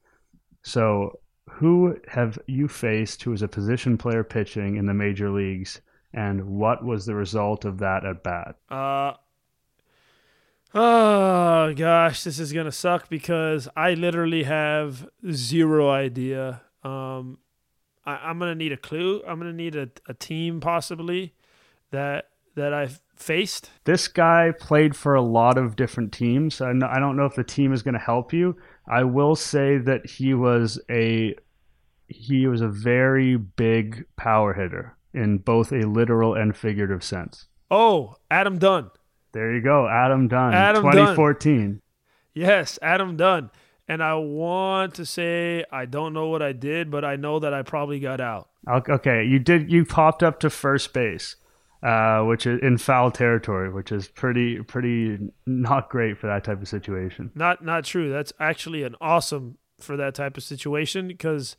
So 0.64 1.21
who 1.52 1.98
have 2.08 2.40
you 2.48 2.68
faced 2.68 3.24
who 3.24 3.34
is 3.34 3.42
a 3.42 3.48
position 3.48 3.98
player 3.98 4.24
pitching 4.24 4.78
in 4.78 4.86
the 4.86 4.94
major 4.94 5.30
leagues, 5.30 5.82
and 6.14 6.44
what 6.44 6.84
was 6.84 7.06
the 7.06 7.16
result 7.16 7.66
of 7.66 7.80
that 7.80 8.06
at 8.06 8.24
bat? 8.24 8.56
Uh, 8.70 9.14
oh 10.74 11.74
gosh, 11.74 12.24
this 12.24 12.40
is 12.40 12.54
gonna 12.54 12.72
suck 12.72 13.10
because 13.10 13.68
I 13.76 13.94
literally 13.94 14.44
have 14.44 15.08
zero 15.32 15.90
idea. 15.90 16.62
Um, 16.84 17.40
I, 18.06 18.30
am 18.30 18.40
gonna 18.40 18.56
need 18.56 18.72
a 18.72 18.78
clue. 18.78 19.22
I'm 19.28 19.38
gonna 19.38 19.54
need 19.54 19.76
a, 19.76 19.90
a 20.08 20.14
team 20.14 20.62
possibly 20.62 21.34
that 21.92 22.30
that 22.56 22.74
I've 22.74 23.02
faced. 23.16 23.70
This 23.86 24.08
guy 24.08 24.52
played 24.60 24.96
for 24.96 25.16
a 25.16 25.22
lot 25.22 25.58
of 25.58 25.76
different 25.76 26.12
teams. 26.12 26.62
I, 26.62 26.72
I 26.72 27.00
don't 27.00 27.16
know 27.16 27.26
if 27.26 27.36
the 27.36 27.44
team 27.44 27.74
is 27.74 27.84
going 27.84 27.94
to 27.94 28.00
help 28.00 28.34
you. 28.34 28.58
I 28.92 29.06
will 29.06 29.38
say 29.38 29.78
that 29.78 30.06
he 30.06 30.34
was 30.34 30.78
a 30.90 31.36
he 32.08 32.46
was 32.46 32.60
a 32.60 32.68
very 32.68 33.38
big 33.38 34.06
power 34.18 34.54
hitter 34.54 34.98
in 35.14 35.38
both 35.38 35.72
a 35.72 35.88
literal 35.88 36.36
and 36.36 36.56
figurative 36.56 37.04
sense. 37.04 37.48
Oh, 37.72 38.18
Adam 38.30 38.58
Dunn. 38.58 38.92
There 39.32 39.54
you 39.54 39.62
go, 39.62 39.88
Adam 39.88 40.28
Dunn. 40.28 40.54
Adam 40.54 40.84
2014. 40.84 41.60
Dunn. 41.60 41.82
Yes, 42.34 42.78
Adam 42.82 43.16
Dunn. 43.16 43.50
And 43.88 44.04
I 44.04 44.16
want 44.16 44.96
to 44.96 45.06
say 45.06 45.64
I 45.72 45.86
don't 45.86 46.14
know 46.14 46.28
what 46.28 46.42
I 46.42 46.52
did, 46.52 46.92
but 46.92 47.06
I 47.06 47.16
know 47.16 47.40
that 47.40 47.54
I 47.54 47.62
probably 47.62 48.00
got 48.00 48.20
out. 48.20 48.50
Okay, 48.68 49.24
you 49.24 49.40
did. 49.40 49.72
You 49.72 49.86
popped 49.86 50.22
up 50.22 50.42
to 50.42 50.50
first 50.50 50.94
base, 50.94 51.38
uh, 51.84 52.22
which 52.24 52.46
is 52.46 52.60
in 52.62 52.78
foul 52.78 53.12
territory, 53.12 53.72
which 53.72 53.92
is 53.92 54.08
pretty 54.08 54.62
pretty 54.62 55.18
not 55.46 55.90
great 55.90 56.18
for 56.18 56.28
that 56.28 56.44
type 56.44 56.62
of 56.62 56.68
situation. 56.68 57.32
Not 57.36 57.64
not 57.64 57.86
true. 57.86 58.12
That's 58.12 58.34
actually 58.40 58.84
an 58.84 58.96
awesome 59.02 59.58
for 59.80 59.98
that 59.98 60.16
type 60.16 60.38
of 60.38 60.44
situation 60.44 61.08
because 61.08 61.56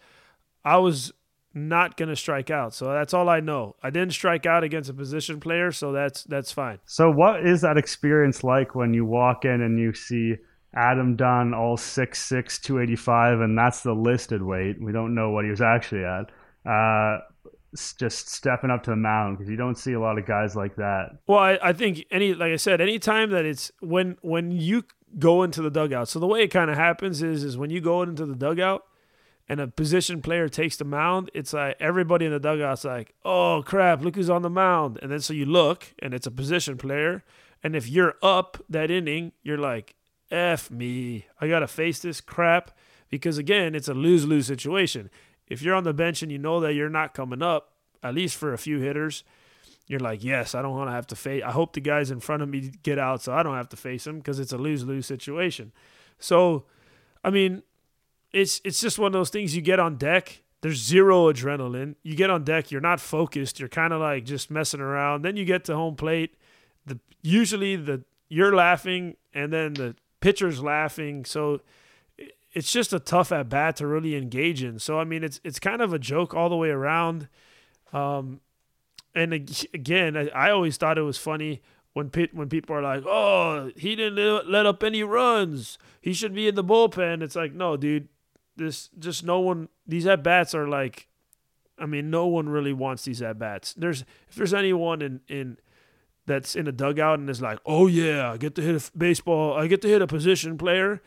I 0.64 0.76
was 0.78 1.12
not 1.54 1.96
going 1.96 2.08
to 2.08 2.16
strike 2.16 2.50
out. 2.50 2.74
So 2.74 2.92
that's 2.92 3.12
all 3.12 3.28
I 3.28 3.40
know. 3.40 3.76
I 3.82 3.90
didn't 3.90 4.12
strike 4.12 4.46
out 4.46 4.64
against 4.64 4.88
a 4.88 4.94
position 4.94 5.40
player, 5.40 5.72
so 5.72 5.92
that's 5.92 6.24
that's 6.24 6.52
fine. 6.52 6.78
So 6.86 7.10
what 7.10 7.44
is 7.44 7.60
that 7.62 7.76
experience 7.76 8.42
like 8.44 8.74
when 8.74 8.94
you 8.94 9.04
walk 9.04 9.44
in 9.44 9.60
and 9.60 9.78
you 9.78 9.92
see 9.92 10.36
Adam 10.74 11.16
Dunn 11.16 11.52
all 11.52 11.76
6'6", 11.76 12.60
285, 12.62 13.40
and 13.40 13.58
that's 13.58 13.82
the 13.82 13.92
listed 13.92 14.42
weight. 14.42 14.80
We 14.80 14.92
don't 14.92 15.14
know 15.14 15.30
what 15.30 15.44
he 15.44 15.50
was 15.50 15.60
actually 15.60 16.04
at. 16.04 16.30
Uh, 16.64 17.18
just 17.98 18.28
stepping 18.28 18.70
up 18.70 18.82
to 18.84 18.90
the 18.90 18.96
mound 18.96 19.38
because 19.38 19.50
you 19.50 19.56
don't 19.56 19.78
see 19.78 19.92
a 19.92 20.00
lot 20.00 20.18
of 20.18 20.26
guys 20.26 20.54
like 20.54 20.76
that. 20.76 21.18
Well, 21.26 21.38
I, 21.38 21.58
I 21.62 21.72
think 21.72 22.04
any 22.10 22.34
like 22.34 22.52
I 22.52 22.56
said, 22.56 22.80
anytime 22.80 23.30
that 23.30 23.44
it's 23.44 23.70
when 23.80 24.16
when 24.22 24.50
you 24.52 24.84
go 25.18 25.42
into 25.42 25.62
the 25.62 25.70
dugout. 25.70 26.08
So 26.08 26.18
the 26.18 26.26
way 26.26 26.42
it 26.42 26.48
kind 26.48 26.70
of 26.70 26.76
happens 26.76 27.22
is 27.22 27.44
is 27.44 27.56
when 27.56 27.70
you 27.70 27.80
go 27.80 28.02
into 28.02 28.26
the 28.26 28.34
dugout, 28.34 28.84
and 29.48 29.60
a 29.60 29.66
position 29.66 30.22
player 30.22 30.48
takes 30.48 30.76
the 30.76 30.84
mound, 30.84 31.30
it's 31.34 31.52
like 31.52 31.76
everybody 31.80 32.26
in 32.26 32.32
the 32.32 32.40
dugout's 32.40 32.84
like, 32.84 33.14
oh 33.24 33.62
crap, 33.64 34.02
look 34.02 34.16
who's 34.16 34.30
on 34.30 34.42
the 34.42 34.50
mound. 34.50 34.98
And 35.02 35.10
then 35.10 35.20
so 35.20 35.32
you 35.34 35.44
look 35.44 35.94
and 35.98 36.14
it's 36.14 36.26
a 36.26 36.30
position 36.30 36.78
player. 36.78 37.24
And 37.62 37.76
if 37.76 37.88
you're 37.88 38.14
up 38.22 38.62
that 38.68 38.90
inning, 38.90 39.32
you're 39.42 39.58
like, 39.58 39.94
F 40.30 40.70
me. 40.70 41.26
I 41.40 41.48
got 41.48 41.60
to 41.60 41.68
face 41.68 42.00
this 42.00 42.20
crap 42.20 42.70
because, 43.10 43.36
again, 43.36 43.74
it's 43.74 43.88
a 43.88 43.94
lose 43.94 44.24
lose 44.24 44.46
situation. 44.46 45.10
If 45.52 45.62
you're 45.62 45.74
on 45.74 45.84
the 45.84 45.92
bench 45.92 46.22
and 46.22 46.32
you 46.32 46.38
know 46.38 46.60
that 46.60 46.74
you're 46.74 46.88
not 46.88 47.14
coming 47.14 47.42
up, 47.42 47.72
at 48.02 48.14
least 48.14 48.36
for 48.36 48.52
a 48.52 48.58
few 48.58 48.78
hitters, 48.80 49.22
you're 49.86 50.00
like, 50.00 50.24
yes, 50.24 50.54
I 50.54 50.62
don't 50.62 50.76
want 50.76 50.88
to 50.88 50.94
have 50.94 51.06
to 51.08 51.16
face. 51.16 51.42
I 51.44 51.50
hope 51.50 51.74
the 51.74 51.80
guys 51.80 52.10
in 52.10 52.20
front 52.20 52.42
of 52.42 52.48
me 52.48 52.72
get 52.82 52.98
out 52.98 53.22
so 53.22 53.32
I 53.32 53.42
don't 53.42 53.56
have 53.56 53.68
to 53.70 53.76
face 53.76 54.04
them 54.04 54.18
because 54.18 54.40
it's 54.40 54.52
a 54.52 54.58
lose 54.58 54.84
lose 54.84 55.06
situation. 55.06 55.72
So, 56.18 56.64
I 57.22 57.30
mean, 57.30 57.62
it's 58.32 58.60
it's 58.64 58.80
just 58.80 58.98
one 58.98 59.08
of 59.08 59.12
those 59.12 59.30
things 59.30 59.54
you 59.54 59.62
get 59.62 59.78
on 59.78 59.96
deck. 59.96 60.42
There's 60.62 60.82
zero 60.82 61.32
adrenaline. 61.32 61.96
You 62.02 62.14
get 62.14 62.30
on 62.30 62.44
deck, 62.44 62.70
you're 62.70 62.80
not 62.80 63.00
focused. 63.00 63.58
You're 63.58 63.68
kind 63.68 63.92
of 63.92 64.00
like 64.00 64.24
just 64.24 64.50
messing 64.50 64.80
around. 64.80 65.22
Then 65.22 65.36
you 65.36 65.44
get 65.44 65.64
to 65.64 65.74
home 65.74 65.96
plate. 65.96 66.34
The 66.86 66.98
usually 67.20 67.76
the 67.76 68.04
you're 68.28 68.54
laughing 68.54 69.16
and 69.34 69.52
then 69.52 69.74
the 69.74 69.96
pitcher's 70.20 70.62
laughing. 70.62 71.24
So 71.24 71.60
it's 72.52 72.72
just 72.72 72.92
a 72.92 73.00
tough 73.00 73.32
at 73.32 73.48
bat 73.48 73.76
to 73.76 73.86
really 73.86 74.16
engage 74.16 74.62
in. 74.62 74.78
So 74.78 74.98
I 74.98 75.04
mean, 75.04 75.24
it's 75.24 75.40
it's 75.44 75.58
kind 75.58 75.82
of 75.82 75.92
a 75.92 75.98
joke 75.98 76.34
all 76.34 76.48
the 76.48 76.56
way 76.56 76.70
around. 76.70 77.28
Um, 77.92 78.40
and 79.14 79.32
again, 79.34 80.16
I, 80.16 80.28
I 80.28 80.50
always 80.50 80.76
thought 80.76 80.96
it 80.96 81.02
was 81.02 81.18
funny 81.18 81.60
when 81.92 82.08
pit, 82.08 82.34
when 82.34 82.48
people 82.48 82.74
are 82.74 82.82
like, 82.82 83.04
"Oh, 83.06 83.70
he 83.76 83.94
didn't 83.94 84.50
let 84.50 84.66
up 84.66 84.82
any 84.82 85.02
runs. 85.02 85.78
He 86.00 86.12
should 86.12 86.34
be 86.34 86.48
in 86.48 86.54
the 86.54 86.64
bullpen." 86.64 87.22
It's 87.22 87.36
like, 87.36 87.52
no, 87.52 87.76
dude 87.76 88.08
this 88.56 88.90
just 88.98 89.24
no 89.24 89.40
one 89.40 89.68
these 89.86 90.06
at 90.06 90.22
bats 90.22 90.54
are 90.54 90.68
like 90.68 91.08
I 91.78 91.86
mean 91.86 92.10
no 92.10 92.26
one 92.26 92.48
really 92.48 92.72
wants 92.72 93.04
these 93.04 93.22
at 93.22 93.38
bats. 93.38 93.74
There's 93.74 94.04
if 94.28 94.34
there's 94.36 94.54
anyone 94.54 95.02
in 95.02 95.20
in 95.28 95.58
that's 96.26 96.54
in 96.54 96.68
a 96.68 96.72
dugout 96.72 97.18
and 97.18 97.28
is 97.28 97.42
like, 97.42 97.58
"Oh 97.66 97.88
yeah, 97.88 98.30
I 98.30 98.36
get 98.36 98.54
to 98.54 98.62
hit 98.62 98.76
a 98.76 98.96
baseball, 98.96 99.54
I 99.54 99.66
get 99.66 99.82
to 99.82 99.88
hit 99.88 100.02
a 100.02 100.06
position 100.06 100.56
player. 100.56 101.02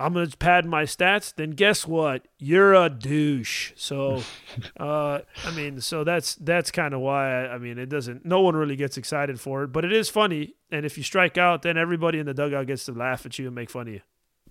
I'm 0.00 0.14
to 0.14 0.36
pad 0.36 0.66
my 0.66 0.84
stats." 0.84 1.34
Then 1.34 1.50
guess 1.50 1.86
what? 1.86 2.26
You're 2.38 2.74
a 2.74 2.88
douche. 2.88 3.72
So 3.76 4.22
uh 4.80 5.20
I 5.44 5.50
mean, 5.54 5.80
so 5.80 6.04
that's 6.04 6.34
that's 6.36 6.70
kind 6.70 6.94
of 6.94 7.00
why 7.00 7.44
I, 7.44 7.54
I 7.54 7.58
mean, 7.58 7.78
it 7.78 7.88
doesn't 7.88 8.24
no 8.24 8.40
one 8.40 8.56
really 8.56 8.76
gets 8.76 8.96
excited 8.96 9.40
for 9.40 9.64
it, 9.64 9.68
but 9.68 9.84
it 9.84 9.92
is 9.92 10.08
funny 10.08 10.54
and 10.72 10.86
if 10.86 10.96
you 10.96 11.04
strike 11.04 11.36
out, 11.36 11.62
then 11.62 11.76
everybody 11.76 12.18
in 12.18 12.26
the 12.26 12.34
dugout 12.34 12.66
gets 12.66 12.84
to 12.86 12.92
laugh 12.92 13.26
at 13.26 13.38
you 13.38 13.46
and 13.46 13.54
make 13.54 13.70
fun 13.70 13.88
of 13.88 13.94
you. 13.94 14.00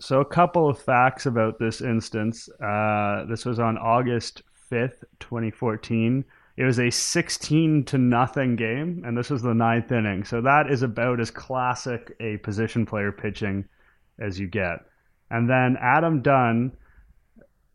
So, 0.01 0.21
a 0.21 0.25
couple 0.25 0.69
of 0.69 0.79
facts 0.79 1.25
about 1.25 1.59
this 1.59 1.81
instance. 1.81 2.47
Uh, 2.61 3.25
this 3.25 3.45
was 3.45 3.59
on 3.59 3.77
August 3.77 4.43
5th, 4.71 5.03
2014. 5.19 6.23
It 6.55 6.63
was 6.63 6.79
a 6.79 6.89
16 6.89 7.83
to 7.85 7.97
nothing 7.97 8.55
game, 8.55 9.03
and 9.05 9.17
this 9.17 9.29
was 9.29 9.41
the 9.41 9.53
ninth 9.53 9.91
inning. 9.91 10.23
So, 10.23 10.41
that 10.41 10.71
is 10.71 10.83
about 10.83 11.19
as 11.19 11.31
classic 11.31 12.15
a 12.21 12.37
position 12.37 12.85
player 12.85 13.11
pitching 13.11 13.65
as 14.19 14.39
you 14.39 14.47
get. 14.47 14.79
And 15.29 15.49
then 15.49 15.77
Adam 15.79 16.21
Dunn, 16.21 16.71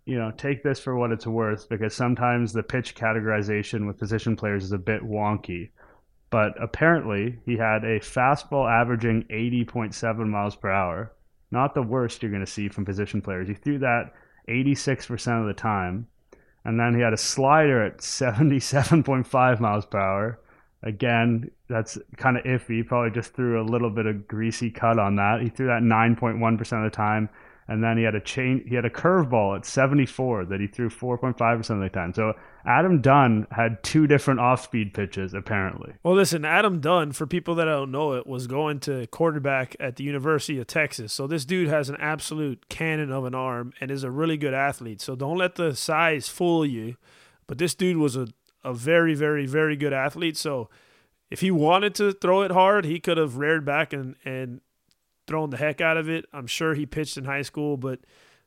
you 0.07 0.19
know, 0.19 0.33
take 0.33 0.63
this 0.63 0.81
for 0.81 0.97
what 0.97 1.13
it's 1.13 1.27
worth 1.27 1.69
because 1.69 1.95
sometimes 1.95 2.53
the 2.53 2.63
pitch 2.63 2.95
categorization 2.95 3.87
with 3.87 3.99
position 3.99 4.37
players 4.37 4.65
is 4.65 4.73
a 4.73 4.79
bit 4.79 5.03
wonky. 5.03 5.71
But 6.31 6.61
apparently, 6.61 7.39
he 7.47 7.57
had 7.57 7.85
a 7.85 8.01
fastball 8.01 8.69
averaging 8.69 9.25
80.7 9.31 10.27
miles 10.27 10.57
per 10.57 10.71
hour 10.71 11.13
not 11.55 11.75
the 11.75 11.83
worst 11.83 12.23
you're 12.23 12.33
going 12.33 12.45
to 12.45 12.51
see 12.51 12.69
from 12.69 12.85
position 12.85 13.23
players. 13.23 13.49
He 13.49 13.55
threw 13.55 13.79
that 13.79 14.13
86% 14.49 15.41
of 15.41 15.47
the 15.47 15.55
time. 15.55 16.09
And 16.65 16.79
then 16.79 16.95
he 16.95 17.01
had 17.01 17.13
a 17.13 17.19
slider 17.19 17.83
at 17.83 17.99
77.5 17.99 19.61
miles 19.61 19.87
per 19.87 19.99
hour. 19.99 20.41
Again, 20.83 21.51
that's 21.69 21.97
kind 22.17 22.37
of 22.37 22.45
iffy. 22.45 22.87
Probably 22.87 23.11
just 23.11 23.35
threw 23.35 23.63
a 23.63 23.65
little 23.65 23.91
bit 23.91 24.07
of 24.07 24.27
greasy 24.29 24.71
cut 24.71 24.99
on 24.99 25.17
that. 25.17 25.41
He 25.41 25.49
threw 25.49 25.67
that 25.69 25.83
9.1% 25.83 26.61
of 26.61 26.91
the 26.91 26.95
time 26.95 27.31
and 27.67 27.83
then 27.83 27.97
he 27.97 28.05
had 28.05 28.15
a 28.15 28.21
chain 28.21 28.65
he 28.67 28.75
had 28.75 28.85
a 28.85 28.91
curveball 28.91 29.57
at 29.57 29.65
74 29.65 30.47
that 30.47 30.61
he 30.61 30.67
threw 30.67 30.89
4.5% 30.89 31.71
of 31.71 31.81
the 31.81 31.89
time 31.89 32.13
so 32.13 32.35
adam 32.67 33.01
dunn 33.01 33.47
had 33.51 33.83
two 33.83 34.07
different 34.07 34.41
off-speed 34.41 34.93
pitches 34.95 35.35
apparently. 35.35 35.95
Well 36.03 36.15
listen 36.15 36.45
adam 36.45 36.81
dunn 36.81 37.13
for 37.13 37.27
people 37.27 37.55
that 37.57 37.65
don't 37.65 37.91
know 37.91 38.15
it 38.15 38.27
was 38.27 38.47
going 38.47 38.81
to 38.81 39.07
quarterback 39.09 39.77
at 39.81 39.97
the 39.97 40.05
university 40.05 40.59
of 40.59 40.67
texas. 40.67 41.13
So 41.13 41.27
this 41.27 41.45
dude 41.45 41.69
has 41.69 41.89
an 41.89 41.97
absolute 41.97 42.69
cannon 42.69 43.11
of 43.11 43.25
an 43.25 43.35
arm 43.35 43.73
and 43.81 43.91
is 43.91 44.05
a 44.05 44.11
really 44.11 44.37
good 44.37 44.55
athlete. 44.55 45.01
So 45.01 45.17
don't 45.17 45.39
let 45.39 45.57
the 45.57 45.75
size 45.75 46.29
fool 46.29 46.65
you 46.67 46.97
but 47.47 47.59
this 47.59 47.75
dude 47.75 47.99
was 47.99 48.17
a, 48.17 48.29
a 48.63 48.75
very 48.75 49.15
very 49.15 49.47
very 49.47 49.77
good 49.77 49.93
athlete. 49.93 50.37
So 50.37 50.69
if 51.31 51.41
he 51.41 51.51
wanted 51.51 51.95
to 51.97 52.13
throw 52.13 52.43
it 52.43 52.51
hard 52.51 52.85
he 52.85 53.01
could 53.01 53.19
have 53.19 53.37
reared 53.37 53.65
back 53.65 53.93
and 53.93 54.17
and 54.25 54.61
throwing 55.27 55.51
the 55.51 55.57
heck 55.57 55.81
out 55.81 55.97
of 55.97 56.09
it. 56.09 56.27
I'm 56.33 56.47
sure 56.47 56.75
he 56.75 56.87
pitched 56.87 57.17
in 57.17 57.25
high 57.25 57.43
school, 57.43 57.77
but 57.77 58.01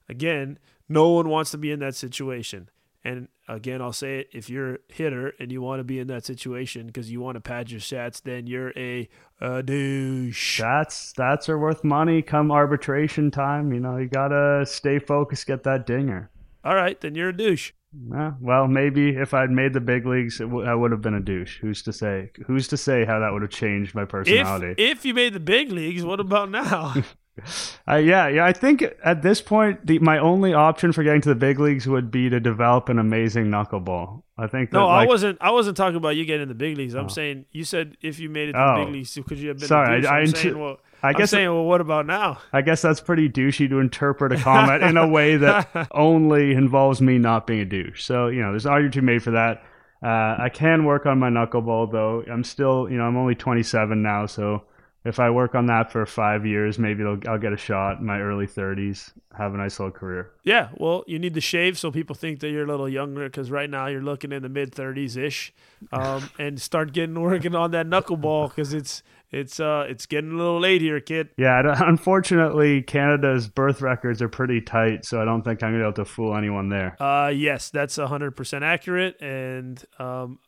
again, 0.10 0.60
no 0.90 1.10
one 1.10 1.30
wants 1.30 1.52
to 1.52 1.58
be 1.58 1.72
in 1.72 1.80
that 1.80 1.96
situation. 1.96 2.70
And 3.04 3.30
again, 3.48 3.82
I'll 3.82 3.94
say 3.94 4.20
it: 4.20 4.30
if 4.34 4.50
you're 4.50 4.76
a 4.76 4.80
hitter 4.90 5.34
and 5.40 5.52
you 5.52 5.62
want 5.62 5.80
to 5.80 5.84
be 5.84 6.00
in 6.00 6.08
that 6.08 6.26
situation 6.26 6.88
because 6.88 7.10
you 7.12 7.22
want 7.22 7.36
to 7.36 7.42
pad 7.42 7.72
your 7.72 7.80
stats, 7.80 8.22
then 8.22 8.48
you're 8.48 8.74
a, 8.76 9.08
a 9.40 9.64
douche. 9.64 10.60
Stats 10.62 11.14
stats 11.14 11.48
are 11.48 11.58
worth 11.58 11.84
money. 11.84 12.22
Come 12.22 12.52
arbitration 12.52 13.32
time, 13.32 13.72
you 13.72 13.80
know 13.80 13.98
you 13.98 14.08
gotta 14.08 14.66
stay 14.66 15.00
focused, 15.00 15.48
get 15.48 15.64
that 15.64 15.86
dinger. 15.86 16.30
All 16.68 16.76
right, 16.76 17.00
then 17.00 17.16
you're 17.16 17.30
a 17.30 17.38
douche. 17.38 17.72
Yeah, 18.12 18.34
well, 18.42 18.68
maybe 18.68 19.16
if 19.16 19.34
I'd 19.34 19.50
made 19.50 19.72
the 19.74 19.80
big 19.80 20.06
leagues, 20.06 20.40
w- 20.40 20.66
I 20.68 20.76
would 20.76 20.92
have 20.92 21.02
been 21.02 21.14
a 21.14 21.22
douche. 21.22 21.60
Who's 21.62 21.82
to 21.84 21.94
say? 21.94 22.32
Who's 22.46 22.68
to 22.68 22.78
say 22.78 23.06
how 23.06 23.20
that 23.20 23.32
would 23.32 23.42
have 23.42 23.52
changed 23.52 23.96
my 23.96 24.04
personality? 24.06 24.76
If, 24.78 24.98
if 25.00 25.06
you 25.06 25.14
made 25.14 25.34
the 25.34 25.40
big 25.40 25.72
leagues, 25.72 26.04
what 26.04 26.20
about 26.20 26.52
now? 26.52 26.94
Uh, 27.88 27.98
yeah, 27.98 28.28
yeah. 28.28 28.44
I 28.44 28.52
think 28.52 28.84
at 29.04 29.22
this 29.22 29.42
point, 29.42 29.86
the, 29.86 30.00
my 30.00 30.18
only 30.18 30.56
option 30.56 30.92
for 30.92 31.04
getting 31.04 31.22
to 31.22 31.30
the 31.30 31.36
big 31.36 31.60
leagues 31.60 31.88
would 31.88 32.10
be 32.10 32.30
to 32.32 32.40
develop 32.40 32.90
an 32.90 32.98
amazing 32.98 33.46
knuckleball. 33.46 34.24
I 34.40 34.48
think. 34.48 34.72
That, 34.72 34.80
no, 34.80 34.88
like, 34.88 35.06
I 35.08 35.08
wasn't. 35.08 35.38
I 35.40 35.52
wasn't 35.52 35.78
talking 35.78 35.98
about 35.98 36.16
you 36.16 36.26
getting 36.26 36.42
in 36.42 36.48
the 36.50 36.56
big 36.56 36.78
leagues. 36.78 36.96
I'm 36.96 37.06
Oh. 37.06 37.10
saying 37.10 37.46
you 37.52 37.64
said 37.64 37.96
if 38.02 38.20
you 38.20 38.30
made 38.30 38.50
it 38.50 38.54
to 38.54 38.60
Oh. 38.60 38.80
the 38.80 38.86
big 38.86 38.94
leagues, 38.96 39.18
could 39.28 39.38
you 39.38 39.50
have 39.50 39.60
been? 39.60 39.68
Sorry, 39.68 40.00
a 40.00 40.02
douche? 40.02 40.10
I- 40.10 40.20
I 40.22 40.26
saying, 40.26 40.58
well, 40.60 40.78
I 41.04 41.10
I'm 41.10 41.14
guess. 41.14 41.30
saying, 41.32 41.48
well, 41.48 41.64
what 41.64 41.82
about 41.82 42.06
now? 42.06 42.40
I 42.52 42.62
guess 42.62 42.82
that's 42.82 43.00
pretty 43.02 43.30
douchey 43.30 43.70
to 43.70 43.80
interpret 43.80 44.32
a 44.32 44.38
comment 44.38 44.84
in 44.84 44.98
a 44.98 45.08
way 45.08 45.38
that 45.38 45.88
only 45.92 46.54
involves 46.54 47.02
me 47.02 47.18
not 47.18 47.46
being 47.48 47.60
a 47.60 47.66
douche. 47.66 48.04
So 48.04 48.28
you 48.28 48.42
know, 48.42 48.52
there's 48.52 48.66
an 48.66 48.72
argument 48.72 48.94
to 48.96 49.02
be 49.02 49.06
made 49.06 49.24
for 49.24 49.32
that. 49.32 49.64
Uh, 50.02 50.36
I 50.44 50.50
can 50.54 50.86
work 50.86 51.06
on 51.06 51.20
my 51.20 51.30
knuckleball 51.30 51.92
though. 51.92 52.24
I'm 52.32 52.44
still, 52.44 52.88
you 52.90 52.98
know, 52.98 53.04
I'm 53.04 53.18
only 53.18 53.36
27 53.36 54.02
now, 54.02 54.26
so 54.28 54.64
if 55.06 55.20
I 55.20 55.30
work 55.30 55.56
on 55.56 55.68
that 55.68 55.92
for 55.92 56.06
five 56.06 56.46
years, 56.46 56.78
maybe 56.78 57.04
I'll, 57.04 57.18
I'll 57.28 57.40
get 57.40 57.54
a 57.54 57.58
shot 57.58 58.00
in 58.00 58.06
my 58.06 58.20
early 58.20 58.46
30s, 58.46 59.12
have 59.38 59.54
a 59.54 59.58
nice 59.58 59.80
little 59.80 59.92
career. 59.92 60.32
Yeah, 60.44 60.70
well, 60.76 61.04
you 61.08 61.18
need 61.18 61.34
to 61.36 61.42
shave 61.42 61.80
so 61.80 61.92
people 61.92 62.14
think 62.16 62.42
that 62.42 62.50
you're 62.50 62.66
a 62.66 62.68
little 62.68 62.90
younger 62.90 63.24
because 63.24 63.50
right 63.50 63.70
now 63.70 63.88
you're 63.88 64.02
looking 64.02 64.32
in 64.32 64.44
the 64.44 64.50
mid 64.50 64.72
30s 64.72 65.16
ish, 65.18 65.54
um, 65.92 66.30
and 66.38 66.62
start 66.62 66.92
getting 66.94 67.20
working 67.20 67.56
on 67.56 67.72
that 67.72 67.88
knuckleball 67.88 68.50
because 68.50 68.74
it's 68.74 69.02
it's 69.32 69.60
uh 69.60 69.86
it's 69.90 70.06
getting 70.06 70.32
a 70.32 70.38
little 70.38 70.60
late 70.60 70.82
here, 70.82 71.00
kid. 71.00 71.30
Yeah, 71.38 71.62
unfortunately, 71.86 72.82
Canada's 72.82 73.48
birth 73.48 73.82
records 73.82 74.22
are 74.22 74.30
pretty 74.30 74.62
tight, 74.62 75.06
so 75.06 75.22
I 75.22 75.26
don't 75.26 75.44
think 75.44 75.64
I'm 75.64 75.72
gonna 75.72 75.80
be 75.80 75.84
able 75.84 75.94
to 75.94 76.06
fool 76.06 76.36
anyone 76.36 76.70
there. 76.70 77.02
Uh, 77.02 77.30
yes, 77.30 77.70
that's 77.70 77.98
hundred 77.98 78.32
percent 78.32 78.64
accurate, 78.64 79.22
and 79.22 79.84
um, 80.00 80.40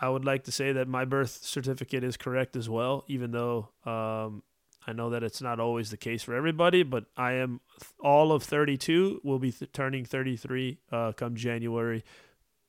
I 0.00 0.08
would 0.08 0.24
like 0.24 0.44
to 0.44 0.52
say 0.52 0.72
that 0.72 0.88
my 0.88 1.04
birth 1.04 1.40
certificate 1.42 2.04
is 2.04 2.16
correct 2.16 2.56
as 2.56 2.68
well, 2.68 3.04
even 3.08 3.32
though 3.32 3.70
um, 3.84 4.42
I 4.86 4.92
know 4.92 5.10
that 5.10 5.22
it's 5.22 5.40
not 5.40 5.60
always 5.60 5.90
the 5.90 5.96
case 5.96 6.22
for 6.22 6.34
everybody. 6.34 6.82
But 6.82 7.06
I 7.16 7.32
am 7.34 7.60
all 8.00 8.32
of 8.32 8.42
32. 8.42 9.20
Will 9.24 9.38
be 9.38 9.50
th- 9.50 9.72
turning 9.72 10.04
33 10.04 10.78
uh, 10.92 11.12
come 11.12 11.34
January 11.34 12.04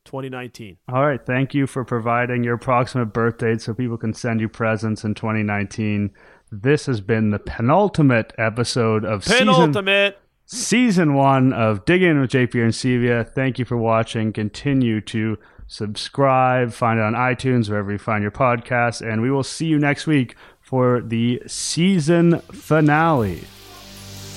2019. 0.06 0.78
All 0.88 1.06
right, 1.06 1.24
thank 1.24 1.54
you 1.54 1.68
for 1.68 1.84
providing 1.84 2.44
your 2.44 2.56
approximate 2.56 3.12
birth 3.12 3.40
date 3.40 3.62
so 3.62 3.74
people 3.74 3.98
can 3.98 4.14
send 4.14 4.40
you 4.40 4.48
presents 4.48 5.04
in 5.04 5.14
2019. 5.14 6.12
This 6.52 6.86
has 6.86 7.02
been 7.02 7.32
the 7.32 7.40
penultimate 7.40 8.34
episode 8.38 9.04
of 9.04 9.26
Penultimate. 9.26 10.18
season 10.46 11.16
one 11.16 11.52
of 11.52 11.84
Digging 11.86 12.12
In 12.12 12.22
with 12.22 12.32
JP 12.32 12.64
and 12.64 12.72
Sevia. 12.72 13.28
Thank 13.28 13.60
you 13.60 13.66
for 13.66 13.78
watching. 13.78 14.32
Continue 14.32 15.02
to 15.02 15.38
subscribe, 15.68 16.72
find 16.72 17.00
it 17.00 17.04
on 17.04 17.14
iTunes, 17.14 17.70
wherever 17.70 17.92
you 17.92 17.98
find 17.98 18.22
your 18.22 18.32
podcasts, 18.32 19.02
and 19.02 19.22
we 19.22 19.32
will 19.32 19.44
see 19.44 19.66
you 19.66 19.80
next 19.80 20.08
week 20.08 20.36
for 20.62 21.02
the 21.02 21.42
season 21.48 22.40
finale. 22.52 23.44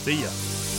See 0.03 0.23
ya. 0.23 0.78